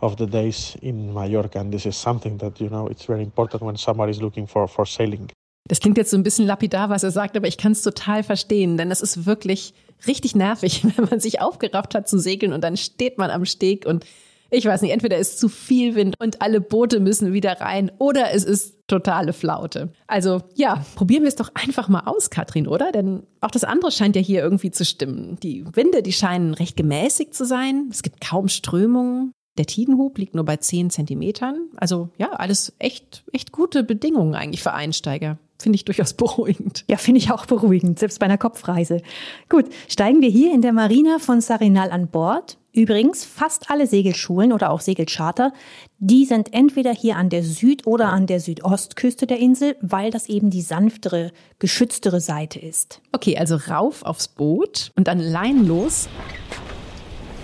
of 0.00 0.16
the 0.16 0.26
days 0.26 0.76
in 0.82 1.12
Mallorca. 1.12 1.60
And 1.60 1.72
this 1.72 1.86
is 1.86 1.96
something 1.96 2.38
that, 2.38 2.60
you 2.60 2.68
know, 2.68 2.86
it's 2.88 3.06
very 3.06 3.22
important 3.22 3.62
when 3.62 3.76
somebody 3.76 4.10
is 4.10 4.20
looking 4.20 4.46
for, 4.46 4.68
for 4.68 4.86
sailing. 4.86 5.28
Das 5.68 5.78
klingt 5.78 5.98
jetzt 5.98 6.10
so 6.10 6.16
ein 6.16 6.22
bisschen 6.22 6.46
lapidar, 6.46 6.90
was 6.90 7.04
er 7.04 7.10
sagt, 7.10 7.36
aber 7.36 7.46
ich 7.46 7.56
kann 7.56 7.72
es 7.72 7.82
total 7.82 8.22
verstehen, 8.22 8.76
denn 8.76 8.90
es 8.90 9.00
ist 9.00 9.26
wirklich 9.26 9.72
richtig 10.06 10.34
nervig, 10.34 10.84
wenn 10.96 11.04
man 11.08 11.20
sich 11.20 11.40
aufgerafft 11.40 11.94
hat 11.94 12.08
zu 12.08 12.18
segeln 12.18 12.52
und 12.52 12.62
dann 12.62 12.76
steht 12.76 13.18
man 13.18 13.30
am 13.30 13.44
Steg 13.44 13.86
und 13.86 14.04
ich 14.50 14.64
weiß 14.64 14.82
nicht, 14.82 14.92
entweder 14.92 15.18
ist 15.18 15.38
zu 15.38 15.48
viel 15.48 15.94
Wind 15.94 16.14
und 16.18 16.42
alle 16.42 16.60
Boote 16.60 17.00
müssen 17.00 17.32
wieder 17.32 17.60
rein 17.60 17.90
oder 17.98 18.32
es 18.32 18.44
ist 18.44 18.76
totale 18.88 19.32
Flaute. 19.32 19.92
Also 20.06 20.42
ja, 20.54 20.84
probieren 20.96 21.22
wir 21.22 21.28
es 21.28 21.36
doch 21.36 21.50
einfach 21.54 21.88
mal 21.88 22.02
aus, 22.06 22.30
Katrin, 22.30 22.66
oder? 22.66 22.92
Denn 22.92 23.22
auch 23.40 23.50
das 23.50 23.64
andere 23.64 23.92
scheint 23.92 24.16
ja 24.16 24.22
hier 24.22 24.42
irgendwie 24.42 24.70
zu 24.70 24.84
stimmen. 24.84 25.38
Die 25.42 25.64
Winde, 25.74 26.02
die 26.02 26.12
scheinen 26.12 26.54
recht 26.54 26.76
gemäßigt 26.76 27.34
zu 27.34 27.46
sein. 27.46 27.88
Es 27.90 28.02
gibt 28.02 28.20
kaum 28.20 28.48
Strömungen. 28.48 29.32
Der 29.58 29.66
Tidenhub 29.66 30.18
liegt 30.18 30.34
nur 30.34 30.44
bei 30.44 30.56
10 30.56 30.90
Zentimetern. 30.90 31.68
Also 31.76 32.08
ja, 32.18 32.30
alles 32.30 32.72
echt, 32.78 33.24
echt 33.32 33.52
gute 33.52 33.84
Bedingungen 33.84 34.34
eigentlich 34.34 34.62
für 34.62 34.72
Einsteiger. 34.72 35.38
Finde 35.60 35.76
ich 35.76 35.84
durchaus 35.84 36.14
beruhigend. 36.14 36.84
Ja, 36.88 36.96
finde 36.96 37.18
ich 37.18 37.30
auch 37.30 37.46
beruhigend, 37.46 37.98
selbst 37.98 38.18
bei 38.18 38.26
einer 38.26 38.38
Kopfreise. 38.38 39.02
Gut, 39.48 39.66
steigen 39.88 40.22
wir 40.22 40.30
hier 40.30 40.52
in 40.54 40.62
der 40.62 40.72
Marina 40.72 41.18
von 41.18 41.40
Sarinal 41.40 41.90
an 41.90 42.08
Bord. 42.08 42.58
Übrigens, 42.72 43.24
fast 43.24 43.68
alle 43.68 43.88
Segelschulen 43.88 44.52
oder 44.52 44.70
auch 44.70 44.80
Segelcharter, 44.80 45.52
die 45.98 46.24
sind 46.24 46.54
entweder 46.54 46.92
hier 46.92 47.16
an 47.16 47.28
der 47.28 47.42
Süd- 47.42 47.84
oder 47.84 48.10
an 48.10 48.28
der 48.28 48.38
Südostküste 48.38 49.26
der 49.26 49.38
Insel, 49.38 49.76
weil 49.80 50.12
das 50.12 50.28
eben 50.28 50.50
die 50.50 50.62
sanftere, 50.62 51.32
geschütztere 51.58 52.20
Seite 52.20 52.60
ist. 52.60 53.00
Okay, 53.10 53.36
also 53.36 53.56
rauf 53.56 54.04
aufs 54.04 54.28
Boot 54.28 54.92
und 54.94 55.08
dann 55.08 55.18
Leinen 55.18 55.66
los. 55.66 56.08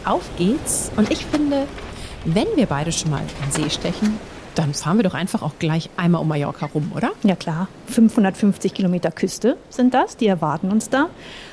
Auf 0.05 0.31
geht's. 0.39 0.93
Und 0.97 1.11
ich 1.11 1.27
finde, 1.27 1.67
wenn 2.25 2.47
wir 2.55 2.67
beide 2.67 2.93
schon 2.93 3.11
mal 3.11 3.23
in 3.45 3.51
See 3.51 3.69
stechen, 3.69 4.21
dann 4.55 4.73
fahren 4.75 4.97
wir 4.97 5.05
doch 5.05 5.15
einfach 5.15 5.43
auch 5.43 5.59
gleich 5.59 5.91
einmal 5.97 6.23
um 6.23 6.29
Mallorca 6.29 6.67
rum, 6.67 6.93
oder? 6.95 7.11
Ja 7.23 7.37
klar, 7.37 7.69
550 7.89 8.73
Kilometer 8.73 9.11
Küste 9.11 9.59
sind 9.69 9.93
das, 9.93 10.17
die 10.17 10.27
erwarten 10.27 10.71
uns 10.71 10.89
da. 10.89 11.09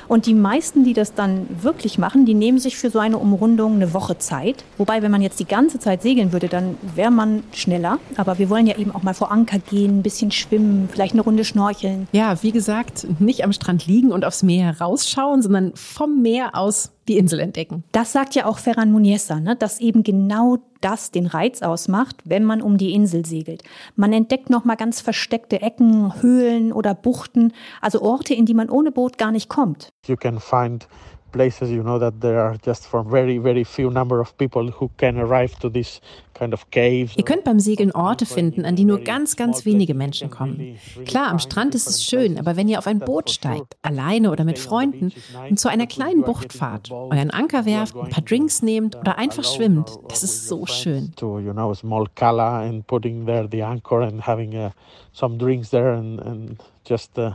Und 0.08 0.26
die 0.26 0.34
meisten, 0.34 0.84
die 0.84 0.92
das 0.92 1.14
dann 1.14 1.46
wirklich 1.62 1.98
machen, 1.98 2.26
die 2.26 2.34
nehmen 2.34 2.58
sich 2.58 2.76
für 2.76 2.90
so 2.90 2.98
eine 2.98 3.18
Umrundung 3.18 3.74
eine 3.74 3.94
Woche 3.94 4.18
Zeit. 4.18 4.64
Wobei, 4.78 5.02
wenn 5.02 5.10
man 5.10 5.22
jetzt 5.22 5.40
die 5.40 5.46
ganze 5.46 5.78
Zeit 5.78 6.02
segeln 6.02 6.32
würde, 6.32 6.48
dann 6.48 6.76
wäre 6.94 7.10
man 7.10 7.42
schneller. 7.52 7.98
Aber 8.16 8.38
wir 8.38 8.50
wollen 8.50 8.66
ja 8.66 8.76
eben 8.76 8.94
auch 8.94 9.02
mal 9.02 9.14
vor 9.14 9.30
Anker 9.30 9.58
gehen, 9.58 9.98
ein 9.98 10.02
bisschen 10.02 10.30
schwimmen, 10.30 10.88
vielleicht 10.90 11.14
eine 11.14 11.22
Runde 11.22 11.44
schnorcheln. 11.44 12.08
Ja, 12.12 12.42
wie 12.42 12.52
gesagt, 12.52 13.06
nicht 13.18 13.44
am 13.44 13.52
Strand 13.52 13.86
liegen 13.86 14.12
und 14.12 14.24
aufs 14.24 14.42
Meer 14.42 14.80
rausschauen, 14.80 15.42
sondern 15.42 15.72
vom 15.74 16.22
Meer 16.22 16.54
aus 16.54 16.92
die 17.08 17.18
Insel 17.18 17.40
entdecken. 17.40 17.84
Das 17.92 18.12
sagt 18.12 18.34
ja 18.34 18.46
auch 18.46 18.58
Ferran 18.58 18.90
Muniesa, 18.90 19.40
ne, 19.40 19.56
dass 19.56 19.80
eben 19.80 20.02
genau 20.02 20.58
das 20.80 21.10
den 21.10 21.26
Reiz 21.26 21.62
ausmacht, 21.62 22.16
wenn 22.24 22.44
man 22.44 22.60
um 22.60 22.76
die 22.76 22.92
Insel 22.92 23.24
segelt. 23.24 23.62
Man 23.96 24.12
entdeckt 24.12 24.50
noch 24.50 24.64
mal 24.64 24.74
ganz 24.74 25.00
versteckte 25.00 25.62
Ecken, 25.62 26.22
Höhlen 26.22 26.72
oder 26.72 26.94
Buchten, 26.94 27.52
also 27.80 28.02
Orte, 28.02 28.34
in 28.34 28.44
die 28.44 28.54
man 28.54 28.68
ohne 28.68 28.90
Boot 28.90 29.16
gar 29.16 29.32
nicht 29.32 29.48
kommt. 29.48 29.88
You 30.08 30.16
can 30.16 30.38
find 30.38 30.86
places 31.34 31.70
you 31.70 31.82
know 31.82 31.98
that 31.98 32.20
there 32.20 32.40
are 32.40 32.56
just 32.64 32.86
for 32.86 33.02
very 33.02 33.38
very 33.38 33.64
few 33.64 33.90
number 33.90 34.20
of 34.20 34.36
people 34.38 34.70
who 34.70 34.88
can 34.96 35.18
arrive 35.18 35.58
to 35.58 35.68
this 35.68 36.00
kind 36.34 36.52
of 36.52 36.70
caves. 36.70 37.16
Ihr 37.16 37.24
könnt 37.24 37.44
beim 37.44 37.58
Segeln 37.58 37.90
Orte 37.92 38.24
finden, 38.24 38.64
an 38.64 38.76
die 38.76 38.84
nur 38.84 39.00
ganz 39.00 39.34
ganz 39.34 39.64
wenige 39.64 39.94
Menschen 39.94 40.30
kommen. 40.30 40.78
Klar, 41.04 41.28
am 41.30 41.38
Strand 41.40 41.74
ist 41.74 41.88
es 41.88 42.04
schön, 42.04 42.38
aber 42.38 42.56
wenn 42.56 42.68
ihr 42.68 42.78
auf 42.78 42.86
ein 42.86 43.00
Boot 43.00 43.30
steigt, 43.30 43.76
alleine 43.82 44.30
oder 44.30 44.44
mit 44.44 44.58
Freunden 44.58 45.12
und 45.50 45.58
zu 45.58 45.68
einer 45.68 45.86
kleinen 45.86 46.22
Bucht 46.22 46.52
fahrt, 46.52 46.90
euren 46.92 47.30
Anker 47.30 47.66
werft, 47.66 47.96
ein 47.96 48.10
paar 48.10 48.22
Drinks 48.22 48.62
nehmt 48.62 48.94
oder 48.96 49.18
einfach 49.18 49.44
schwimmt, 49.44 49.90
das 50.08 50.22
ist 50.22 50.48
so 50.48 50.66
schön. 50.66 51.12
To 51.16 51.40
you 51.40 51.52
know 51.52 51.74
small 51.74 52.06
cala 52.14 52.60
and 52.60 52.86
putting 52.86 53.26
there 53.26 53.48
the 53.50 53.62
anchor 53.62 54.02
and 54.02 54.24
having 54.24 54.54
uh, 54.54 54.70
some 55.12 55.36
drinks 55.36 55.70
there 55.70 55.94
and, 55.94 56.62
just 56.86 57.18
uh, 57.18 57.32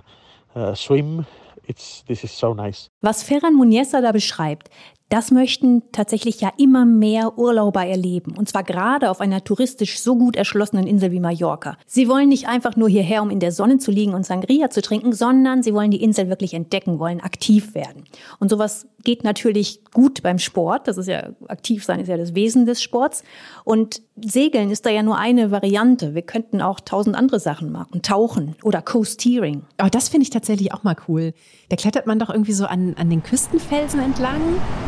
uh, 0.55 0.75
swim 0.75 1.25
It's, 1.69 2.03
this 2.05 2.23
is 2.23 2.37
so 2.37 2.53
nice. 2.53 2.89
Was 3.01 3.21
Ferran 3.21 3.53
Muniesa 3.53 4.01
da 4.01 4.11
beschreibt, 4.11 4.69
Das 5.09 5.31
möchten 5.31 5.81
tatsächlich 5.91 6.39
ja 6.39 6.51
immer 6.57 6.85
mehr 6.85 7.39
Urlauber 7.39 7.83
erleben. 7.83 8.37
Und 8.37 8.47
zwar 8.47 8.63
gerade 8.63 9.09
auf 9.09 9.21
einer 9.21 9.43
touristisch 9.43 9.99
so 9.99 10.15
gut 10.15 10.35
erschlossenen 10.35 10.85
Insel 10.85 11.11
wie 11.11 11.19
Mallorca. 11.19 11.77
Sie 11.87 12.07
wollen 12.07 12.29
nicht 12.29 12.47
einfach 12.47 12.75
nur 12.75 12.89
hierher, 12.89 13.23
um 13.23 13.31
in 13.31 13.39
der 13.39 13.51
Sonne 13.51 13.79
zu 13.79 13.89
liegen 13.89 14.13
und 14.13 14.23
Sangria 14.23 14.69
zu 14.69 14.83
trinken, 14.83 15.11
sondern 15.11 15.63
sie 15.63 15.73
wollen 15.73 15.89
die 15.89 16.03
Insel 16.03 16.29
wirklich 16.29 16.53
entdecken, 16.53 16.99
wollen 16.99 17.21
aktiv 17.21 17.73
werden. 17.73 18.03
Und 18.37 18.49
sowas 18.49 18.87
geht 19.03 19.23
natürlich 19.23 19.83
gut 19.91 20.21
beim 20.21 20.37
Sport. 20.37 20.87
Das 20.87 20.97
ist 20.99 21.07
ja, 21.07 21.29
aktiv 21.47 21.83
sein 21.83 21.99
ist 21.99 22.07
ja 22.07 22.17
das 22.17 22.35
Wesen 22.35 22.67
des 22.67 22.79
Sports. 22.79 23.23
Und 23.63 24.03
Segeln 24.25 24.71
ist 24.71 24.85
da 24.85 24.89
ja 24.89 25.03
nur 25.03 25.17
eine 25.17 25.51
Variante. 25.51 26.15
Wir 26.15 26.21
könnten 26.21 26.61
auch 26.61 26.79
tausend 26.79 27.15
andere 27.15 27.39
Sachen 27.39 27.71
machen. 27.71 28.01
Tauchen 28.01 28.55
oder 28.63 28.81
Coasteering. 28.81 29.63
Aber 29.77 29.87
oh, 29.87 29.89
das 29.89 30.09
finde 30.09 30.23
ich 30.23 30.29
tatsächlich 30.29 30.73
auch 30.73 30.83
mal 30.83 30.95
cool. 31.07 31.33
Da 31.69 31.75
klettert 31.75 32.07
man 32.07 32.19
doch 32.19 32.29
irgendwie 32.29 32.53
so 32.53 32.65
an, 32.65 32.95
an 32.97 33.09
den 33.09 33.23
Küstenfelsen 33.23 33.99
entlang. 33.99 34.41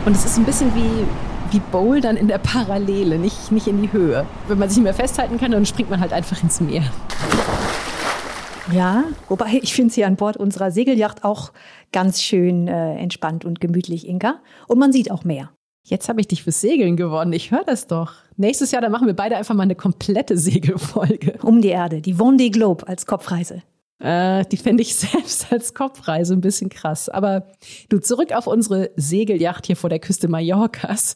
Und 0.05 0.15
es 0.15 0.25
ist 0.25 0.37
ein 0.37 0.45
bisschen 0.45 0.73
wie, 0.75 1.05
wie 1.55 1.61
Bouldern 1.71 2.17
in 2.17 2.27
der 2.27 2.37
Parallele, 2.37 3.17
nicht, 3.17 3.51
nicht 3.51 3.67
in 3.67 3.81
die 3.81 3.91
Höhe. 3.91 4.25
Wenn 4.47 4.59
man 4.59 4.69
sich 4.69 4.77
nicht 4.77 4.85
mehr 4.85 4.93
festhalten 4.93 5.37
kann, 5.37 5.51
dann 5.51 5.65
springt 5.65 5.89
man 5.89 5.99
halt 5.99 6.13
einfach 6.13 6.41
ins 6.43 6.61
Meer. 6.61 6.83
Ja, 8.73 9.03
wobei 9.27 9.59
ich 9.61 9.73
finde 9.73 9.89
es 9.89 9.95
hier 9.95 10.07
an 10.07 10.15
Bord 10.15 10.37
unserer 10.37 10.71
Segelyacht 10.71 11.23
auch 11.23 11.51
ganz 11.91 12.21
schön 12.21 12.67
äh, 12.67 12.95
entspannt 12.95 13.43
und 13.43 13.59
gemütlich, 13.59 14.07
Inka. 14.07 14.39
Und 14.67 14.79
man 14.79 14.93
sieht 14.93 15.11
auch 15.11 15.23
mehr. 15.23 15.49
Jetzt 15.83 16.09
habe 16.09 16.21
ich 16.21 16.27
dich 16.27 16.43
fürs 16.43 16.61
Segeln 16.61 16.95
gewonnen. 16.95 17.33
Ich 17.33 17.51
höre 17.51 17.63
das 17.63 17.87
doch. 17.87 18.13
Nächstes 18.37 18.71
Jahr, 18.71 18.81
dann 18.81 18.91
machen 18.91 19.07
wir 19.07 19.15
beide 19.15 19.35
einfach 19.35 19.55
mal 19.55 19.63
eine 19.63 19.75
komplette 19.75 20.37
Segelfolge. 20.39 21.39
Um 21.41 21.61
die 21.61 21.69
Erde, 21.69 22.01
die 22.01 22.15
Vendée 22.15 22.51
Globe 22.51 22.87
als 22.87 23.05
Kopfreise. 23.05 23.63
Äh, 23.99 24.45
die 24.45 24.57
fände 24.57 24.83
ich 24.83 24.95
selbst 24.97 25.51
als 25.51 25.73
Kopfreise 25.73 26.33
ein 26.33 26.41
bisschen 26.41 26.69
krass. 26.69 27.09
Aber 27.09 27.47
du, 27.89 27.99
zurück 27.99 28.31
auf 28.33 28.47
unsere 28.47 28.91
Segelyacht 28.95 29.67
hier 29.67 29.75
vor 29.75 29.89
der 29.89 29.99
Küste 29.99 30.27
Mallorcas. 30.27 31.15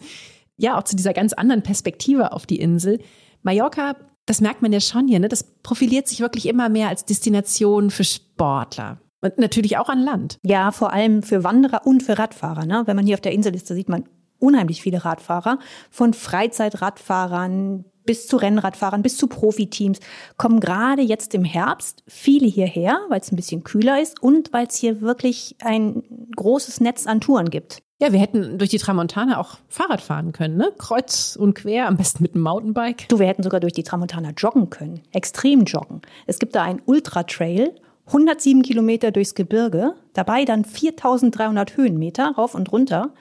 Ja, 0.57 0.77
auch 0.77 0.83
zu 0.83 0.95
dieser 0.95 1.13
ganz 1.13 1.33
anderen 1.33 1.63
Perspektive 1.63 2.31
auf 2.31 2.45
die 2.45 2.59
Insel. 2.59 2.99
Mallorca, 3.43 3.95
das 4.25 4.41
merkt 4.41 4.61
man 4.61 4.73
ja 4.73 4.79
schon 4.79 5.07
hier, 5.07 5.19
ne? 5.19 5.27
das 5.27 5.43
profiliert 5.61 6.07
sich 6.07 6.19
wirklich 6.19 6.47
immer 6.47 6.69
mehr 6.69 6.89
als 6.89 7.05
Destination 7.05 7.91
für 7.91 8.03
Sportler. 8.03 8.99
Und 9.21 9.37
natürlich 9.37 9.77
auch 9.77 9.89
an 9.89 10.01
Land. 10.01 10.37
Ja, 10.43 10.71
vor 10.71 10.93
allem 10.93 11.23
für 11.23 11.43
Wanderer 11.43 11.85
und 11.85 12.03
für 12.03 12.17
Radfahrer. 12.17 12.65
Ne? 12.65 12.83
Wenn 12.85 12.95
man 12.95 13.05
hier 13.05 13.15
auf 13.15 13.21
der 13.21 13.31
Insel 13.31 13.55
ist, 13.55 13.69
da 13.69 13.75
sieht 13.75 13.89
man 13.89 14.05
unheimlich 14.45 14.81
viele 14.81 15.03
Radfahrer. 15.03 15.59
Von 15.89 16.13
Freizeitradfahrern 16.13 17.85
bis 18.05 18.27
zu 18.27 18.37
Rennradfahrern, 18.37 19.01
bis 19.01 19.17
zu 19.17 19.27
Profiteams, 19.27 19.99
kommen 20.37 20.59
gerade 20.59 21.01
jetzt 21.01 21.33
im 21.33 21.43
Herbst 21.43 22.03
viele 22.07 22.47
hierher, 22.47 22.99
weil 23.09 23.19
es 23.19 23.31
ein 23.31 23.35
bisschen 23.35 23.63
kühler 23.63 24.01
ist 24.01 24.21
und 24.21 24.53
weil 24.53 24.67
es 24.67 24.75
hier 24.75 25.01
wirklich 25.01 25.55
ein 25.61 26.03
großes 26.35 26.81
Netz 26.81 27.07
an 27.07 27.19
Touren 27.19 27.49
gibt. 27.49 27.81
Ja, 28.01 28.11
wir 28.11 28.19
hätten 28.19 28.57
durch 28.57 28.71
die 28.71 28.77
Tramontana 28.77 29.39
auch 29.39 29.57
Fahrrad 29.69 30.01
fahren 30.01 30.33
können, 30.33 30.57
ne? 30.57 30.73
Kreuz 30.77 31.37
und 31.39 31.53
quer, 31.53 31.87
am 31.87 31.95
besten 31.95 32.23
mit 32.23 32.35
einem 32.35 32.43
Mountainbike. 32.43 33.07
Du, 33.07 33.19
wir 33.19 33.27
hätten 33.27 33.43
sogar 33.43 33.61
durch 33.61 33.71
die 33.71 33.83
Tramontana 33.83 34.31
joggen 34.31 34.69
können, 34.69 35.01
extrem 35.13 35.63
joggen. 35.63 36.01
Es 36.27 36.39
gibt 36.39 36.55
da 36.55 36.63
einen 36.63 36.81
Ultra-Trail, 36.85 37.73
107 38.07 38.63
Kilometer 38.63 39.11
durchs 39.11 39.33
Gebirge, 39.33 39.93
dabei 40.13 40.43
dann 40.43 40.65
4300 40.65 41.77
Höhenmeter 41.77 42.33
rauf 42.37 42.53
und 42.53 42.71
runter. 42.71 43.13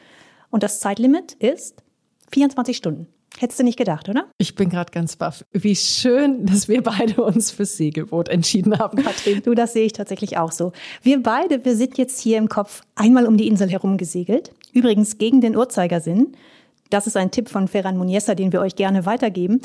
Und 0.54 0.62
das 0.62 0.78
Zeitlimit 0.78 1.32
ist 1.32 1.82
24 2.30 2.76
Stunden. 2.76 3.08
Hättest 3.38 3.58
du 3.58 3.64
nicht 3.64 3.76
gedacht, 3.76 4.08
oder? 4.08 4.26
Ich 4.38 4.54
bin 4.54 4.68
gerade 4.68 4.92
ganz 4.92 5.16
baff. 5.16 5.44
Wie 5.50 5.74
schön, 5.74 6.46
dass 6.46 6.68
wir 6.68 6.80
beide 6.80 7.24
uns 7.24 7.50
fürs 7.50 7.76
Segelboot 7.76 8.28
entschieden 8.28 8.78
haben, 8.78 9.02
Katrin. 9.02 9.42
du, 9.42 9.56
das 9.56 9.72
sehe 9.72 9.84
ich 9.84 9.94
tatsächlich 9.94 10.38
auch 10.38 10.52
so. 10.52 10.70
Wir 11.02 11.20
beide, 11.20 11.64
wir 11.64 11.74
sind 11.74 11.98
jetzt 11.98 12.20
hier 12.20 12.38
im 12.38 12.48
Kopf 12.48 12.82
einmal 12.94 13.26
um 13.26 13.36
die 13.36 13.48
Insel 13.48 13.68
herum 13.68 13.96
gesegelt. 13.96 14.52
Übrigens 14.72 15.18
gegen 15.18 15.40
den 15.40 15.56
Uhrzeigersinn. 15.56 16.36
Das 16.88 17.08
ist 17.08 17.16
ein 17.16 17.32
Tipp 17.32 17.48
von 17.48 17.66
Ferran 17.66 17.96
Muniesa, 17.96 18.36
den 18.36 18.52
wir 18.52 18.60
euch 18.60 18.76
gerne 18.76 19.06
weitergeben. 19.06 19.60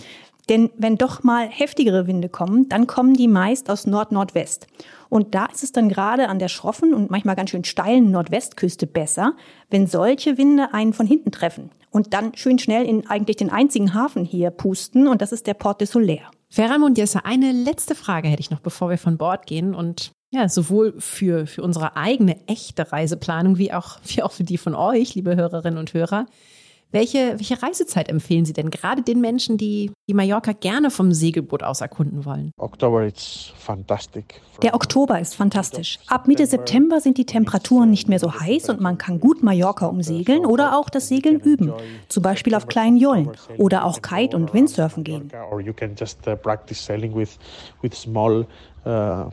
Denn 0.50 0.72
wenn 0.78 0.98
doch 0.98 1.24
mal 1.24 1.48
heftigere 1.48 2.08
Winde 2.08 2.28
kommen, 2.28 2.68
dann 2.70 2.88
kommen 2.88 3.14
die 3.14 3.28
meist 3.28 3.70
aus 3.70 3.86
Nord-Nordwest. 3.86 4.68
Und 5.08 5.36
da 5.36 5.46
ist 5.46 5.64
es 5.64 5.72
dann 5.72 5.90
gerade 5.90 6.28
an 6.28 6.40
der 6.40 6.48
schroffen 6.48 6.94
und 6.94 7.12
manchmal 7.12 7.36
ganz 7.36 7.52
schön 7.52 7.64
steilen 7.64 8.12
Nordwestküste 8.12 8.88
besser, 8.88 9.34
wenn 9.70 9.88
solche 9.88 10.38
Winde 10.38 10.74
einen 10.74 10.94
von 10.94 11.06
hinten 11.06 11.32
treffen 11.32 11.70
und 11.92 12.14
dann 12.14 12.36
schön 12.36 12.60
schnell 12.60 12.86
in 12.86 13.08
eigentlich 13.10 13.38
den 13.38 13.50
einzigen 13.50 13.94
Hafen 13.94 14.26
hier 14.26 14.52
pusten 14.52 15.08
und 15.08 15.22
das 15.22 15.32
ist 15.32 15.48
der 15.48 15.54
Port 15.54 15.82
de 15.82 15.88
Solaire. 15.88 16.30
Ferran 16.50 16.96
Jesse, 16.96 17.26
eine 17.26 17.52
letzte 17.52 17.96
Frage 17.96 18.28
hätte 18.28 18.42
ich 18.42 18.52
noch, 18.52 18.60
bevor 18.60 18.90
wir 18.90 18.98
von 18.98 19.18
Bord 19.18 19.46
gehen 19.46 19.76
und 19.76 20.12
ja, 20.32 20.48
sowohl 20.48 20.94
für, 21.00 21.48
für 21.48 21.64
unsere 21.64 21.96
eigene 21.96 22.38
echte 22.48 22.92
Reiseplanung 22.92 23.58
wie 23.58 23.74
auch, 23.74 24.00
wie 24.06 24.24
auch 24.24 24.32
für 24.32 24.44
die 24.44 24.58
von 24.58 24.76
euch, 24.76 25.16
liebe 25.16 25.36
Hörerinnen 25.36 25.80
und 25.80 25.94
Hörer. 25.94 26.26
Welche, 26.92 27.36
welche 27.38 27.62
Reisezeit 27.62 28.10
empfehlen 28.10 28.46
Sie 28.46 28.54
denn 28.54 28.72
gerade 28.72 29.04
den 29.04 29.22
Menschen, 29.22 29.58
die, 29.58 29.92
die 30.08 30.16
Mallorca 30.16 30.54
gerne 30.54 30.90
vom 30.90 31.12
Segelboot 31.12 31.62
aus 31.62 31.82
erkunden 31.82 32.26
wollen? 32.26 32.52
Oktober 32.58 33.06
ist 33.06 33.54
fantastisch. 33.60 34.24
Der 34.64 34.74
Oktober 34.74 35.20
ist 35.20 35.36
fantastisch. 35.36 36.00
Ab 36.08 36.28
Mitte 36.28 36.48
September 36.48 37.00
sind 37.00 37.20
die 37.20 37.28
Temperaturen 37.28 37.92
nicht 37.92 38.10
mehr 38.10 38.18
so 38.18 38.34
heiß 38.40 38.70
und 38.70 38.82
man 38.82 38.98
kann 38.98 39.20
gut 39.20 39.44
Mallorca 39.44 39.86
umsegeln 39.86 40.48
oder 40.48 40.80
auch 40.80 40.90
das 40.90 41.08
Segeln 41.08 41.40
üben, 41.40 41.72
zum 42.08 42.24
Beispiel 42.24 42.56
auf 42.56 42.66
kleinen 42.66 42.98
Jollen 42.98 43.30
oder 43.58 43.86
auch 43.86 44.02
Kite- 44.02 44.36
und 44.36 44.52
Windsurfen 44.56 45.04
gehen. 45.04 45.32
Uh, 45.32 45.60
uh. 48.88 49.30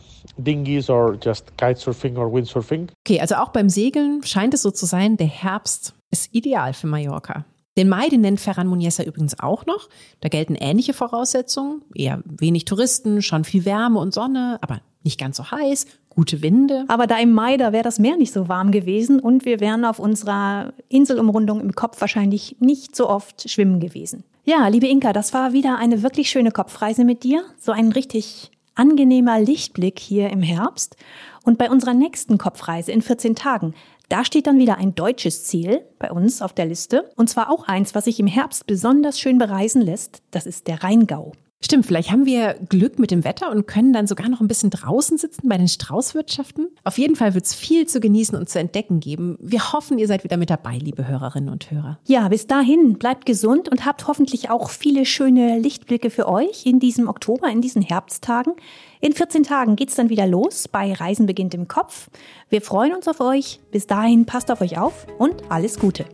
Okay, 3.07 3.21
also 3.21 3.35
auch 3.37 3.49
beim 3.49 3.69
Segeln 3.71 4.23
scheint 4.25 4.53
es 4.53 4.63
so 4.63 4.71
zu 4.71 4.85
sein, 4.85 5.17
der 5.17 5.29
Herbst 5.29 5.96
ist 6.11 6.35
ideal 6.35 6.73
für 6.73 6.87
Mallorca. 6.87 7.45
Den 7.77 7.91
Mai, 7.91 8.09
den 8.09 8.23
nennt 8.23 8.41
Ferran 8.41 8.69
Muniesa 8.69 9.03
übrigens 9.03 9.39
auch 9.39 9.67
noch. 9.67 9.89
Da 10.21 10.29
gelten 10.29 10.55
ähnliche 10.55 10.95
Voraussetzungen. 10.95 11.83
Eher 11.95 12.23
wenig 12.25 12.65
Touristen, 12.65 13.21
schon 13.21 13.45
viel 13.45 13.67
Wärme 13.67 13.99
und 13.99 14.15
Sonne, 14.15 14.59
aber 14.63 14.81
nicht 15.03 15.21
ganz 15.21 15.37
so 15.37 15.51
heiß, 15.51 15.87
gute 16.09 16.43
Winde. 16.43 16.85
Aber 16.89 17.07
da 17.07 17.19
im 17.19 17.33
Mai, 17.33 17.59
da 17.59 17.73
wäre 17.73 17.85
das 17.85 17.99
Meer 17.99 18.17
nicht 18.17 18.33
so 18.33 18.49
warm 18.49 18.73
gewesen 18.73 19.21
und 19.21 19.45
wir 19.45 19.61
wären 19.61 19.85
auf 19.85 19.99
unserer 19.99 20.73
Inselumrundung 20.89 21.61
im 21.61 21.75
Kopf 21.75 22.01
wahrscheinlich 22.01 22.57
nicht 22.61 22.97
so 22.97 23.09
oft 23.09 23.49
schwimmen 23.49 23.79
gewesen. 23.79 24.25
Ja, 24.45 24.69
liebe 24.69 24.87
Inka, 24.87 25.13
das 25.13 25.35
war 25.35 25.53
wieder 25.53 25.77
eine 25.79 26.03
wirklich 26.03 26.31
schöne 26.31 26.51
Kopfreise 26.51 27.05
mit 27.05 27.25
dir. 27.25 27.45
So 27.59 27.73
ein 27.73 27.93
richtig 27.93 28.51
angenehmer 28.75 29.41
Lichtblick 29.41 29.99
hier 29.99 30.31
im 30.31 30.43
Herbst. 30.43 30.97
Und 31.45 31.59
bei 31.59 31.71
unserer 31.71 31.95
nächsten 31.95 32.39
Kopfreise 32.39 32.93
in 32.93 33.03
14 33.03 33.35
Tagen, 33.35 33.75
da 34.09 34.25
steht 34.25 34.47
dann 34.47 34.59
wieder 34.59 34.79
ein 34.79 34.95
deutsches 34.95 35.45
Ziel 35.45 35.85
bei 35.99 36.11
uns 36.11 36.43
auf 36.43 36.53
der 36.53 36.67
Liste. 36.67 37.11
Und 37.17 37.29
zwar 37.29 37.51
auch 37.51 37.67
eins, 37.67 37.95
was 37.95 38.05
sich 38.05 38.21
im 38.21 38.27
Herbst 38.27 38.67
besonders 38.67 39.19
schön 39.19 39.39
bereisen 39.39 39.83
lässt. 39.83 40.23
Das 40.31 40.47
ist 40.47 40.69
der 40.69 40.83
Rheingau. 40.83 41.33
Stimmt, 41.67 41.85
vielleicht 41.85 42.13
haben 42.13 42.27
wir 42.27 42.55
Glück 42.69 43.01
mit 43.01 43.11
dem 43.11 43.25
Wetter 43.25 43.51
und 43.51 43.67
können 43.67 43.93
dann 43.93 44.07
sogar 44.07 44.29
noch 44.29 44.41
ein 44.41 44.47
bisschen 44.47 44.71
draußen 44.71 45.19
sitzen 45.19 45.49
bei 45.49 45.59
den 45.59 45.67
Straußwirtschaften. 45.67 46.69
Auf 46.85 46.97
jeden 46.97 47.17
Fall 47.17 47.35
wird 47.35 47.45
es 47.45 47.57
viel 47.57 47.89
zu 47.89 47.99
genießen 47.99 48.39
und 48.39 48.49
zu 48.49 48.61
entdecken 48.61 49.01
geben. 49.01 49.37
Wir 49.41 49.73
hoffen, 49.73 49.99
ihr 49.99 50.07
seid 50.07 50.23
wieder 50.23 50.37
mit 50.37 50.49
dabei, 50.49 50.79
liebe 50.79 51.09
Hörerinnen 51.09 51.49
und 51.49 51.69
Hörer. 51.69 51.99
Ja, 52.07 52.29
bis 52.29 52.47
dahin 52.47 52.99
bleibt 52.99 53.27
gesund 53.27 53.69
und 53.69 53.85
habt 53.85 54.07
hoffentlich 54.07 54.49
auch 54.49 54.71
viele 54.71 55.05
schöne 55.05 55.59
Lichtblicke 55.59 56.11
für 56.11 56.29
euch 56.29 56.67
in 56.67 56.79
diesem 56.79 57.09
Oktober, 57.09 57.49
in 57.49 57.63
diesen 57.63 57.83
Herbsttagen. 57.83 58.53
In 59.01 59.13
14 59.13 59.43
Tagen 59.43 59.75
geht's 59.75 59.97
dann 59.97 60.09
wieder 60.09 60.29
los 60.29 60.69
bei 60.69 60.93
Reisen 60.93 61.27
beginnt 61.27 61.53
im 61.53 61.67
Kopf. 61.67 62.11
Wir 62.49 62.63
freuen 62.63 62.95
uns 62.95 63.09
auf 63.09 63.19
euch. 63.19 63.59
Bis 63.73 63.89
dahin 63.89 64.25
passt 64.25 64.53
auf 64.53 64.61
euch 64.61 64.79
auf 64.79 65.09
und 65.19 65.51
alles 65.51 65.81
Gute. 65.81 66.05